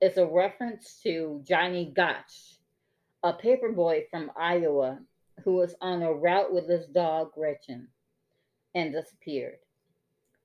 is 0.02 0.18
a 0.18 0.26
reference 0.26 1.00
to 1.04 1.42
Johnny 1.48 1.94
Gosch, 1.96 2.58
a 3.24 3.34
paperboy 3.34 4.10
from 4.10 4.32
Iowa 4.36 5.00
who 5.44 5.54
was 5.54 5.76
on 5.80 6.02
a 6.02 6.12
route 6.12 6.52
with 6.52 6.68
his 6.68 6.88
dog 6.88 7.34
Gretchen 7.34 7.88
and 8.76 8.94
disappeared. 8.94 9.58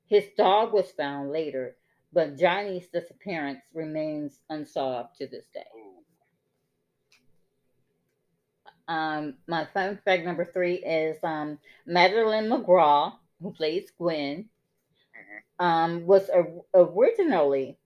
His 0.07 0.25
dog 0.37 0.72
was 0.72 0.91
found 0.93 1.31
later, 1.31 1.77
but 2.12 2.39
Johnny's 2.39 2.87
disappearance 2.89 3.61
remains 3.72 4.39
unsolved 4.51 5.16
to 5.18 5.27
this 5.27 5.47
day. 5.53 5.64
Um, 8.87 9.35
my 9.47 9.66
fun 9.72 9.99
fact 10.05 10.25
number 10.25 10.45
three 10.45 10.75
is 10.75 11.16
um, 11.22 11.59
Madeleine 11.87 12.49
McGraw, 12.49 13.14
who 13.41 13.51
plays 13.51 13.91
Gwen, 13.99 14.49
um, 15.59 16.07
was 16.07 16.29
or- 16.29 16.64
originally 16.75 17.79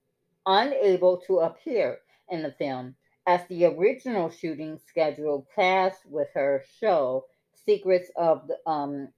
unable 0.45 1.17
to 1.27 1.39
appear 1.39 1.99
in 2.29 2.43
the 2.43 2.51
film 2.51 2.95
as 3.27 3.41
the 3.47 3.65
original 3.65 4.29
shooting 4.29 4.79
schedule 4.87 5.47
clashed 5.53 6.05
with 6.05 6.27
her 6.33 6.63
show 6.79 7.25
Secrets 7.65 8.09
of 8.15 8.47
the 8.47 8.57
um, 8.69 9.09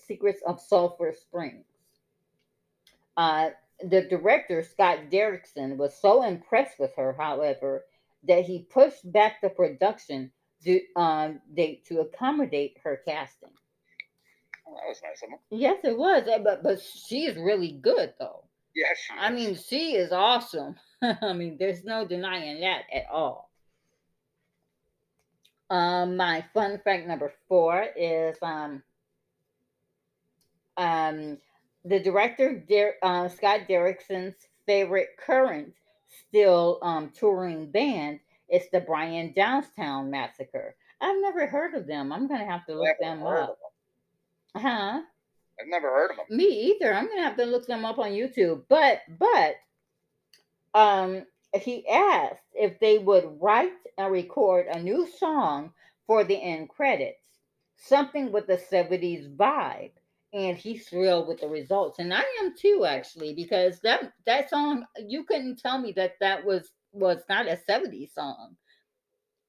Secrets 0.00 0.40
of 0.46 0.60
Sulphur 0.60 1.14
Springs. 1.18 1.66
Uh, 3.16 3.50
the 3.80 4.02
director 4.02 4.62
Scott 4.62 5.10
Derrickson 5.10 5.76
was 5.76 6.00
so 6.00 6.24
impressed 6.24 6.78
with 6.78 6.94
her, 6.96 7.14
however, 7.18 7.84
that 8.24 8.44
he 8.44 8.66
pushed 8.70 9.10
back 9.12 9.40
the 9.40 9.48
production 9.48 10.30
to, 10.64 10.80
um, 10.96 11.40
date 11.54 11.86
to 11.86 12.00
accommodate 12.00 12.76
her 12.82 13.00
casting. 13.06 13.50
Well, 14.66 14.76
that 14.76 14.88
was 14.88 15.00
nice 15.02 15.22
of 15.22 15.30
him. 15.30 15.38
Yes, 15.50 15.80
it 15.84 15.96
was, 15.96 16.28
uh, 16.28 16.38
but 16.40 16.62
but 16.62 16.80
she 16.80 17.24
is 17.24 17.36
really 17.36 17.72
good 17.72 18.14
though. 18.18 18.44
She 18.74 18.82
I 19.18 19.30
mean, 19.30 19.56
she 19.56 19.94
is 19.94 20.12
awesome. 20.12 20.76
I 21.02 21.32
mean, 21.32 21.56
there's 21.58 21.84
no 21.84 22.06
denying 22.06 22.60
that 22.60 22.82
at 22.92 23.06
all. 23.10 23.50
Um, 25.70 26.16
my 26.16 26.44
fun 26.54 26.80
fact 26.82 27.06
number 27.06 27.32
four 27.48 27.86
is 27.96 28.36
um, 28.42 28.82
um, 30.78 31.38
the 31.84 32.00
director 32.00 32.64
Der- 32.68 32.96
uh, 33.02 33.28
Scott 33.28 33.62
Derrickson's 33.68 34.36
favorite 34.66 35.08
current 35.18 35.74
still 36.08 36.78
um, 36.82 37.10
touring 37.10 37.70
band 37.70 38.20
is 38.48 38.64
the 38.72 38.80
Brian 38.80 39.34
Jonestown 39.36 40.08
Massacre. 40.08 40.74
I've 41.00 41.20
never 41.20 41.46
heard 41.46 41.74
of 41.74 41.86
them. 41.86 42.12
I'm 42.12 42.26
gonna 42.26 42.46
have 42.46 42.66
to 42.66 42.74
look 42.74 42.96
them 43.00 43.22
up. 43.22 43.58
him. 44.54 44.62
Huh? 44.62 45.00
I've 45.60 45.68
never 45.68 45.88
heard 45.88 46.10
of 46.12 46.16
them. 46.16 46.36
Me 46.36 46.44
either. 46.44 46.92
I'm 46.94 47.08
gonna 47.08 47.22
have 47.22 47.36
to 47.36 47.44
look 47.44 47.66
them 47.66 47.84
up 47.84 47.98
on 47.98 48.10
YouTube. 48.10 48.62
But 48.68 49.00
but 49.18 49.56
um 50.74 51.24
he 51.54 51.86
asked 51.88 52.42
if 52.54 52.78
they 52.78 52.98
would 52.98 53.38
write 53.40 53.72
and 53.96 54.12
record 54.12 54.66
a 54.66 54.80
new 54.80 55.08
song 55.18 55.72
for 56.06 56.24
the 56.24 56.36
end 56.36 56.68
credits, 56.68 57.20
something 57.76 58.32
with 58.32 58.46
the 58.46 58.56
70s 58.56 59.34
vibe. 59.36 59.92
And 60.32 60.56
he's 60.58 60.88
thrilled 60.88 61.26
with 61.28 61.40
the 61.40 61.48
results. 61.48 61.98
And 61.98 62.12
I 62.12 62.24
am 62.40 62.54
too, 62.56 62.84
actually, 62.86 63.34
because 63.34 63.80
that 63.80 64.12
that 64.26 64.50
song 64.50 64.86
you 64.98 65.24
couldn't 65.24 65.58
tell 65.58 65.78
me 65.78 65.92
that 65.92 66.14
that 66.20 66.44
was 66.44 66.70
was 66.92 67.22
not 67.28 67.46
a 67.48 67.56
70s 67.56 68.12
song. 68.12 68.56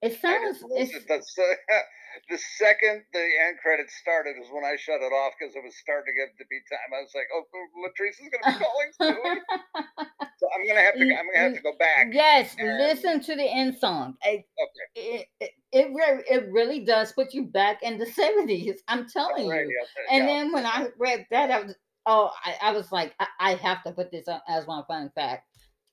It 0.02 0.20
sounds 0.22 0.64
it's. 0.76 0.94
The, 1.06 1.20
the 2.30 2.40
second 2.58 3.04
the 3.14 3.20
end 3.20 3.58
credits 3.62 3.94
started 4.02 4.36
is 4.42 4.48
when 4.52 4.64
I 4.64 4.76
shut 4.78 5.02
it 5.02 5.12
off 5.14 5.34
because 5.40 5.56
it 5.56 5.64
was 5.64 5.76
starting 5.78 6.14
to 6.14 6.18
get 6.18 6.38
to 6.38 6.46
be 6.50 6.60
time. 6.72 6.90
I 6.96 7.02
was 7.02 7.12
like, 7.14 7.28
"Oh, 7.34 7.44
oh 7.44 7.68
Latrice 7.84 8.16
is 8.16 8.30
going 8.32 8.44
to 8.44 8.60
be 8.60 8.66
calling 8.66 8.92
soon." 8.96 9.38
so 10.40 10.48
I'm 10.56 10.68
gonna 10.68 10.82
have 10.82 10.96
to. 10.96 11.02
I'm 11.04 11.26
gonna 11.28 11.44
have 11.50 11.54
to 11.56 11.62
go 11.62 11.74
back. 11.78 12.08
yes, 12.12 12.56
and- 12.58 12.78
listen 12.78 13.20
to 13.22 13.36
the 13.36 13.44
end 13.46 13.76
song. 13.78 14.16
I- 14.24 14.46
Okay. 14.60 15.02
it, 15.20 15.28
it, 15.40 15.52
it, 15.72 15.88
re- 15.94 16.24
it 16.30 16.52
really 16.52 16.84
does 16.86 17.12
put 17.14 17.34
you 17.34 17.46
back 17.46 17.82
in 17.84 17.98
the 17.98 18.06
70s. 18.46 18.76
I'm 18.88 19.08
telling 19.08 19.48
right, 19.50 19.66
you. 19.66 19.72
yeah, 20.10 20.16
And 20.18 20.28
yeah. 20.28 20.34
then 20.34 20.52
when 20.54 20.66
I 20.66 20.88
read 20.98 21.26
that, 21.32 21.50
I 21.52 21.62
was, 21.62 21.76
oh, 22.06 22.32
I, 22.44 22.56
I 22.62 22.72
was 22.74 22.92
like, 22.92 23.14
I, 23.20 23.28
I 23.40 23.54
have 23.56 23.84
to 23.84 23.92
put 23.92 24.12
this 24.12 24.28
up 24.28 24.44
as 24.50 24.66
one 24.68 24.84
fun 24.86 25.12
fact. 25.16 25.46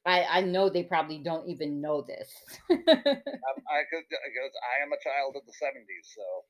I, 0.07 0.25
I 0.25 0.41
know 0.43 0.71
they 0.71 0.85
probably 0.85 1.19
don't 1.19 1.49
even 1.49 1.81
know 1.81 2.03
this. 2.03 2.31
Um, 3.49 3.63
I 3.71 3.83
because 3.91 4.53
I 4.63 4.83
am 4.83 4.93
a 4.93 5.01
child 5.03 5.37
of 5.37 5.47
the 5.47 5.53
'70s, 5.53 6.13
so 6.15 6.45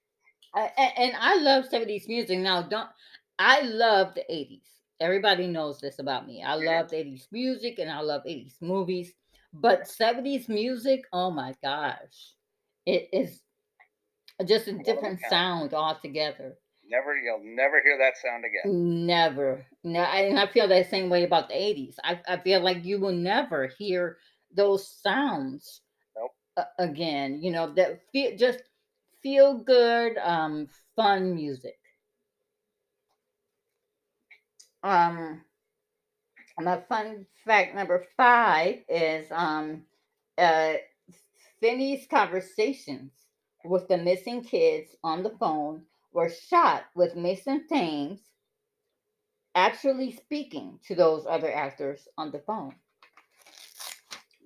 I, 0.54 0.70
a- 0.76 1.00
and 1.00 1.16
I 1.16 1.36
love 1.36 1.66
70s 1.66 2.08
music. 2.08 2.38
Now, 2.38 2.62
don't 2.62 2.88
I 3.38 3.60
love 3.62 4.14
the 4.14 4.24
80s. 4.32 4.68
Everybody 5.00 5.46
knows 5.46 5.80
this 5.80 5.98
about 5.98 6.26
me. 6.26 6.42
I 6.42 6.54
love 6.54 6.92
80s 6.92 7.28
music 7.30 7.78
and 7.78 7.90
I 7.90 8.00
love 8.00 8.22
80s 8.26 8.56
movies. 8.60 9.12
But 9.52 9.86
70s 9.88 10.48
music, 10.48 11.02
oh 11.12 11.30
my 11.30 11.54
gosh. 11.62 12.34
It 12.86 13.08
is 13.12 13.42
just 14.46 14.68
a 14.68 14.72
One 14.72 14.80
of 14.80 14.86
a 14.88 14.92
different 14.94 15.20
sound 15.20 15.74
altogether. 15.74 16.56
Never 16.90 17.16
you'll 17.16 17.42
never 17.42 17.80
hear 17.82 17.98
that 17.98 18.16
sound 18.18 18.44
again. 18.44 19.06
Never. 19.06 19.64
No, 19.84 20.00
and 20.00 20.38
I 20.38 20.46
feel 20.46 20.68
that 20.68 20.90
same 20.90 21.08
way 21.08 21.24
about 21.24 21.48
the 21.48 21.54
80s. 21.54 21.96
I, 22.02 22.20
I 22.28 22.36
feel 22.38 22.60
like 22.60 22.84
you 22.84 22.98
will 22.98 23.12
never 23.12 23.68
hear 23.78 24.18
those 24.54 24.88
sounds 24.88 25.82
Nope. 26.16 26.66
again. 26.78 27.40
You 27.42 27.52
know, 27.52 27.72
that 27.74 28.00
feel 28.12 28.36
just 28.36 28.60
feel 29.22 29.54
good, 29.54 30.18
um, 30.18 30.68
fun 30.94 31.34
music. 31.34 31.78
Um, 34.82 35.42
my 36.60 36.80
fun 36.88 37.26
fact 37.44 37.74
number 37.74 38.04
five 38.16 38.76
is 38.88 39.26
um, 39.30 39.82
uh, 40.38 40.74
Finney's 41.60 42.06
conversations 42.08 43.12
with 43.64 43.88
the 43.88 43.96
missing 43.96 44.42
kids 44.42 44.94
on 45.02 45.22
the 45.22 45.34
phone 45.40 45.82
were 46.16 46.30
shot 46.30 46.86
with 46.96 47.14
Mason 47.14 47.68
Thames 47.68 48.20
actually 49.54 50.12
speaking 50.12 50.80
to 50.86 50.94
those 50.94 51.26
other 51.28 51.52
actors 51.52 52.08
on 52.18 52.32
the 52.32 52.40
phone. 52.40 52.74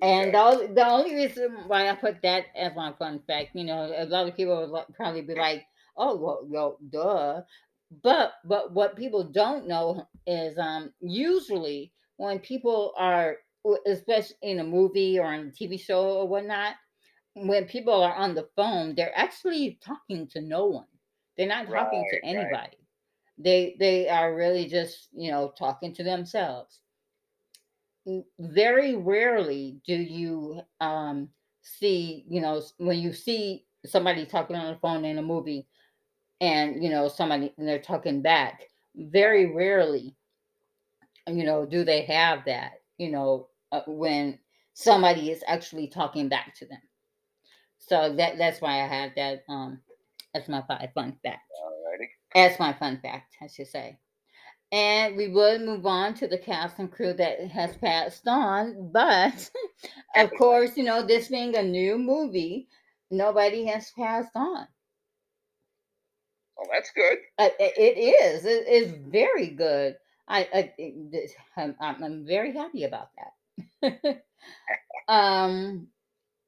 And 0.03 0.33
Okay. 0.33 0.33
the, 0.35 0.73
the 0.75 0.87
only 0.87 1.15
reason 1.15 1.65
why 1.69 1.89
I 1.89 1.95
put 1.95 2.23
that 2.23 2.47
as 2.57 2.75
my 2.77 2.93
fun 2.95 3.21
fact, 3.27 3.55
you 3.55 3.65
know, 3.65 3.93
a 3.97 4.07
lot 4.07 4.29
of 4.29 4.37
people 4.37 4.71
would 4.71 4.95
probably 4.97 5.23
be 5.23 5.35
like, 5.35 5.67
"Oh, 5.97 6.17
well, 6.17 6.41
well, 6.45 6.79
duh," 6.91 7.43
but 8.03 8.35
but 8.45 8.73
what 8.73 8.97
people 8.97 9.25
don't 9.25 9.69
know 9.69 10.09
is 10.27 10.59
um 10.59 10.93
usually 11.01 11.93
when 12.17 12.41
people 12.41 12.95
are, 12.99 13.39
especially 13.87 14.37
in 14.43 14.61
a 14.61 14.65
movie 14.65 15.19
or 15.19 15.33
in 15.35 15.49
a 15.49 15.53
TV 15.53 15.79
show 15.79 16.19
or 16.21 16.29
whatnot, 16.29 16.77
when 17.35 17.67
people 17.67 18.03
are 18.03 18.15
on 18.15 18.35
the 18.35 18.49
phone, 18.57 18.95
they're 18.95 19.17
actually 19.17 19.79
talking 19.83 20.27
to 20.29 20.41
no 20.41 20.67
one. 20.67 20.87
They're 21.37 21.49
not 21.49 21.71
talking 21.71 22.03
Right, 22.03 22.11
to 22.11 22.17
right. 22.17 22.27
anybody. 22.29 22.79
They 23.39 23.77
they 23.79 24.09
are 24.09 24.35
really 24.35 24.67
just 24.67 25.09
you 25.13 25.31
know 25.31 25.53
talking 25.59 25.95
to 25.95 26.05
themselves 26.05 26.81
very 28.39 28.97
rarely 28.97 29.81
do 29.87 29.95
you 29.95 30.61
um 30.81 31.29
see 31.63 32.25
you 32.29 32.41
know 32.41 32.63
when 32.79 32.99
you 32.99 33.13
see 33.13 33.67
somebody 33.85 34.25
talking 34.25 34.57
on 34.57 34.73
the 34.73 34.79
phone 34.81 35.05
in 35.05 35.19
a 35.19 35.23
movie 35.23 35.67
and 36.41 36.83
you 36.83 36.91
know 36.91 37.09
somebody 37.09 37.53
and 37.59 37.69
they're 37.69 37.79
talking 37.79 38.23
back 38.23 38.63
very 38.97 39.55
rarely 39.55 40.17
you 41.27 41.45
know 41.45 41.65
do 41.67 41.85
they 41.85 42.03
have 42.03 42.45
that 42.47 42.83
you 42.99 43.11
know 43.11 43.49
uh, 43.73 43.83
when 43.87 44.39
somebody 44.73 45.31
is 45.31 45.45
actually 45.47 45.87
talking 45.87 46.29
back 46.29 46.55
to 46.55 46.67
them 46.67 46.81
so 47.79 48.15
that 48.15 48.39
that's 48.39 48.61
why 48.61 48.83
i 48.83 48.87
had 48.87 49.13
that 49.17 49.45
um 49.49 49.81
as 50.35 50.49
my 50.49 50.63
fun 50.95 51.17
fact 51.23 51.51
Alrighty. 51.65 52.09
as 52.35 52.59
my 52.59 52.73
fun 52.73 52.99
fact 53.03 53.37
i 53.43 53.47
should 53.47 53.67
say 53.69 53.99
and 54.73 55.17
we 55.17 55.29
would 55.29 55.63
move 55.63 55.85
on 55.85 56.15
to 56.15 56.29
the 56.29 56.39
cast 56.39 56.79
and 56.79 56.93
crew 56.93 57.13
that 57.13 57.41
has 57.49 57.77
passed 57.77 58.27
on 58.29 58.91
but 58.93 59.51
of 60.17 60.31
course, 60.37 60.77
you 60.77 60.85
know, 60.85 61.07
this 61.07 61.29
being 61.29 61.57
a 61.57 61.63
new 61.63 61.99
movie, 61.99 62.69
nobody 63.11 63.65
has 63.67 63.91
passed 63.93 64.35
on. 64.35 64.67
Well, 66.57 66.69
that's 66.73 66.91
good. 66.95 67.19
Uh, 67.39 67.49
it 67.59 67.99
is. 67.99 68.45
It 68.45 68.69
is 68.69 68.93
very 69.09 69.49
good. 69.49 69.97
I, 70.29 70.49
I 70.53 70.93
I'm, 71.57 71.75
I'm 71.81 72.05
I'm 72.05 72.27
very 72.27 72.53
happy 72.55 72.85
about 72.85 73.09
that. 73.83 74.23
um, 75.09 75.89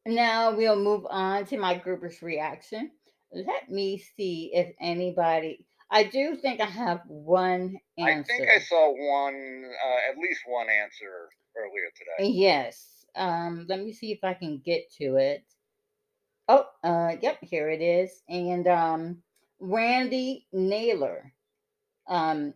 now 0.06 0.54
we'll 0.54 0.76
move 0.76 1.06
on 1.08 1.46
to 1.46 1.58
my 1.58 1.74
grouper's 1.76 2.22
reaction. 2.22 2.90
Let 3.32 3.70
me 3.70 3.98
see 4.16 4.50
if 4.52 4.74
anybody. 4.80 5.64
I 5.90 6.04
do 6.04 6.36
think 6.36 6.60
I 6.60 6.66
have 6.66 7.00
one 7.06 7.76
answer. 7.98 8.32
I 8.32 8.36
think 8.36 8.48
I 8.48 8.60
saw 8.60 8.92
one, 8.92 9.64
uh, 9.84 10.10
at 10.10 10.18
least 10.18 10.40
one 10.46 10.68
answer 10.68 11.28
earlier 11.56 11.90
today. 11.96 12.30
Yes. 12.32 13.04
Um, 13.14 13.66
let 13.68 13.80
me 13.80 13.92
see 13.92 14.12
if 14.12 14.20
I 14.22 14.34
can 14.34 14.62
get 14.64 14.90
to 14.98 15.16
it. 15.16 15.44
Oh, 16.48 16.66
uh, 16.82 17.16
yep, 17.20 17.38
here 17.42 17.68
it 17.68 17.82
is. 17.82 18.22
And 18.28 18.66
um, 18.66 19.18
Randy 19.60 20.46
Naylor, 20.52 21.32
um, 22.08 22.54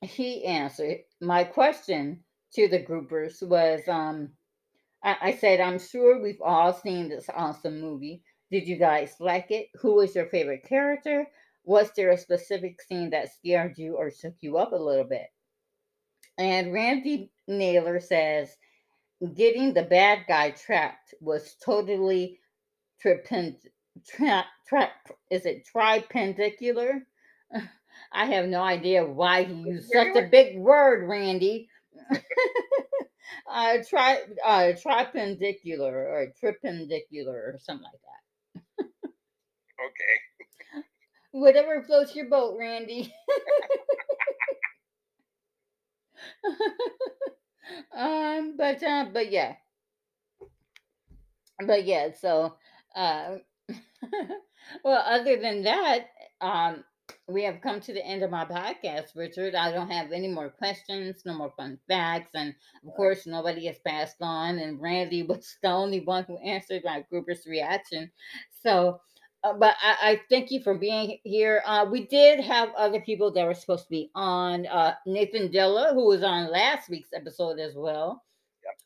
he 0.00 0.44
answered 0.44 0.98
my 1.20 1.44
question 1.44 2.24
to 2.54 2.68
the 2.68 2.82
groupers 2.82 3.42
was 3.46 3.80
um, 3.88 4.30
I, 5.02 5.16
I 5.20 5.32
said, 5.36 5.60
I'm 5.60 5.78
sure 5.78 6.22
we've 6.22 6.42
all 6.42 6.72
seen 6.72 7.08
this 7.08 7.26
awesome 7.34 7.80
movie. 7.80 8.22
Did 8.52 8.68
you 8.68 8.76
guys 8.76 9.16
like 9.18 9.50
it? 9.50 9.70
Who 9.80 9.94
was 9.94 10.14
your 10.14 10.26
favorite 10.26 10.64
character? 10.68 11.26
Was 11.64 11.90
there 11.96 12.10
a 12.10 12.18
specific 12.18 12.82
scene 12.82 13.10
that 13.10 13.32
scared 13.32 13.78
you 13.78 13.96
or 13.96 14.12
shook 14.12 14.34
you 14.42 14.58
up 14.58 14.72
a 14.72 14.76
little 14.76 15.06
bit? 15.06 15.28
And 16.38 16.72
Randy 16.72 17.32
Naylor 17.48 18.00
says, 18.00 18.54
getting 19.34 19.72
the 19.72 19.84
bad 19.84 20.26
guy 20.28 20.50
trapped 20.50 21.14
was 21.20 21.56
totally 21.64 22.40
tripend 23.00 23.56
trap 24.06 24.46
trap 24.68 24.92
is 25.30 25.46
it 25.46 25.66
tripendicular? 25.74 27.00
I 28.12 28.26
have 28.26 28.46
no 28.48 28.62
idea 28.62 29.04
why 29.06 29.44
he 29.44 29.54
used 29.54 29.90
such 29.90 30.16
a 30.16 30.28
big 30.32 30.58
word, 30.58 31.08
Randy. 31.08 31.70
uh, 33.50 33.78
tri 33.88 34.20
uh, 34.44 34.72
tripendicular 34.74 35.92
or 35.92 36.32
tripendicular 36.42 37.28
or 37.28 37.58
something 37.62 37.84
like 37.84 37.92
that. 37.92 38.11
Okay. 39.84 40.16
Whatever 41.32 41.82
floats 41.82 42.14
your 42.16 42.26
boat, 42.30 42.56
Randy. 42.58 43.12
um, 47.96 48.56
but 48.56 48.82
uh, 48.82 49.06
but 49.12 49.30
yeah, 49.30 49.54
but 51.66 51.84
yeah. 51.84 52.10
So, 52.20 52.54
uh, 52.94 53.36
well, 54.84 55.04
other 55.06 55.36
than 55.40 55.62
that, 55.64 56.06
um, 56.40 56.84
we 57.28 57.44
have 57.44 57.60
come 57.62 57.80
to 57.80 57.92
the 57.92 58.04
end 58.04 58.22
of 58.22 58.30
my 58.30 58.44
podcast, 58.44 59.16
Richard. 59.16 59.54
I 59.54 59.72
don't 59.72 59.90
have 59.90 60.12
any 60.12 60.28
more 60.28 60.50
questions, 60.50 61.22
no 61.24 61.34
more 61.34 61.52
fun 61.56 61.78
facts, 61.88 62.30
and 62.34 62.54
of 62.86 62.94
course, 62.94 63.26
nobody 63.26 63.66
has 63.66 63.78
passed 63.86 64.16
on. 64.20 64.58
And 64.58 64.80
Randy 64.80 65.22
was 65.28 65.56
the 65.62 65.70
only 65.70 66.00
one 66.00 66.24
who 66.24 66.38
answered 66.38 66.82
my 66.84 67.04
grouper's 67.10 67.46
reaction. 67.46 68.10
So, 68.62 69.00
uh, 69.44 69.52
but 69.54 69.76
I, 69.82 69.96
I 70.12 70.20
thank 70.30 70.50
you 70.50 70.60
for 70.62 70.74
being 70.74 71.18
here. 71.24 71.62
Uh, 71.66 71.86
we 71.90 72.06
did 72.06 72.40
have 72.40 72.70
other 72.76 73.00
people 73.00 73.32
that 73.32 73.44
were 73.44 73.54
supposed 73.54 73.84
to 73.84 73.90
be 73.90 74.10
on. 74.14 74.66
Uh, 74.66 74.94
Nathan 75.06 75.48
Dilla, 75.50 75.92
who 75.94 76.06
was 76.06 76.22
on 76.22 76.50
last 76.50 76.88
week's 76.88 77.12
episode 77.12 77.58
as 77.58 77.74
well. 77.74 78.22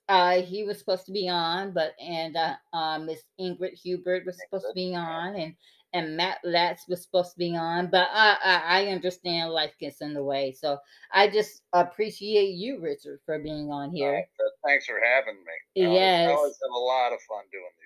Uh, 0.08 0.40
he 0.42 0.64
was 0.64 0.78
supposed 0.78 1.04
to 1.06 1.12
be 1.12 1.28
on, 1.28 1.72
but 1.72 1.94
and 2.00 2.36
uh, 2.36 2.54
uh, 2.72 2.98
Miss 2.98 3.22
Ingrid 3.40 3.74
Hubert 3.74 4.24
was 4.24 4.38
supposed 4.40 4.64
to 4.66 4.72
be 4.74 4.94
on, 4.94 5.34
and 5.36 5.54
and 5.92 6.16
Matt 6.16 6.38
Latz 6.44 6.88
was 6.88 7.02
supposed 7.02 7.32
to 7.32 7.38
be 7.38 7.56
on, 7.56 7.88
but 7.90 8.08
I, 8.12 8.36
I 8.44 8.62
I 8.82 8.86
understand 8.86 9.50
life 9.52 9.72
gets 9.80 10.00
in 10.00 10.14
the 10.14 10.22
way, 10.22 10.52
so 10.52 10.78
I 11.12 11.28
just 11.28 11.62
appreciate 11.72 12.50
you, 12.54 12.80
Richard, 12.80 13.20
for 13.26 13.38
being 13.38 13.70
on 13.70 13.90
here. 13.92 14.24
Thanks 14.64 14.86
for 14.86 15.00
having 15.04 15.36
me. 15.36 15.84
I 15.84 15.86
always- 15.86 16.00
Yes. 16.00 16.28
I 16.28 16.32
always 16.32 16.58
have 16.62 16.74
a 16.74 16.78
lot 16.78 17.12
of 17.12 17.20
fun 17.22 17.44
doing 17.52 17.64
these 17.80 17.85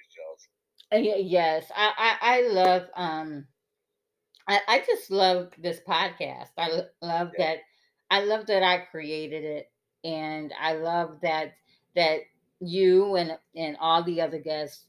Yes, 0.92 1.70
I, 1.74 1.92
I 2.20 2.36
I 2.38 2.40
love 2.48 2.82
um 2.94 3.46
I 4.48 4.60
I 4.68 4.78
just 4.86 5.10
love 5.10 5.52
this 5.58 5.80
podcast. 5.86 6.48
I 6.58 6.68
love 7.02 7.30
Yeah. 7.38 7.46
that 7.54 7.58
I 8.10 8.20
love 8.24 8.46
that 8.46 8.62
I 8.62 8.78
created 8.78 9.44
it 9.44 9.70
and 10.04 10.52
I 10.60 10.74
love 10.74 11.20
that 11.22 11.54
that 11.94 12.20
you 12.60 13.16
and 13.16 13.38
and 13.56 13.76
all 13.80 14.02
the 14.02 14.20
other 14.20 14.38
guests 14.38 14.84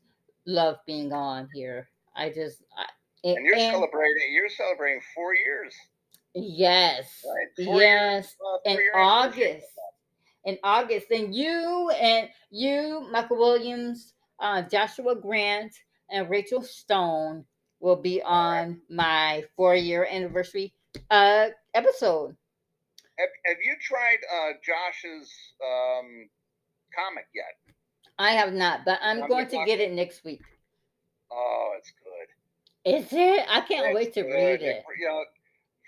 love 0.45 0.77
being 0.87 1.13
on 1.13 1.49
here. 1.53 1.89
I 2.15 2.29
just 2.29 2.63
I, 2.77 2.85
And 3.23 3.45
you're 3.45 3.55
and- 3.55 3.71
celebrating. 3.73 4.33
You're 4.33 4.49
celebrating 4.49 5.01
four 5.13 5.35
years, 5.35 5.75
yes. 6.33 7.23
right? 7.25 7.65
Four 7.65 7.79
years, 7.81 7.83
Yes. 7.83 8.35
uh, 8.41 8.57
in 8.69 8.75
four-year 8.77 8.91
anniversary. 8.95 9.43
August. 9.43 9.67
In 10.45 10.57
August, 10.63 11.11
and 11.11 11.35
you 11.35 11.91
and 11.91 12.27
you, 12.49 13.07
Michael 13.11 13.37
Williams, 13.37 14.15
uh, 14.39 14.63
Joshua 14.63 15.13
Grant, 15.15 15.71
and 16.11 16.29
Rachel 16.29 16.61
Stone 16.61 17.45
will 17.79 17.95
be 17.95 18.21
on 18.21 18.81
my 18.89 19.43
four-year 19.55 20.05
anniversary 20.09 20.73
uh, 21.09 21.47
episode. 21.73 22.35
Have, 23.17 23.29
have 23.45 23.57
you 23.63 23.75
tried 23.81 24.19
uh, 24.29 24.51
Josh's 24.65 25.31
um, 25.63 26.29
comic 26.95 27.25
yet? 27.33 27.73
I 28.19 28.31
have 28.33 28.53
not, 28.53 28.85
but 28.85 28.99
I'm 29.01 29.23
I'm 29.23 29.29
going 29.29 29.47
gonna 29.47 29.65
get 29.65 29.79
it 29.79 29.91
next 29.91 30.23
week. 30.23 30.41
Oh, 31.31 31.73
it's 31.77 31.91
good. 32.03 32.29
Is 32.97 33.07
it? 33.13 33.45
I 33.49 33.61
can't 33.61 33.87
It's 33.87 33.95
wait 33.95 34.13
to 34.13 34.21
good. 34.21 34.33
read 34.33 34.61
it. 34.61 34.83
You 34.99 35.07
know, 35.07 35.23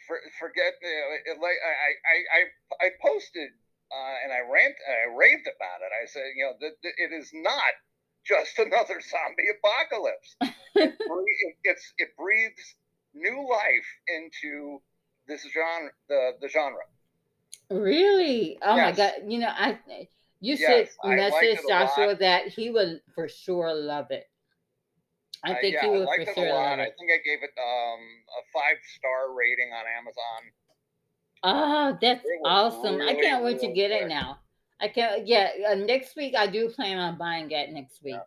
for, 0.07 0.17
forget 0.39 0.73
you 0.81 0.89
know, 0.89 1.33
it, 1.33 1.37
like 1.41 1.57
I 1.61 1.73
I 2.09 2.17
I 2.37 2.87
I 2.87 2.89
posted 3.01 3.49
uh, 3.91 4.15
and 4.23 4.31
I 4.33 4.41
rant 4.49 4.75
I 4.87 5.13
raved 5.13 5.45
about 5.45 5.81
it. 5.85 5.91
I 5.93 6.05
said, 6.05 6.23
you 6.35 6.45
know, 6.45 6.53
that 6.61 6.73
it 6.81 7.11
is 7.13 7.29
not 7.33 7.73
just 8.25 8.57
another 8.59 8.99
zombie 9.01 9.49
apocalypse. 9.57 10.35
it, 10.79 10.91
it, 10.99 11.55
it's 11.63 11.93
it 11.97 12.09
breathes 12.17 12.75
new 13.13 13.47
life 13.49 13.89
into 14.07 14.81
this 15.27 15.45
genre, 15.53 15.91
the 16.09 16.31
the 16.41 16.49
genre. 16.49 16.83
Really? 17.69 18.57
Oh 18.61 18.77
my 18.77 18.91
god! 18.91 19.13
You 19.27 19.39
know, 19.39 19.49
I 19.49 19.79
you 20.39 20.55
Yes, 20.57 20.87
should 20.99 21.11
message 21.15 21.59
it 21.59 21.65
lot. 21.65 21.67
Joshua 21.67 22.15
that 22.15 22.47
he 22.47 22.69
would 22.69 23.01
for 23.15 23.27
sure 23.27 23.73
love 23.73 24.11
it. 24.11 24.29
I 25.43 25.53
Uh, 25.53 25.59
think 25.59 25.75
yeah, 25.75 25.81
he 25.81 25.87
I 25.87 25.89
would 25.89 26.07
liked 26.07 26.23
for 26.23 26.31
it 26.31 26.35
sure 26.35 26.45
a 26.45 26.53
lot. 26.53 26.79
love 26.79 26.79
I 26.79 26.89
think 26.97 27.11
I 27.11 27.17
gave 27.23 27.43
it 27.43 27.51
um, 27.59 28.01
a 28.39 28.41
five 28.53 28.77
star 28.97 29.33
rating 29.33 29.71
on 29.73 29.85
Amazon. 29.87 30.41
Oh, 31.43 31.97
that's 32.01 32.23
It 32.25 32.39
awesome. 32.43 33.01
I 33.01 33.13
can't 33.15 33.43
wait 33.43 33.59
to 33.59 33.67
really 33.67 33.75
get 33.75 33.91
it 33.91 34.07
now. 34.07 34.39
I 34.83 34.89
can't, 34.89 35.25
yeah, 35.25 35.49
uh, 35.69 35.75
next 35.75 36.17
week 36.17 36.35
I 36.37 36.45
do 36.45 36.69
plan 36.69 36.99
on 36.99 37.17
buying 37.17 37.49
it 37.51 37.71
next 37.71 38.03
week. 38.03 38.19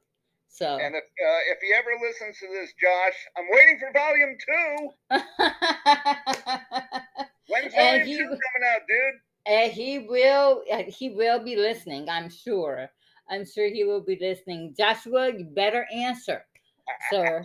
So, 0.49 0.79
And 0.79 0.95
if 0.95 1.05
uh, 1.05 1.41
if 1.53 1.59
he 1.61 1.75
ever 1.77 1.91
listens 2.03 2.39
to 2.39 2.47
this, 2.49 2.73
Josh, 2.81 3.27
I'm 3.37 3.45
waiting 3.51 3.79
for 3.79 3.93
volume 3.93 4.39
two. 4.49 4.91
When's 7.49 7.75
volume 7.75 8.07
he- 8.07 8.17
two 8.17 8.25
coming 8.25 8.65
out, 8.75 8.81
dude? 8.89 9.21
and 9.45 9.71
he 9.71 9.99
will, 9.99 10.63
uh, 10.73 10.85
he 10.89 11.11
will 11.11 11.41
be 11.45 11.57
listening, 11.57 12.09
I'm 12.09 12.31
sure. 12.31 12.89
I'm 13.29 13.45
sure 13.45 13.69
he 13.69 13.85
will 13.85 14.01
be 14.01 14.17
listening. 14.19 14.75
Joshua, 14.79 15.31
you 15.37 15.45
better 15.45 15.87
answer, 15.93 16.47
sir. 17.11 17.45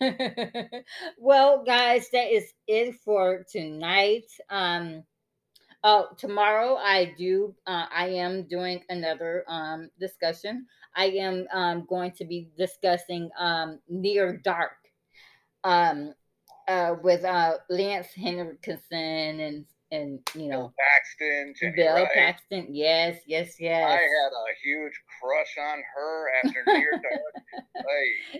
well, 1.18 1.64
guys, 1.64 2.08
that 2.12 2.30
is 2.32 2.52
it 2.68 2.94
for 3.04 3.44
tonight. 3.50 4.26
Um, 4.48 5.02
oh, 5.84 6.08
tomorrow 6.16 6.76
I 6.76 7.14
do. 7.16 7.54
Uh, 7.66 7.86
I 7.94 8.08
am 8.08 8.44
doing 8.44 8.82
another 8.88 9.44
um 9.48 9.90
discussion. 9.98 10.66
I 10.96 11.06
am 11.06 11.46
um 11.52 11.86
going 11.88 12.12
to 12.12 12.24
be 12.24 12.48
discussing 12.56 13.30
um 13.38 13.80
Near 13.88 14.36
Dark, 14.38 14.76
um, 15.64 16.14
uh, 16.68 16.94
with 17.02 17.24
uh 17.24 17.54
Lance 17.68 18.08
Henriksen 18.14 19.40
and 19.40 19.64
and 19.92 20.20
you 20.34 20.48
know 20.48 20.72
Paxton, 20.78 21.54
Jenny 21.58 21.76
Bill 21.76 21.94
Wright. 21.94 22.08
Paxton. 22.14 22.68
Yes, 22.70 23.20
yes, 23.26 23.56
yes. 23.58 23.84
I 23.84 23.92
had 23.94 24.32
a 24.32 24.54
huge 24.62 25.00
crush 25.20 25.56
on 25.58 25.82
her 25.94 26.30
after 26.44 26.64
Near 26.66 26.92
Dark. 27.02 27.84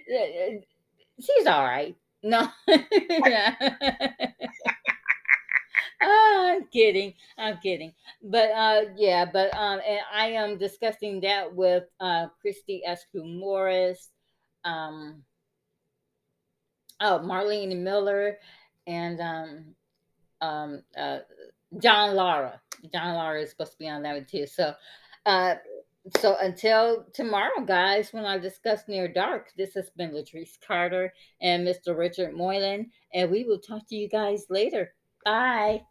Hey, 0.07 0.65
she's 1.21 1.47
all 1.47 1.65
right. 1.65 1.97
No. 2.23 2.49
I'm 6.01 6.67
kidding. 6.67 7.15
I'm 7.39 7.59
kidding. 7.59 7.93
But 8.23 8.51
uh 8.51 8.83
yeah, 8.97 9.27
but 9.31 9.55
um 9.55 9.81
and 9.87 10.01
I 10.13 10.29
am 10.29 10.59
discussing 10.59 11.21
that 11.23 11.55
with 11.55 11.85
uh 12.01 12.29
Christy 12.41 12.83
Escu 12.89 13.25
Morris, 13.39 14.09
um 14.65 15.23
oh 17.01 17.21
Marlene 17.23 17.77
Miller 17.77 18.39
and 18.87 19.21
um 19.21 19.65
um 20.41 20.83
uh 20.97 21.19
John 21.79 22.17
Lara. 22.17 22.61
John 22.93 23.15
Lara 23.15 23.43
is 23.43 23.51
supposed 23.51 23.73
to 23.73 23.79
be 23.79 23.89
on 23.89 24.03
that 24.03 24.15
one 24.15 24.27
too. 24.27 24.47
So 24.47 24.75
uh 25.27 25.57
so 26.19 26.37
until 26.41 27.05
tomorrow, 27.13 27.63
guys, 27.67 28.11
when 28.13 28.25
I 28.25 28.39
discuss 28.39 28.89
Near 28.89 29.07
Dark, 29.07 29.53
this 29.59 29.75
has 29.75 29.91
been 29.91 30.13
Latrice 30.13 30.59
Carter 30.67 31.13
and 31.43 31.67
Mr. 31.67 31.97
Richard 31.97 32.35
Moylan, 32.35 32.91
and 33.13 33.31
we 33.31 33.45
will 33.45 33.59
talk 33.59 33.87
to 33.89 33.95
you 33.95 34.09
guys 34.09 34.47
later. 34.49 34.95
Bye. 35.27 35.83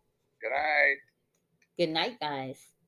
Good 0.41 0.51
night. 0.51 0.97
Good 1.77 1.89
night, 1.89 2.19
guys. 2.19 2.78